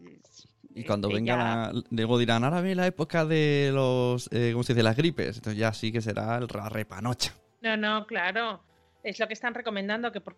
Y 0.75 0.85
cuando 0.85 1.11
eh, 1.11 1.15
venga 1.15 1.37
ya- 1.37 1.73
la, 1.73 1.83
luego 1.91 2.19
dirán, 2.19 2.45
ahora 2.45 2.61
ve 2.61 2.75
la 2.75 2.87
época 2.87 3.25
de 3.25 3.71
los, 3.73 4.29
eh, 4.33 4.51
¿cómo 4.53 4.63
se 4.63 4.75
dice? 4.75 4.83
Las 4.85 4.97
gripes. 4.97 5.37
Entonces 5.39 5.59
ya 5.59 5.73
sí 5.73 5.91
que 5.91 6.01
será 6.03 6.37
el 6.37 6.47
la 6.55 6.69
repanocha. 6.69 7.33
No, 7.63 7.77
no, 7.77 8.07
claro. 8.07 8.63
Es 9.03 9.19
lo 9.19 9.27
que 9.27 9.33
están 9.35 9.55
recomendando, 9.55 10.13
que 10.13 10.21
por, 10.21 10.37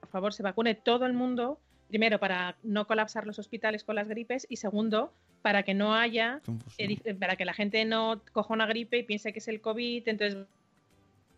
por 0.00 0.08
favor 0.10 0.32
se 0.34 0.42
vacune 0.42 0.74
todo 0.74 1.06
el 1.06 1.12
mundo, 1.12 1.60
primero 1.88 2.18
para 2.18 2.56
no 2.62 2.86
colapsar 2.86 3.26
los 3.26 3.38
hospitales 3.38 3.84
con 3.84 3.94
las 3.94 4.08
gripes 4.08 4.46
y 4.50 4.56
segundo 4.56 5.14
para 5.42 5.62
que 5.62 5.72
no 5.74 5.94
haya, 5.94 6.40
Confusión. 6.44 6.90
eh, 7.04 7.14
para 7.14 7.36
que 7.36 7.44
la 7.44 7.54
gente 7.54 7.84
no 7.84 8.20
coja 8.32 8.52
una 8.54 8.66
gripe 8.66 8.98
y 8.98 9.02
piense 9.04 9.32
que 9.32 9.38
es 9.38 9.46
el 9.48 9.60
COVID, 9.60 10.08
entonces 10.08 10.46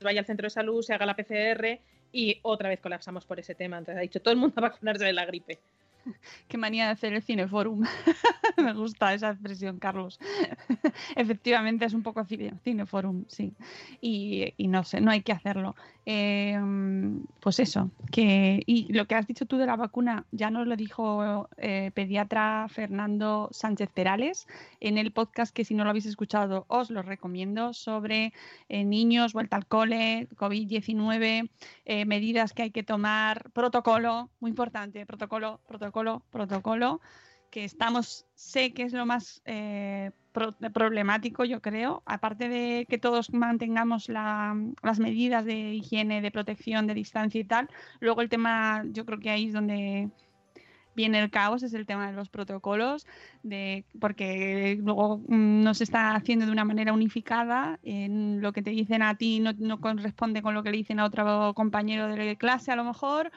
vaya 0.01 0.21
al 0.21 0.27
centro 0.27 0.47
de 0.47 0.51
salud, 0.51 0.83
se 0.83 0.95
haga 0.95 1.05
la 1.05 1.15
PCR 1.17 1.81
y 2.13 2.39
otra 2.43 2.69
vez 2.69 2.81
colapsamos 2.81 3.25
por 3.25 3.39
ese 3.39 3.55
tema. 3.55 3.79
Entonces 3.79 3.99
ha 3.99 4.03
dicho 4.03 4.21
todo 4.21 4.33
el 4.33 4.41
mundo 4.41 4.55
a 4.59 4.63
vacunarse 4.63 5.05
de 5.05 5.13
la 5.13 5.27
gripe. 5.27 5.59
Qué 6.49 6.59
manía 6.59 6.87
de 6.87 6.93
hacer 6.93 7.13
el 7.15 7.23
cineforum. 7.23 7.83
Me 8.57 8.73
gusta 8.75 9.15
esa 9.15 9.31
expresión, 9.31 9.79
Carlos. 9.79 10.19
Efectivamente 11.17 11.85
es 11.85 11.95
un 11.95 12.03
poco 12.03 12.25
cine- 12.25 12.59
cineforum, 12.63 13.25
sí. 13.29 13.53
Y, 14.01 14.55
no 14.59 14.85
sé, 14.85 15.01
no 15.01 15.11
hay 15.11 15.23
que 15.23 15.33
hacerlo. 15.33 15.75
Eh, 16.07 16.59
pues 17.41 17.61
eso, 17.61 17.91
que 18.11 18.63
y 18.67 18.93
lo 18.93 19.07
que 19.07 19.15
has 19.15 19.27
dicho 19.27 19.47
tú 19.47 19.59
de 19.59 19.67
la 19.67 19.77
vacuna 19.77 20.25
ya 20.33 20.51
nos 20.51 20.67
lo 20.67 20.75
dijo 20.75 21.49
eh, 21.59 21.91
pediatra 21.95 22.67
Fernando 22.69 23.49
Sánchez 23.53 23.91
Perales 23.91 24.49
en 24.81 24.99
el 24.99 25.13
podcast 25.13 25.55
que 25.55 25.65
si 25.65 25.75
no 25.75 25.85
lo 25.85 25.91
habéis 25.91 26.07
escuchado 26.07 26.65
os 26.69 26.91
lo 26.91 27.03
recomiendo 27.03 27.75
sobre 27.75 28.33
eh, 28.69 28.85
niños, 28.85 29.35
vuelta 29.35 29.57
al 29.57 29.67
cole, 29.67 30.29
COVID-19, 30.37 31.51
eh, 31.85 32.05
medidas 32.07 32.55
que 32.55 32.63
hay 32.63 32.71
que 32.71 32.83
tomar, 32.83 33.51
protocolo, 33.53 34.31
muy 34.41 34.51
importante, 34.51 35.05
protocolo, 35.07 35.61
protocolo, 35.69 35.89
protocolo, 36.30 37.01
que 37.51 37.64
estamos, 37.64 38.26
sé 38.34 38.72
que 38.72 38.84
es 38.84 38.93
lo 38.93 39.07
más 39.07 39.43
eh, 39.45 40.12
pro- 40.32 40.57
problemático, 40.72 41.45
yo 41.45 41.61
creo, 41.61 42.03
aparte 42.07 42.49
de 42.49 42.86
que 42.88 42.99
todos 42.99 43.32
mantengamos 43.32 44.09
la- 44.09 44.57
las 44.82 44.99
medidas 45.01 45.45
de 45.45 45.74
higiene, 45.74 46.20
de 46.22 46.30
protección, 46.30 46.86
de 46.86 46.95
distancia 46.95 47.41
y 47.41 47.45
tal, 47.45 47.68
luego 48.01 48.20
el 48.22 48.28
tema, 48.28 48.84
yo 48.93 49.05
creo 49.05 49.18
que 49.18 49.30
ahí 49.30 49.47
es 49.47 49.53
donde 49.53 50.11
viene 50.95 51.20
el 51.20 51.30
caos, 51.30 51.62
es 51.62 51.72
el 51.74 51.86
tema 51.86 52.09
de 52.09 52.12
los 52.12 52.28
protocolos, 52.28 53.07
de, 53.43 53.84
porque 54.01 54.76
luego 54.80 55.18
mm, 55.28 55.62
no 55.62 55.74
se 55.74 55.84
está 55.84 56.14
haciendo 56.14 56.47
de 56.47 56.53
una 56.53 56.64
manera 56.64 56.93
unificada, 56.93 57.78
en 57.82 58.41
lo 58.41 58.53
que 58.53 58.62
te 58.62 58.70
dicen 58.70 59.03
a 59.03 59.16
ti 59.16 59.41
no, 59.41 59.53
no 59.59 59.80
corresponde 59.80 60.43
con 60.43 60.55
lo 60.55 60.62
que 60.62 60.70
le 60.70 60.78
dicen 60.78 61.01
a 61.01 61.05
otro 61.07 61.55
compañero 61.55 62.09
de 62.09 62.36
clase 62.36 62.72
a 62.72 62.76
lo 62.76 62.84
mejor. 62.84 63.30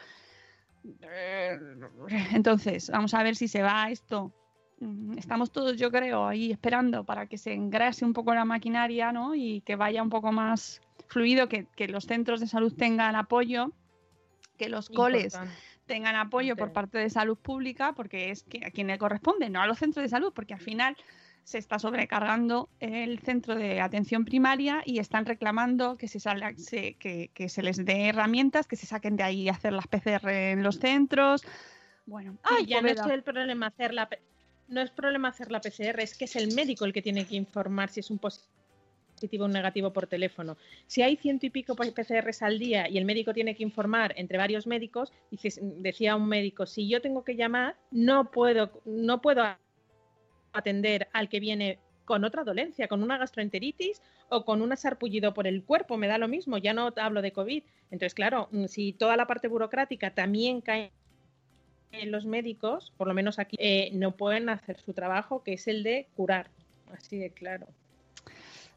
Entonces, 2.34 2.90
vamos 2.90 3.14
a 3.14 3.24
ver 3.24 3.36
si 3.36 3.48
se 3.48 3.62
va 3.62 3.90
esto. 3.90 4.32
Mm, 4.80 5.18
Estamos 5.18 5.52
todos, 5.52 5.78
yo 5.78 5.92
creo, 5.92 6.28
ahí 6.28 6.52
esperando 6.52 7.04
para 7.06 7.28
que 7.28 7.38
se 7.38 7.54
engrase 7.54 8.06
un 8.06 8.14
poco 8.14 8.34
la 8.34 8.46
maquinaria, 8.46 9.12
¿no? 9.12 9.36
Y 9.36 9.62
que 9.62 9.76
vaya 9.76 10.04
un 10.04 10.10
poco 10.10 10.32
más 10.32 10.82
fluido, 11.08 11.48
que, 11.48 11.66
que 11.76 11.88
los 11.88 12.06
centros 12.06 12.40
de 12.40 12.48
salud 12.48 12.74
tengan 12.74 13.16
apoyo, 13.16 13.72
que 14.58 14.70
los 14.70 14.90
coles 14.90 15.34
Importante. 15.34 15.56
tengan 15.86 16.16
apoyo 16.16 16.56
por 16.56 16.74
parte 16.74 16.98
de 16.98 17.10
salud 17.10 17.38
pública, 17.38 17.94
porque 17.94 18.32
es 18.32 18.44
que 18.44 18.66
a 18.66 18.72
quien 18.72 18.88
le 18.88 18.98
corresponde, 18.98 19.50
no 19.50 19.62
a 19.62 19.68
los 19.68 19.80
centros 19.80 20.04
de 20.04 20.10
salud, 20.10 20.32
porque 20.34 20.54
al 20.54 20.60
final 20.62 20.96
se 21.44 21.58
está 21.58 21.80
sobrecargando 21.80 22.70
el 22.80 23.20
centro 23.20 23.56
de 23.56 23.82
atención 23.82 24.26
primaria 24.26 24.82
y 24.86 25.00
están 25.00 25.26
reclamando 25.26 25.98
que 25.98 26.08
se, 26.08 26.20
salga- 26.20 26.56
se- 26.58 26.94
que, 26.96 27.30
que 27.34 27.50
se 27.50 27.62
les 27.64 27.84
dé 27.86 28.08
herramientas, 28.08 28.68
que 28.68 28.76
se 28.76 28.86
saquen 28.86 29.16
de 29.18 29.24
ahí 29.24 29.50
hacer 29.50 29.74
las 29.74 29.88
PCR 29.88 30.52
en 30.52 30.64
los 30.64 30.80
centros. 30.80 31.44
Bueno, 32.06 32.38
ay, 32.44 32.66
ya 32.66 32.82
no 32.82 32.88
es 32.90 33.00
el 33.06 33.24
problema 33.24 33.68
hacer 33.68 33.94
la 33.94 34.10
no 34.70 34.82
es 34.82 34.92
problema 34.92 35.28
hacer 35.28 35.52
la 35.52 35.60
PCR, 35.60 36.02
es 36.02 36.18
que 36.18 36.26
es 36.26 36.36
el 36.36 36.56
médico 36.56 36.86
el 36.86 36.94
que 36.94 37.02
tiene 37.02 37.26
que 37.26 37.36
informar 37.36 37.90
si 37.90 38.00
es 38.00 38.10
un 38.10 38.18
positivo 38.18 39.44
o 39.44 39.46
un 39.46 39.52
negativo 39.52 39.94
por 39.94 40.08
teléfono. 40.08 40.58
Si 40.88 41.02
hay 41.02 41.16
ciento 41.18 41.46
y 41.46 41.50
pico 41.50 41.76
PCRs 41.76 42.42
al 42.42 42.60
día 42.60 42.90
y 42.90 42.98
el 42.98 43.06
médico 43.06 43.34
tiene 43.34 43.56
que 43.56 43.64
informar 43.64 44.14
entre 44.18 44.38
varios 44.38 44.66
médicos, 44.66 45.12
dices, 45.30 45.60
decía 45.62 46.16
un 46.16 46.28
médico, 46.28 46.66
si 46.66 46.88
yo 46.90 47.02
tengo 47.02 47.24
que 47.24 47.36
llamar, 47.36 47.76
no 47.92 48.32
puedo, 48.32 48.82
no 48.86 49.22
puedo 49.22 49.44
atender 50.54 51.08
al 51.14 51.30
que 51.30 51.40
viene 51.40 51.80
con 52.06 52.24
otra 52.24 52.44
dolencia, 52.44 52.88
con 52.88 53.02
una 53.02 53.18
gastroenteritis 53.18 54.02
o 54.30 54.46
con 54.46 54.62
un 54.62 54.76
sarpullido 54.76 55.34
por 55.34 55.48
el 55.48 55.64
cuerpo, 55.64 55.98
me 55.98 56.08
da 56.08 56.18
lo 56.18 56.28
mismo, 56.28 56.58
ya 56.58 56.74
no 56.74 56.92
hablo 56.98 57.22
de 57.22 57.32
COVID. 57.32 57.64
Entonces, 57.92 58.14
claro, 58.14 58.50
mm, 58.52 58.66
si 58.66 58.94
toda 58.94 59.16
la 59.18 59.28
parte 59.28 59.48
burocrática 59.48 60.14
también 60.14 60.62
cae 60.62 60.92
en 61.92 62.12
los 62.12 62.26
médicos, 62.26 62.92
por 62.98 63.08
lo 63.08 63.14
menos 63.14 63.40
aquí, 63.40 63.56
eh, 63.60 63.92
no 63.94 64.12
pueden 64.12 64.50
hacer 64.50 64.80
su 64.80 64.94
trabajo, 64.94 65.44
que 65.44 65.54
es 65.54 65.68
el 65.68 65.84
de 65.84 66.08
curar. 66.16 66.50
Así 66.92 67.18
de 67.18 67.30
claro. 67.30 67.68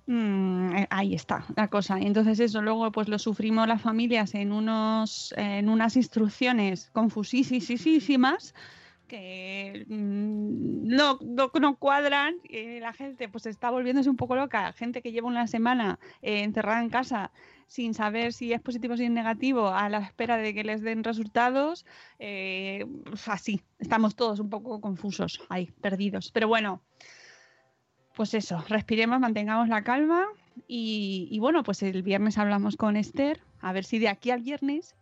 Mm, 0.07 0.77
eh, 0.77 0.87
ahí 0.91 1.15
está 1.15 1.45
la 1.57 1.69
cosa. 1.69 1.99
Entonces 1.99 2.39
eso 2.39 2.63
luego 2.63 2.93
pues 2.93 3.09
lo 3.09 3.19
sufrimos 3.19 3.67
las 3.67 3.83
familias 3.83 4.35
en 4.35 4.53
unos 4.53 5.35
en 5.37 5.69
unas 5.69 5.97
instrucciones 5.97 6.91
confusísimas 6.93 8.55
que 9.07 9.85
mm, 9.89 10.87
no, 10.89 11.19
no, 11.23 11.77
cuadran. 11.77 12.37
eh, 12.49 12.79
la 12.81 12.93
gente 12.93 13.29
pues 13.29 13.47
está 13.47 13.71
volviéndose 13.71 14.11
un 14.11 14.17
poco 14.17 14.37
loca. 14.37 14.73
Gente 14.73 15.03
que 15.03 15.13
lleva 15.13 15.29
una 15.29 15.47
semana 15.47 15.99
eh, 16.23 16.43
encerrada 16.43 16.83
en 16.83 16.91
casa 16.91 17.33
sin 17.67 17.95
saber 17.95 18.33
si 18.33 18.53
es 18.53 18.61
positivo 18.61 18.95
o 18.95 18.97
si 18.97 19.05
es 19.05 19.11
negativo, 19.11 19.69
a 19.69 19.89
la 19.89 19.99
espera 19.99 20.37
de 20.37 20.55
que 20.55 20.65
les 20.65 20.83
den 20.83 21.03
resultados. 21.05 21.85
eh, 22.19 22.87
así, 23.27 23.63
estamos 23.79 24.15
todos 24.15 24.41
un 24.41 24.51
poco 24.51 24.81
confusos 24.81 25.41
ahí, 25.49 25.73
perdidos. 25.81 26.31
Pero 26.33 26.49
bueno, 26.49 26.83
pues 28.15 28.35
eso, 28.35 28.65
respiremos, 28.69 29.21
mantengamos 29.21 29.69
la 29.69 29.83
calma 29.83 30.27
y 30.69 31.37
bueno, 31.41 31.63
pues 31.63 31.83
el 31.83 32.03
viernes 32.03 32.39
hablamos 32.39 32.77
con 32.77 32.97
Esther, 32.97 33.43
a 33.61 33.73
ver 33.73 33.85
si 33.85 33.99
de 33.99 34.09
aquí 34.09 34.31
al 34.31 34.41
viernes, 34.43 34.97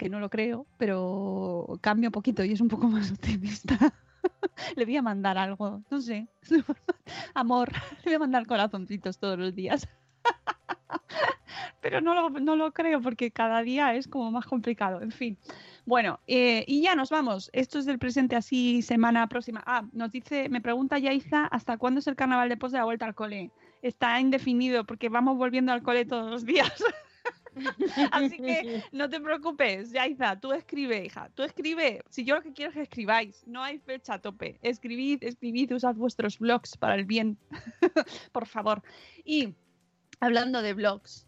que 0.00 0.08
no 0.08 0.18
lo 0.18 0.30
creo, 0.30 0.66
pero 0.78 1.78
cambia 1.82 2.08
un 2.08 2.12
poquito 2.12 2.42
y 2.42 2.52
es 2.52 2.62
un 2.62 2.68
poco 2.68 2.88
más 2.88 3.12
optimista. 3.12 3.76
Le 4.76 4.86
voy 4.86 4.96
a 4.96 5.02
mandar 5.02 5.36
algo, 5.36 5.82
no 5.90 6.00
sé, 6.00 6.26
amor, 7.34 7.70
le 7.72 8.04
voy 8.04 8.14
a 8.14 8.18
mandar 8.18 8.46
corazoncitos 8.46 9.18
todos 9.18 9.38
los 9.38 9.54
días. 9.54 9.88
Pero 11.80 12.02
no 12.02 12.14
lo, 12.14 12.28
no 12.28 12.56
lo 12.56 12.72
creo 12.72 13.00
porque 13.00 13.30
cada 13.30 13.62
día 13.62 13.94
es 13.94 14.08
como 14.08 14.30
más 14.30 14.44
complicado, 14.44 15.00
en 15.00 15.10
fin. 15.10 15.38
Bueno, 15.86 16.20
eh, 16.26 16.64
y 16.66 16.82
ya 16.82 16.94
nos 16.94 17.08
vamos. 17.08 17.48
Esto 17.54 17.78
es 17.78 17.86
del 17.86 17.98
presente 17.98 18.36
así 18.36 18.82
semana 18.82 19.26
próxima. 19.28 19.62
Ah, 19.66 19.84
nos 19.92 20.12
dice, 20.12 20.50
me 20.50 20.60
pregunta 20.60 20.98
Yaiza, 20.98 21.46
¿hasta 21.46 21.78
cuándo 21.78 22.00
es 22.00 22.06
el 22.06 22.16
carnaval 22.16 22.50
de 22.50 22.58
pos 22.58 22.72
de 22.72 22.78
la 22.78 22.84
vuelta 22.84 23.06
al 23.06 23.14
cole? 23.14 23.50
Está 23.80 24.20
indefinido 24.20 24.84
porque 24.84 25.08
vamos 25.08 25.38
volviendo 25.38 25.72
al 25.72 25.82
cole 25.82 26.04
todos 26.04 26.30
los 26.30 26.44
días. 26.44 26.72
Así 28.12 28.36
que 28.38 28.82
no 28.92 29.08
te 29.08 29.20
preocupes, 29.20 29.92
Yaiza, 29.92 30.38
tú 30.38 30.52
escribe, 30.52 31.04
hija, 31.04 31.30
tú 31.34 31.42
escribe. 31.42 32.02
Si 32.10 32.24
yo 32.24 32.36
lo 32.36 32.42
que 32.42 32.52
quiero 32.52 32.70
es 32.70 32.74
que 32.76 32.82
escribáis, 32.82 33.42
no 33.46 33.62
hay 33.62 33.78
fecha 33.78 34.14
a 34.14 34.18
tope. 34.20 34.58
Escribid, 34.62 35.22
escribid, 35.22 35.74
usad 35.74 35.94
vuestros 35.94 36.38
blogs 36.38 36.76
para 36.76 36.94
el 36.94 37.04
bien, 37.04 37.38
por 38.32 38.46
favor. 38.46 38.82
Y 39.24 39.54
hablando 40.20 40.62
de 40.62 40.74
blogs 40.74 41.26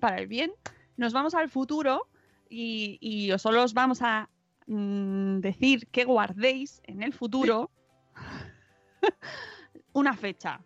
para 0.00 0.18
el 0.18 0.26
bien, 0.26 0.52
nos 0.96 1.12
vamos 1.12 1.34
al 1.34 1.48
futuro 1.50 2.08
y, 2.48 2.98
y 3.00 3.30
os 3.32 3.42
solo 3.42 3.62
os 3.62 3.74
vamos 3.74 4.02
a 4.02 4.28
mm, 4.66 5.40
decir 5.40 5.88
que 5.88 6.04
guardéis 6.04 6.80
en 6.84 7.02
el 7.02 7.12
futuro 7.12 7.70
una 9.92 10.14
fecha, 10.14 10.60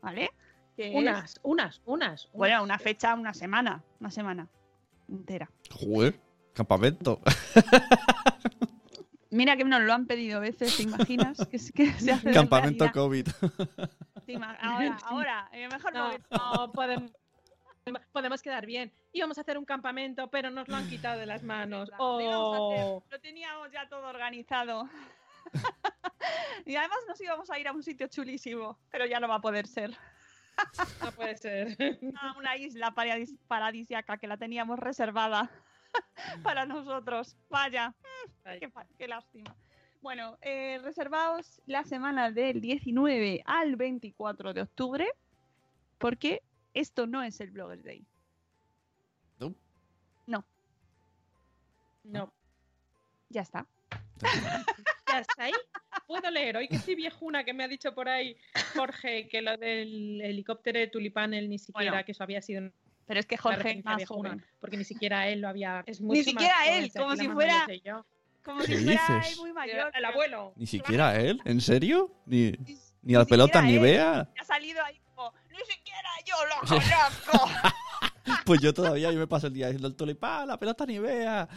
¿vale? 0.00 0.30
Que 0.76 0.88
es- 0.88 0.94
Unas, 0.94 1.40
unas, 1.42 1.80
unas. 1.84 2.30
bueno, 2.32 2.56
unas. 2.56 2.64
una 2.64 2.78
fecha, 2.78 3.14
una 3.14 3.34
semana, 3.34 3.82
una 4.00 4.10
semana 4.10 4.48
entera. 5.08 5.50
Joder, 5.70 6.18
campamento. 6.54 7.20
Mira 9.30 9.56
que 9.56 9.64
nos 9.64 9.80
lo 9.80 9.92
han 9.94 10.06
pedido 10.06 10.40
veces, 10.40 10.76
¿te 10.76 10.82
imaginas? 10.82 11.38
Que, 11.50 11.58
se 11.58 12.12
hace 12.12 12.30
campamento 12.32 12.84
realidad. 12.84 12.92
COVID. 12.92 13.28
Ahora, 14.60 14.98
ahora, 15.04 15.48
el 15.52 15.68
mejor 15.68 15.92
No, 15.92 16.72
podemos, 16.72 17.10
podemos 18.12 18.40
quedar 18.40 18.64
bien. 18.66 18.92
Íbamos 19.12 19.36
a 19.36 19.40
hacer 19.42 19.58
un 19.58 19.64
campamento, 19.64 20.30
pero 20.30 20.50
nos 20.50 20.68
lo 20.68 20.76
han 20.76 20.88
quitado 20.88 21.18
de 21.18 21.26
las 21.26 21.42
manos. 21.42 21.90
A 21.92 21.96
Oh. 21.98 23.02
Lo 23.10 23.20
teníamos 23.20 23.70
ya 23.72 23.88
todo 23.88 24.06
organizado. 24.08 24.88
y 26.66 26.76
además 26.76 26.98
nos 27.08 27.20
íbamos 27.20 27.50
a 27.50 27.58
ir 27.58 27.68
a 27.68 27.72
un 27.72 27.82
sitio 27.82 28.06
chulísimo, 28.06 28.78
pero 28.90 29.04
ya 29.06 29.18
no 29.20 29.28
va 29.28 29.34
a 29.36 29.40
poder 29.40 29.66
ser. 29.66 29.90
No 31.02 31.12
puede 31.12 31.36
ser. 31.36 31.76
A 32.20 32.32
una 32.38 32.56
isla 32.56 32.94
paradis- 32.94 33.38
paradisiaca 33.48 34.18
que 34.18 34.26
la 34.26 34.36
teníamos 34.36 34.78
reservada 34.78 35.50
para 36.42 36.66
nosotros. 36.66 37.36
Vaya, 37.50 37.94
Ay. 38.44 38.60
qué, 38.98 39.08
lástima. 39.08 39.54
Bueno, 40.00 40.36
eh, 40.40 40.78
reservaos 40.82 41.60
la 41.66 41.84
semana 41.84 42.30
del 42.30 42.60
19 42.60 43.42
al 43.44 43.76
24 43.76 44.52
de 44.54 44.62
octubre, 44.62 45.08
porque 45.98 46.42
esto 46.74 47.06
no 47.06 47.22
es 47.22 47.40
el 47.40 47.50
Bloggers 47.50 47.84
Day. 47.84 48.04
No. 49.38 49.54
No, 50.26 50.44
No. 52.04 52.32
ya 53.28 53.42
está. 53.42 53.66
¿Ya 55.12 55.18
está 55.20 55.44
ahí? 55.44 55.52
Puedo 56.06 56.30
leer. 56.30 56.56
Hoy 56.56 56.68
que 56.68 56.76
estoy 56.76 56.94
viejuna, 56.94 57.44
que 57.44 57.52
me 57.52 57.64
ha 57.64 57.68
dicho 57.68 57.94
por 57.94 58.08
ahí 58.08 58.36
Jorge 58.74 59.28
que 59.28 59.42
lo 59.42 59.56
del 59.56 60.20
helicóptero 60.22 60.78
de 60.78 60.86
tulipán, 60.88 61.34
él 61.34 61.48
ni 61.48 61.58
siquiera, 61.58 61.90
Bueno, 61.92 62.04
que 62.04 62.12
eso 62.12 62.22
había 62.22 62.40
sido 62.42 62.70
Pero 63.06 63.20
es 63.20 63.26
que 63.26 63.36
Jorge 63.36 63.78
es 63.78 63.84
más 63.84 63.96
viejuna, 63.98 64.30
joven. 64.30 64.44
porque 64.60 64.76
ni 64.76 64.84
siquiera 64.84 65.28
él 65.28 65.40
lo 65.40 65.48
había. 65.48 65.82
Es 65.86 66.00
mucho 66.00 66.18
más 66.18 66.24
siquiera 66.24 66.54
joven, 66.64 66.84
él, 66.84 66.92
como 66.96 67.16
si 67.16 67.28
más 67.28 67.34
fuera-. 67.34 67.66
Como 68.44 68.60
¿Qué 68.60 68.76
si 68.76 68.84
fuera 68.84 69.22
él 69.28 69.36
muy 69.38 69.52
mayor. 69.52 69.90
El 69.94 70.04
abuelo. 70.04 70.52
Ni 70.56 70.66
siquiera 70.66 71.14
él, 71.20 71.40
¿en 71.44 71.60
serio? 71.60 72.10
Ni, 72.26 72.50
ni- 72.52 72.78
ni 73.02 73.24
pelotas 73.24 73.62
ni 73.64 73.78
vea. 73.78 74.28
Ha 74.40 74.44
salido 74.44 74.82
ahí 74.84 74.98
como, 75.14 75.32
ni 75.50 75.58
siquiera 75.58 76.08
yo 76.24 76.34
lo 76.46 76.60
conozco. 76.68 77.50
Pues 78.44 78.60
yo 78.60 78.72
todavía 78.74 79.12
yo 79.12 79.18
me 79.18 79.26
paso 79.26 79.46
el 79.48 79.52
día 79.54 79.66
diciendo 79.66 79.88
el 79.88 79.94
tulipán, 79.96 80.48
la 80.48 80.58
pelota 80.58 80.84
ni 80.86 80.98
vea. 80.98 81.48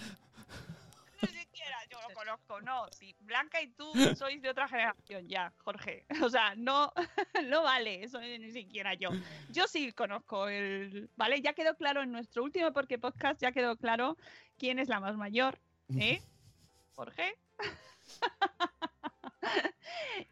Ni 1.21 1.27
siquiera 1.29 1.77
yo 1.89 1.97
lo 2.07 2.13
conozco, 2.45 2.61
no. 2.61 2.87
Sí, 2.91 3.15
Blanca 3.19 3.61
y 3.61 3.67
tú 3.71 3.91
sois 4.15 4.41
de 4.41 4.49
otra 4.49 4.67
generación 4.67 5.27
ya, 5.27 5.53
Jorge. 5.57 6.05
O 6.25 6.29
sea, 6.29 6.55
no, 6.55 6.91
no 7.49 7.63
vale, 7.63 8.03
eso 8.03 8.19
ni 8.19 8.51
siquiera 8.51 8.93
yo. 8.93 9.09
Yo 9.49 9.67
sí 9.67 9.91
conozco 9.91 10.47
el. 10.47 11.09
¿Vale? 11.15 11.41
Ya 11.41 11.53
quedó 11.53 11.75
claro 11.75 12.01
en 12.01 12.11
nuestro 12.11 12.43
último 12.43 12.71
Porque 12.73 12.99
Podcast, 12.99 13.41
ya 13.41 13.51
quedó 13.51 13.77
claro 13.77 14.17
quién 14.57 14.79
es 14.79 14.87
la 14.87 14.99
más 14.99 15.15
mayor, 15.17 15.59
¿eh? 15.97 16.21
Jorge. 16.95 17.35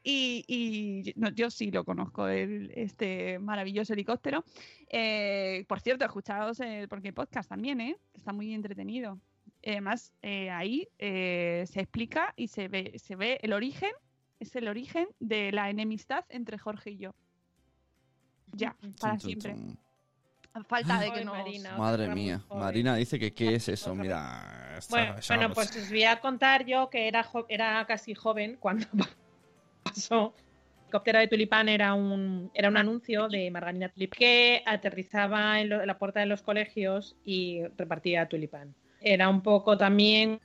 y 0.04 0.46
y 0.48 1.14
no, 1.16 1.30
yo 1.30 1.50
sí 1.50 1.72
lo 1.72 1.84
conozco, 1.84 2.28
el, 2.28 2.72
este 2.76 3.40
maravilloso 3.40 3.94
helicóptero. 3.94 4.44
Eh, 4.88 5.66
por 5.68 5.80
cierto, 5.82 6.06
escuchaos 6.06 6.60
el 6.60 6.88
Porque 6.88 7.14
Podcast 7.14 7.50
también, 7.50 7.82
¿eh? 7.82 7.98
Está 8.14 8.32
muy 8.34 8.54
entretenido. 8.54 9.20
Además, 9.66 10.12
eh, 10.22 10.50
ahí 10.50 10.88
eh, 11.00 11.64
se 11.68 11.80
explica 11.82 12.34
y 12.36 12.48
se 12.50 12.68
ve, 12.68 12.94
se 12.98 13.16
ve 13.16 13.40
el 13.42 13.54
origen, 13.54 13.92
es 14.40 14.56
el 14.56 14.68
origen 14.68 15.08
de 15.20 15.52
la 15.54 15.70
enemistad 15.70 16.26
entre 16.30 16.58
Jorge 16.58 16.92
y 16.92 16.98
yo. 16.98 17.12
Ya, 18.52 18.76
para 19.00 19.18
chun, 19.18 19.42
siempre. 19.42 19.56
Falta 20.68 21.00
de 21.00 21.12
que. 21.12 21.26
Marina. 21.26 21.78
Madre 21.78 22.08
mía. 22.14 22.42
Marina 22.54 22.96
dice 22.96 23.18
que 23.18 23.34
qué 23.34 23.56
es 23.56 23.70
eso. 23.70 23.96
Mira. 23.96 24.76
esta- 24.78 24.94
Bueno, 24.96 25.16
bueno, 25.30 25.54
pues 25.54 25.76
os 25.76 25.90
voy 25.90 26.04
a 26.04 26.20
contar 26.20 26.66
yo 26.66 26.90
que 26.90 27.08
era, 27.08 27.24
jo- 27.24 27.46
era 27.50 27.86
casi 27.88 28.14
joven 28.14 28.58
cuando 28.60 28.86
pasó. 29.84 30.36
El 30.36 30.98
helicóptero 31.00 31.20
de 31.20 31.28
tulipán 31.28 31.70
era 31.70 31.96
un, 31.96 32.52
era 32.54 32.70
un 32.70 32.78
anuncio 32.78 33.28
de 33.28 33.50
Margarina 33.50 33.90
Tulipán 33.90 34.16
que 34.20 34.62
aterrizaba 34.64 35.60
en, 35.60 35.70
lo- 35.70 35.82
en 35.82 35.88
la 35.88 35.98
puerta 35.98 36.20
de 36.20 36.28
los 36.28 36.44
colegios 36.44 37.16
y 37.26 37.64
repartía 37.78 38.28
tulipán. 38.28 38.76
Era 39.04 39.30
un 39.30 39.42
poco 39.42 39.78
también 39.78 40.40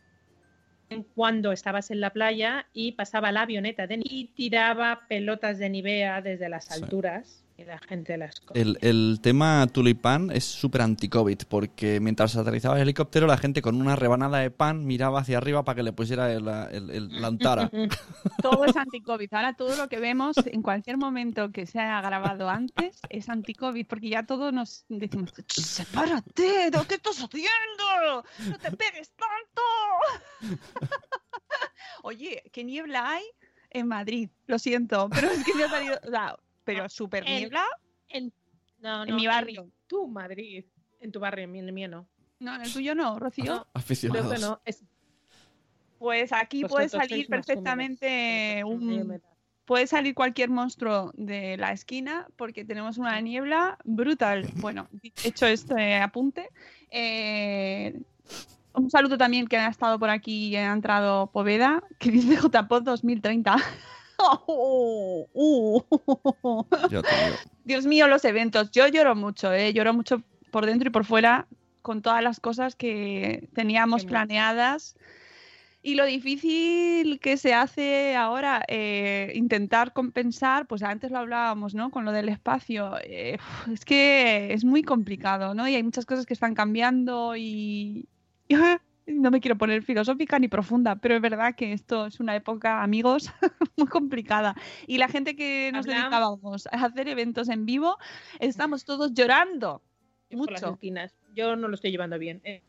cuando 1.14 1.52
estabas 1.52 1.90
en 1.90 2.00
la 2.00 2.10
playa 2.10 2.66
y 2.72 2.92
pasaba 2.92 3.30
la 3.30 3.42
avioneta 3.42 3.86
de 3.86 4.00
y 4.02 4.28
tiraba 4.34 5.06
pelotas 5.08 5.58
de 5.58 5.68
Nivea 5.70 6.22
desde 6.22 6.48
las 6.48 6.64
Sí. 6.66 6.74
alturas 6.82 7.44
y 7.58 7.64
la 7.64 7.78
gente 7.78 8.16
las 8.16 8.38
coge. 8.40 8.60
El, 8.60 8.78
el 8.82 9.18
tema 9.20 9.66
tulipán 9.66 10.30
es 10.30 10.44
súper 10.44 10.80
anti-COVID, 10.82 11.38
porque 11.48 11.98
mientras 12.00 12.36
aterrizaba 12.36 12.76
el 12.76 12.82
helicóptero, 12.82 13.26
la 13.26 13.36
gente 13.36 13.60
con 13.62 13.80
una 13.80 13.96
rebanada 13.96 14.38
de 14.38 14.50
pan 14.52 14.86
miraba 14.86 15.20
hacia 15.20 15.38
arriba 15.38 15.64
para 15.64 15.74
que 15.76 15.82
le 15.82 15.92
pusiera 15.92 16.32
el, 16.32 16.46
el- 16.46 16.90
el- 16.90 17.20
la 17.20 17.26
antara. 17.26 17.68
Todo 18.42 18.64
es 18.64 18.76
anti-COVID. 18.76 19.34
Ahora 19.34 19.54
todo 19.54 19.76
lo 19.76 19.88
que 19.88 19.98
vemos 19.98 20.36
en 20.46 20.62
cualquier 20.62 20.98
momento 20.98 21.50
que 21.50 21.66
se 21.66 21.80
haya 21.80 22.00
grabado 22.00 22.48
antes 22.48 23.00
es 23.10 23.28
anti-COVID, 23.28 23.86
porque 23.86 24.08
ya 24.10 24.24
todos 24.24 24.52
nos 24.52 24.84
decimos, 24.88 25.32
"Ch, 25.32 25.60
sepárate, 25.60 26.70
¿qué 26.88 26.94
estás 26.94 27.18
haciendo? 27.22 28.24
No 28.48 28.58
te 28.58 28.70
pegues 28.70 29.10
tanto. 29.16 29.62
Oye, 32.02 32.42
¿qué 32.52 32.64
niebla 32.64 33.10
hay 33.10 33.24
en 33.70 33.88
Madrid? 33.88 34.30
Lo 34.46 34.58
siento, 34.58 35.08
pero 35.12 35.28
es 35.28 35.44
que 35.44 35.54
me 35.54 35.64
ha 35.64 35.68
salido, 35.68 35.98
o 36.06 36.10
sea, 36.10 36.36
pero 36.76 36.88
súper 36.88 37.24
En- 37.26 37.36
niebla 37.36 37.64
En, 38.08 38.32
no, 38.80 39.02
en 39.04 39.10
no, 39.10 39.16
mi 39.16 39.26
barrio. 39.26 39.70
tu 39.86 40.06
Madrid. 40.08 40.64
En 41.00 41.12
tu 41.12 41.20
barrio, 41.20 41.44
en 41.44 41.54
el 41.56 41.72
mío 41.72 41.88
no. 41.88 42.06
No, 42.40 42.54
en 42.54 42.62
el 42.62 42.72
tuyo 42.72 42.94
no, 42.94 43.18
Rocío. 43.18 43.44
Creo 43.44 43.66
Aficionados. 43.74 44.32
que 44.32 44.38
no. 44.40 44.60
Es, 44.64 44.82
Pues 45.98 46.32
aquí 46.32 46.62
puede 46.64 46.86
vosotros 46.86 47.08
salir 47.08 47.26
perfectamente 47.26 48.62
un, 48.64 49.20
puede 49.64 49.86
salir 49.86 50.14
cualquier 50.14 50.48
monstruo 50.50 51.10
de 51.14 51.56
la 51.56 51.72
esquina 51.72 52.26
porque 52.36 52.64
tenemos 52.64 52.98
una 52.98 53.20
niebla 53.20 53.78
brutal. 53.84 54.42
Bueno, 54.56 54.88
hecho 55.24 55.46
este 55.46 55.96
apunte, 55.96 56.48
eh, 56.90 58.00
un 58.74 58.90
saludo 58.90 59.18
también 59.18 59.46
que 59.48 59.56
ha 59.56 59.68
estado 59.68 59.98
por 59.98 60.10
aquí 60.10 60.48
y 60.48 60.56
ha 60.56 60.72
entrado 60.72 61.26
Poveda, 61.32 61.82
que 61.98 62.10
dice 62.12 62.36
JPod 62.36 62.82
2030. 62.84 63.56
Uh, 64.46 65.26
uh. 65.32 66.64
Yo. 66.90 67.02
Dios 67.64 67.86
mío, 67.86 68.08
los 68.08 68.24
eventos. 68.24 68.70
Yo 68.72 68.88
lloro 68.88 69.14
mucho, 69.14 69.52
¿eh? 69.52 69.72
lloro 69.72 69.94
mucho 69.94 70.22
por 70.50 70.66
dentro 70.66 70.88
y 70.88 70.92
por 70.92 71.04
fuera 71.04 71.46
con 71.82 72.02
todas 72.02 72.22
las 72.22 72.40
cosas 72.40 72.74
que 72.74 73.48
teníamos 73.54 74.02
Qué 74.02 74.08
planeadas. 74.08 74.96
Y 75.80 75.94
lo 75.94 76.04
difícil 76.04 77.20
que 77.20 77.36
se 77.36 77.54
hace 77.54 78.16
ahora, 78.16 78.64
eh, 78.66 79.32
intentar 79.36 79.92
compensar, 79.92 80.66
pues 80.66 80.82
antes 80.82 81.10
lo 81.12 81.18
hablábamos, 81.18 81.74
¿no? 81.74 81.90
Con 81.90 82.04
lo 82.04 82.12
del 82.12 82.28
espacio. 82.28 82.98
eh, 83.04 83.38
es 83.72 83.84
que 83.84 84.52
es 84.52 84.64
muy 84.64 84.82
complicado, 84.82 85.54
¿no? 85.54 85.68
Y 85.68 85.76
hay 85.76 85.82
muchas 85.82 86.04
cosas 86.04 86.26
que 86.26 86.34
están 86.34 86.54
cambiando 86.54 87.36
y... 87.36 88.08
No 89.08 89.30
me 89.30 89.40
quiero 89.40 89.56
poner 89.56 89.82
filosófica 89.82 90.38
ni 90.38 90.48
profunda, 90.48 90.96
pero 90.96 91.16
es 91.16 91.22
verdad 91.22 91.54
que 91.56 91.72
esto 91.72 92.06
es 92.06 92.20
una 92.20 92.36
época, 92.36 92.82
amigos, 92.82 93.32
muy 93.76 93.86
complicada. 93.88 94.54
Y 94.86 94.98
la 94.98 95.08
gente 95.08 95.34
que 95.34 95.70
nos 95.72 95.86
dedicábamos 95.86 96.66
a 96.66 96.84
hacer 96.84 97.08
eventos 97.08 97.48
en 97.48 97.64
vivo, 97.64 97.96
estamos 98.38 98.84
todos 98.84 99.14
llorando. 99.14 99.80
Yo 100.30 100.38
por 100.38 100.52
las 100.52 100.62
Mucho. 100.62 100.74
esquinas. 100.74 101.14
Yo 101.34 101.56
no 101.56 101.68
lo 101.68 101.74
estoy 101.74 101.90
llevando 101.90 102.18
bien. 102.18 102.40
eh, 102.44 102.62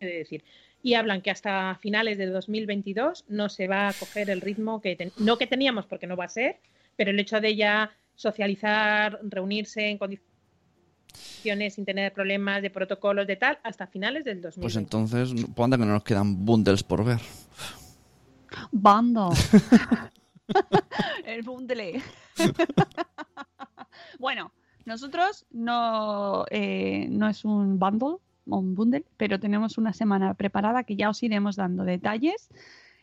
he 0.00 0.06
de 0.06 0.18
decir. 0.18 0.44
Y 0.82 0.94
hablan 0.94 1.22
que 1.22 1.30
hasta 1.30 1.74
finales 1.80 2.18
de 2.18 2.26
2022 2.26 3.24
no 3.28 3.48
se 3.48 3.66
va 3.68 3.88
a 3.88 3.92
coger 3.94 4.28
el 4.28 4.42
ritmo 4.42 4.82
que 4.82 4.94
ten- 4.96 5.12
no 5.18 5.38
que 5.38 5.46
teníamos 5.46 5.86
porque 5.86 6.06
no 6.06 6.16
va 6.16 6.26
a 6.26 6.28
ser, 6.28 6.60
pero 6.96 7.10
el 7.10 7.18
hecho 7.18 7.40
de 7.40 7.56
ya 7.56 7.90
socializar, 8.14 9.18
reunirse 9.22 9.88
en 9.88 9.96
condiciones 9.98 10.35
sin 11.70 11.84
tener 11.84 12.12
problemas 12.12 12.62
de 12.62 12.70
protocolos 12.70 13.26
de 13.26 13.36
tal 13.36 13.58
hasta 13.62 13.86
finales 13.86 14.24
del 14.24 14.40
2022. 14.40 14.62
Pues 14.62 14.76
entonces, 14.76 15.46
anda 15.56 15.78
que 15.78 15.84
no 15.84 15.92
nos 15.92 16.04
quedan 16.04 16.44
bundles 16.44 16.82
por 16.82 17.04
ver. 17.04 17.20
Bando. 18.72 19.30
el 21.24 21.42
bundle. 21.42 22.02
bueno, 24.18 24.52
nosotros 24.84 25.46
no, 25.50 26.44
eh, 26.50 27.06
no 27.10 27.28
es 27.28 27.44
un 27.44 27.78
bundle 27.78 28.18
o 28.48 28.58
un 28.58 28.74
bundle, 28.74 29.04
pero 29.16 29.40
tenemos 29.40 29.78
una 29.78 29.92
semana 29.92 30.34
preparada 30.34 30.84
que 30.84 30.96
ya 30.96 31.10
os 31.10 31.22
iremos 31.22 31.56
dando 31.56 31.84
detalles. 31.84 32.48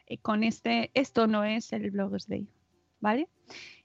Eh, 0.07 0.17
con 0.17 0.43
este, 0.43 0.91
esto 0.93 1.27
no 1.27 1.43
es 1.43 1.71
el 1.73 1.91
Bloggers 1.91 2.27
Day, 2.27 2.47
¿vale? 3.03 3.27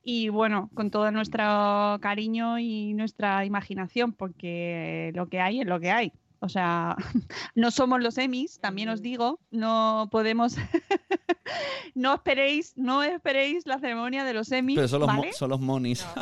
Y 0.02 0.28
bueno, 0.30 0.70
con 0.74 0.90
todo 0.90 1.10
nuestro 1.10 1.98
cariño 2.00 2.58
y 2.58 2.94
nuestra 2.94 3.44
imaginación, 3.44 4.12
porque 4.12 5.10
lo 5.14 5.26
que 5.28 5.40
hay 5.40 5.60
es 5.60 5.66
lo 5.66 5.80
que 5.80 5.90
hay. 5.90 6.12
O 6.40 6.48
sea, 6.48 6.96
no 7.56 7.70
somos 7.72 8.00
los 8.00 8.16
Emmys, 8.16 8.60
también 8.60 8.88
os 8.88 9.02
digo, 9.02 9.40
no 9.50 10.08
podemos, 10.10 10.54
no 11.94 12.14
esperéis, 12.14 12.72
no 12.76 13.02
esperéis 13.02 13.66
la 13.66 13.78
ceremonia 13.80 14.22
de 14.24 14.32
los 14.34 14.50
Emmys, 14.52 14.76
Pero 14.76 14.88
son 14.88 15.00
los, 15.00 15.12
mo- 15.12 15.20
¿vale? 15.20 15.32
son 15.32 15.50
los 15.50 15.60
monis. 15.60 16.06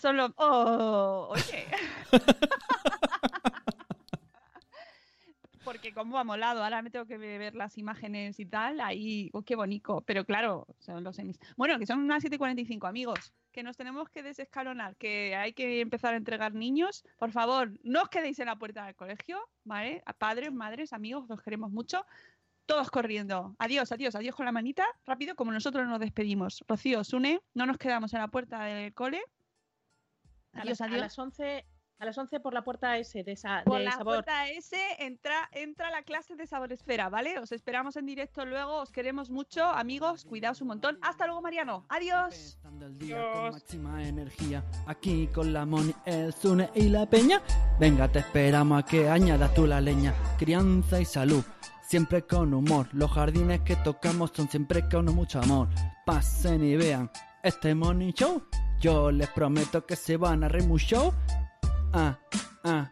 Son 0.00 0.16
los, 0.16 0.30
oh, 0.36 1.30
oye. 1.32 1.66
Porque 5.80 5.94
como 5.94 6.18
ha 6.18 6.24
molado, 6.24 6.62
ahora 6.62 6.82
me 6.82 6.90
tengo 6.90 7.06
que 7.06 7.16
ver 7.16 7.54
las 7.54 7.78
imágenes 7.78 8.38
y 8.38 8.44
tal, 8.44 8.80
ahí, 8.80 9.30
oh, 9.32 9.40
qué 9.40 9.56
bonito, 9.56 10.02
pero 10.02 10.26
claro, 10.26 10.66
son 10.78 11.02
los 11.02 11.18
Emmys. 11.18 11.40
Bueno, 11.56 11.78
que 11.78 11.86
son 11.86 12.00
unas 12.00 12.22
7.45, 12.22 12.86
amigos, 12.86 13.32
que 13.50 13.62
nos 13.62 13.78
tenemos 13.78 14.10
que 14.10 14.22
desescalonar, 14.22 14.94
que 14.96 15.34
hay 15.34 15.54
que 15.54 15.80
empezar 15.80 16.12
a 16.12 16.18
entregar 16.18 16.52
niños. 16.52 17.02
Por 17.18 17.32
favor, 17.32 17.72
no 17.82 18.02
os 18.02 18.10
quedéis 18.10 18.38
en 18.40 18.46
la 18.46 18.56
puerta 18.56 18.84
del 18.84 18.94
colegio, 18.94 19.40
¿vale? 19.64 20.02
A 20.04 20.12
padres, 20.12 20.52
madres, 20.52 20.92
amigos, 20.92 21.26
los 21.30 21.40
queremos 21.40 21.70
mucho. 21.70 22.04
Todos 22.66 22.90
corriendo. 22.90 23.56
Adiós, 23.58 23.90
adiós, 23.90 24.14
adiós 24.14 24.34
con 24.34 24.44
la 24.44 24.52
manita, 24.52 24.84
rápido, 25.06 25.34
como 25.34 25.50
nosotros 25.50 25.88
nos 25.88 25.98
despedimos. 25.98 26.62
Rocío, 26.68 27.04
Sune, 27.04 27.40
no 27.54 27.64
nos 27.64 27.78
quedamos 27.78 28.12
en 28.12 28.20
la 28.20 28.28
puerta 28.28 28.64
del 28.64 28.92
cole. 28.92 29.22
a, 30.52 30.60
Adiós, 30.60 30.78
las, 30.78 30.80
a 30.82 30.84
adiós. 30.84 31.00
las 31.00 31.18
11 31.18 31.64
a 32.00 32.06
las 32.06 32.16
11 32.16 32.40
por 32.40 32.54
la 32.54 32.62
puerta 32.62 32.96
S 32.96 33.22
de 33.22 33.32
esa 33.32 33.62
Por 33.64 33.78
de 33.78 33.84
la 33.84 33.92
sabor. 33.92 34.24
puerta 34.24 34.48
S 34.48 34.74
entra, 34.98 35.48
entra 35.52 35.90
la 35.90 36.02
clase 36.02 36.34
de 36.34 36.46
Sabor 36.46 36.72
Esfera, 36.72 37.10
¿vale? 37.10 37.38
Os 37.38 37.52
esperamos 37.52 37.94
en 37.96 38.06
directo 38.06 38.46
luego, 38.46 38.78
os 38.80 38.90
queremos 38.90 39.28
mucho, 39.28 39.62
amigos, 39.66 40.24
cuidaos 40.24 40.62
un 40.62 40.68
montón. 40.68 40.98
Hasta 41.02 41.26
luego, 41.26 41.42
Mariano. 41.42 41.84
Adiós. 41.90 42.58
El 42.80 42.98
día 42.98 43.32
con 43.34 43.50
máxima 43.52 44.02
energía. 44.02 44.64
Aquí 44.86 45.26
con 45.26 45.52
la 45.52 45.66
Moni, 45.66 45.94
el 46.06 46.32
Zune 46.32 46.70
y 46.74 46.88
la 46.88 47.04
Peña. 47.04 47.42
Venga, 47.78 48.08
te 48.08 48.20
esperamos 48.20 48.82
a 48.82 48.86
que 48.86 49.06
añadas 49.06 49.52
tú 49.52 49.66
la 49.66 49.82
leña. 49.82 50.14
Crianza 50.38 50.98
y 51.00 51.04
salud, 51.04 51.44
siempre 51.82 52.22
con 52.22 52.54
humor. 52.54 52.88
Los 52.92 53.10
jardines 53.10 53.60
que 53.60 53.76
tocamos 53.76 54.32
son 54.34 54.48
siempre 54.48 54.88
con 54.88 55.04
mucho 55.14 55.38
amor. 55.40 55.68
Pasen 56.06 56.64
y 56.64 56.76
vean 56.76 57.10
este 57.42 57.74
Money 57.74 58.12
Show. 58.12 58.42
Yo 58.80 59.10
les 59.10 59.28
prometo 59.28 59.84
que 59.84 59.96
se 59.96 60.16
van 60.16 60.42
a 60.42 60.48
reír 60.48 60.66
mucho. 60.66 61.12
Ah, 61.92 62.16
ah. 62.64 62.88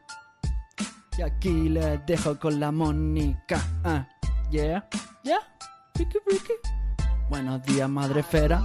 Y 1.17 1.23
aquí 1.23 1.69
dejo 2.07 2.39
con 2.39 2.59
la 2.59 2.73
Mónica. 2.73 3.61
Ah, 3.85 4.09
yeah, 4.51 4.83
yeah. 5.23 5.39
Buenos 7.29 7.63
días, 7.63 7.89
madre 7.89 8.23
fera. 8.23 8.65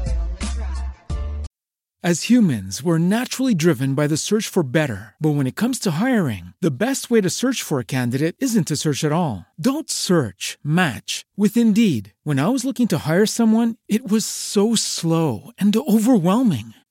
As 2.06 2.24
humans, 2.24 2.84
we're 2.84 2.98
naturally 2.98 3.56
driven 3.56 3.96
by 3.96 4.08
the 4.08 4.18
search 4.18 4.50
for 4.50 4.62
better. 4.62 5.16
But 5.22 5.36
when 5.36 5.48
it 5.48 5.56
comes 5.56 5.80
to 5.80 5.92
hiring, 5.92 6.54
the 6.60 6.70
best 6.70 7.10
way 7.10 7.22
to 7.22 7.30
search 7.30 7.64
for 7.64 7.80
a 7.80 7.86
candidate 7.86 8.36
isn't 8.40 8.68
to 8.68 8.76
search 8.76 9.06
at 9.06 9.14
all. 9.14 9.46
Don't 9.58 9.90
search, 9.90 10.58
match 10.64 11.26
with 11.38 11.56
Indeed. 11.56 12.12
When 12.24 12.40
I 12.40 12.50
was 12.50 12.66
looking 12.66 12.90
to 12.90 13.08
hire 13.08 13.26
someone, 13.26 13.78
it 13.88 14.12
was 14.12 14.26
so 14.26 14.76
slow 14.76 15.52
and 15.58 15.74
overwhelming. 15.78 16.74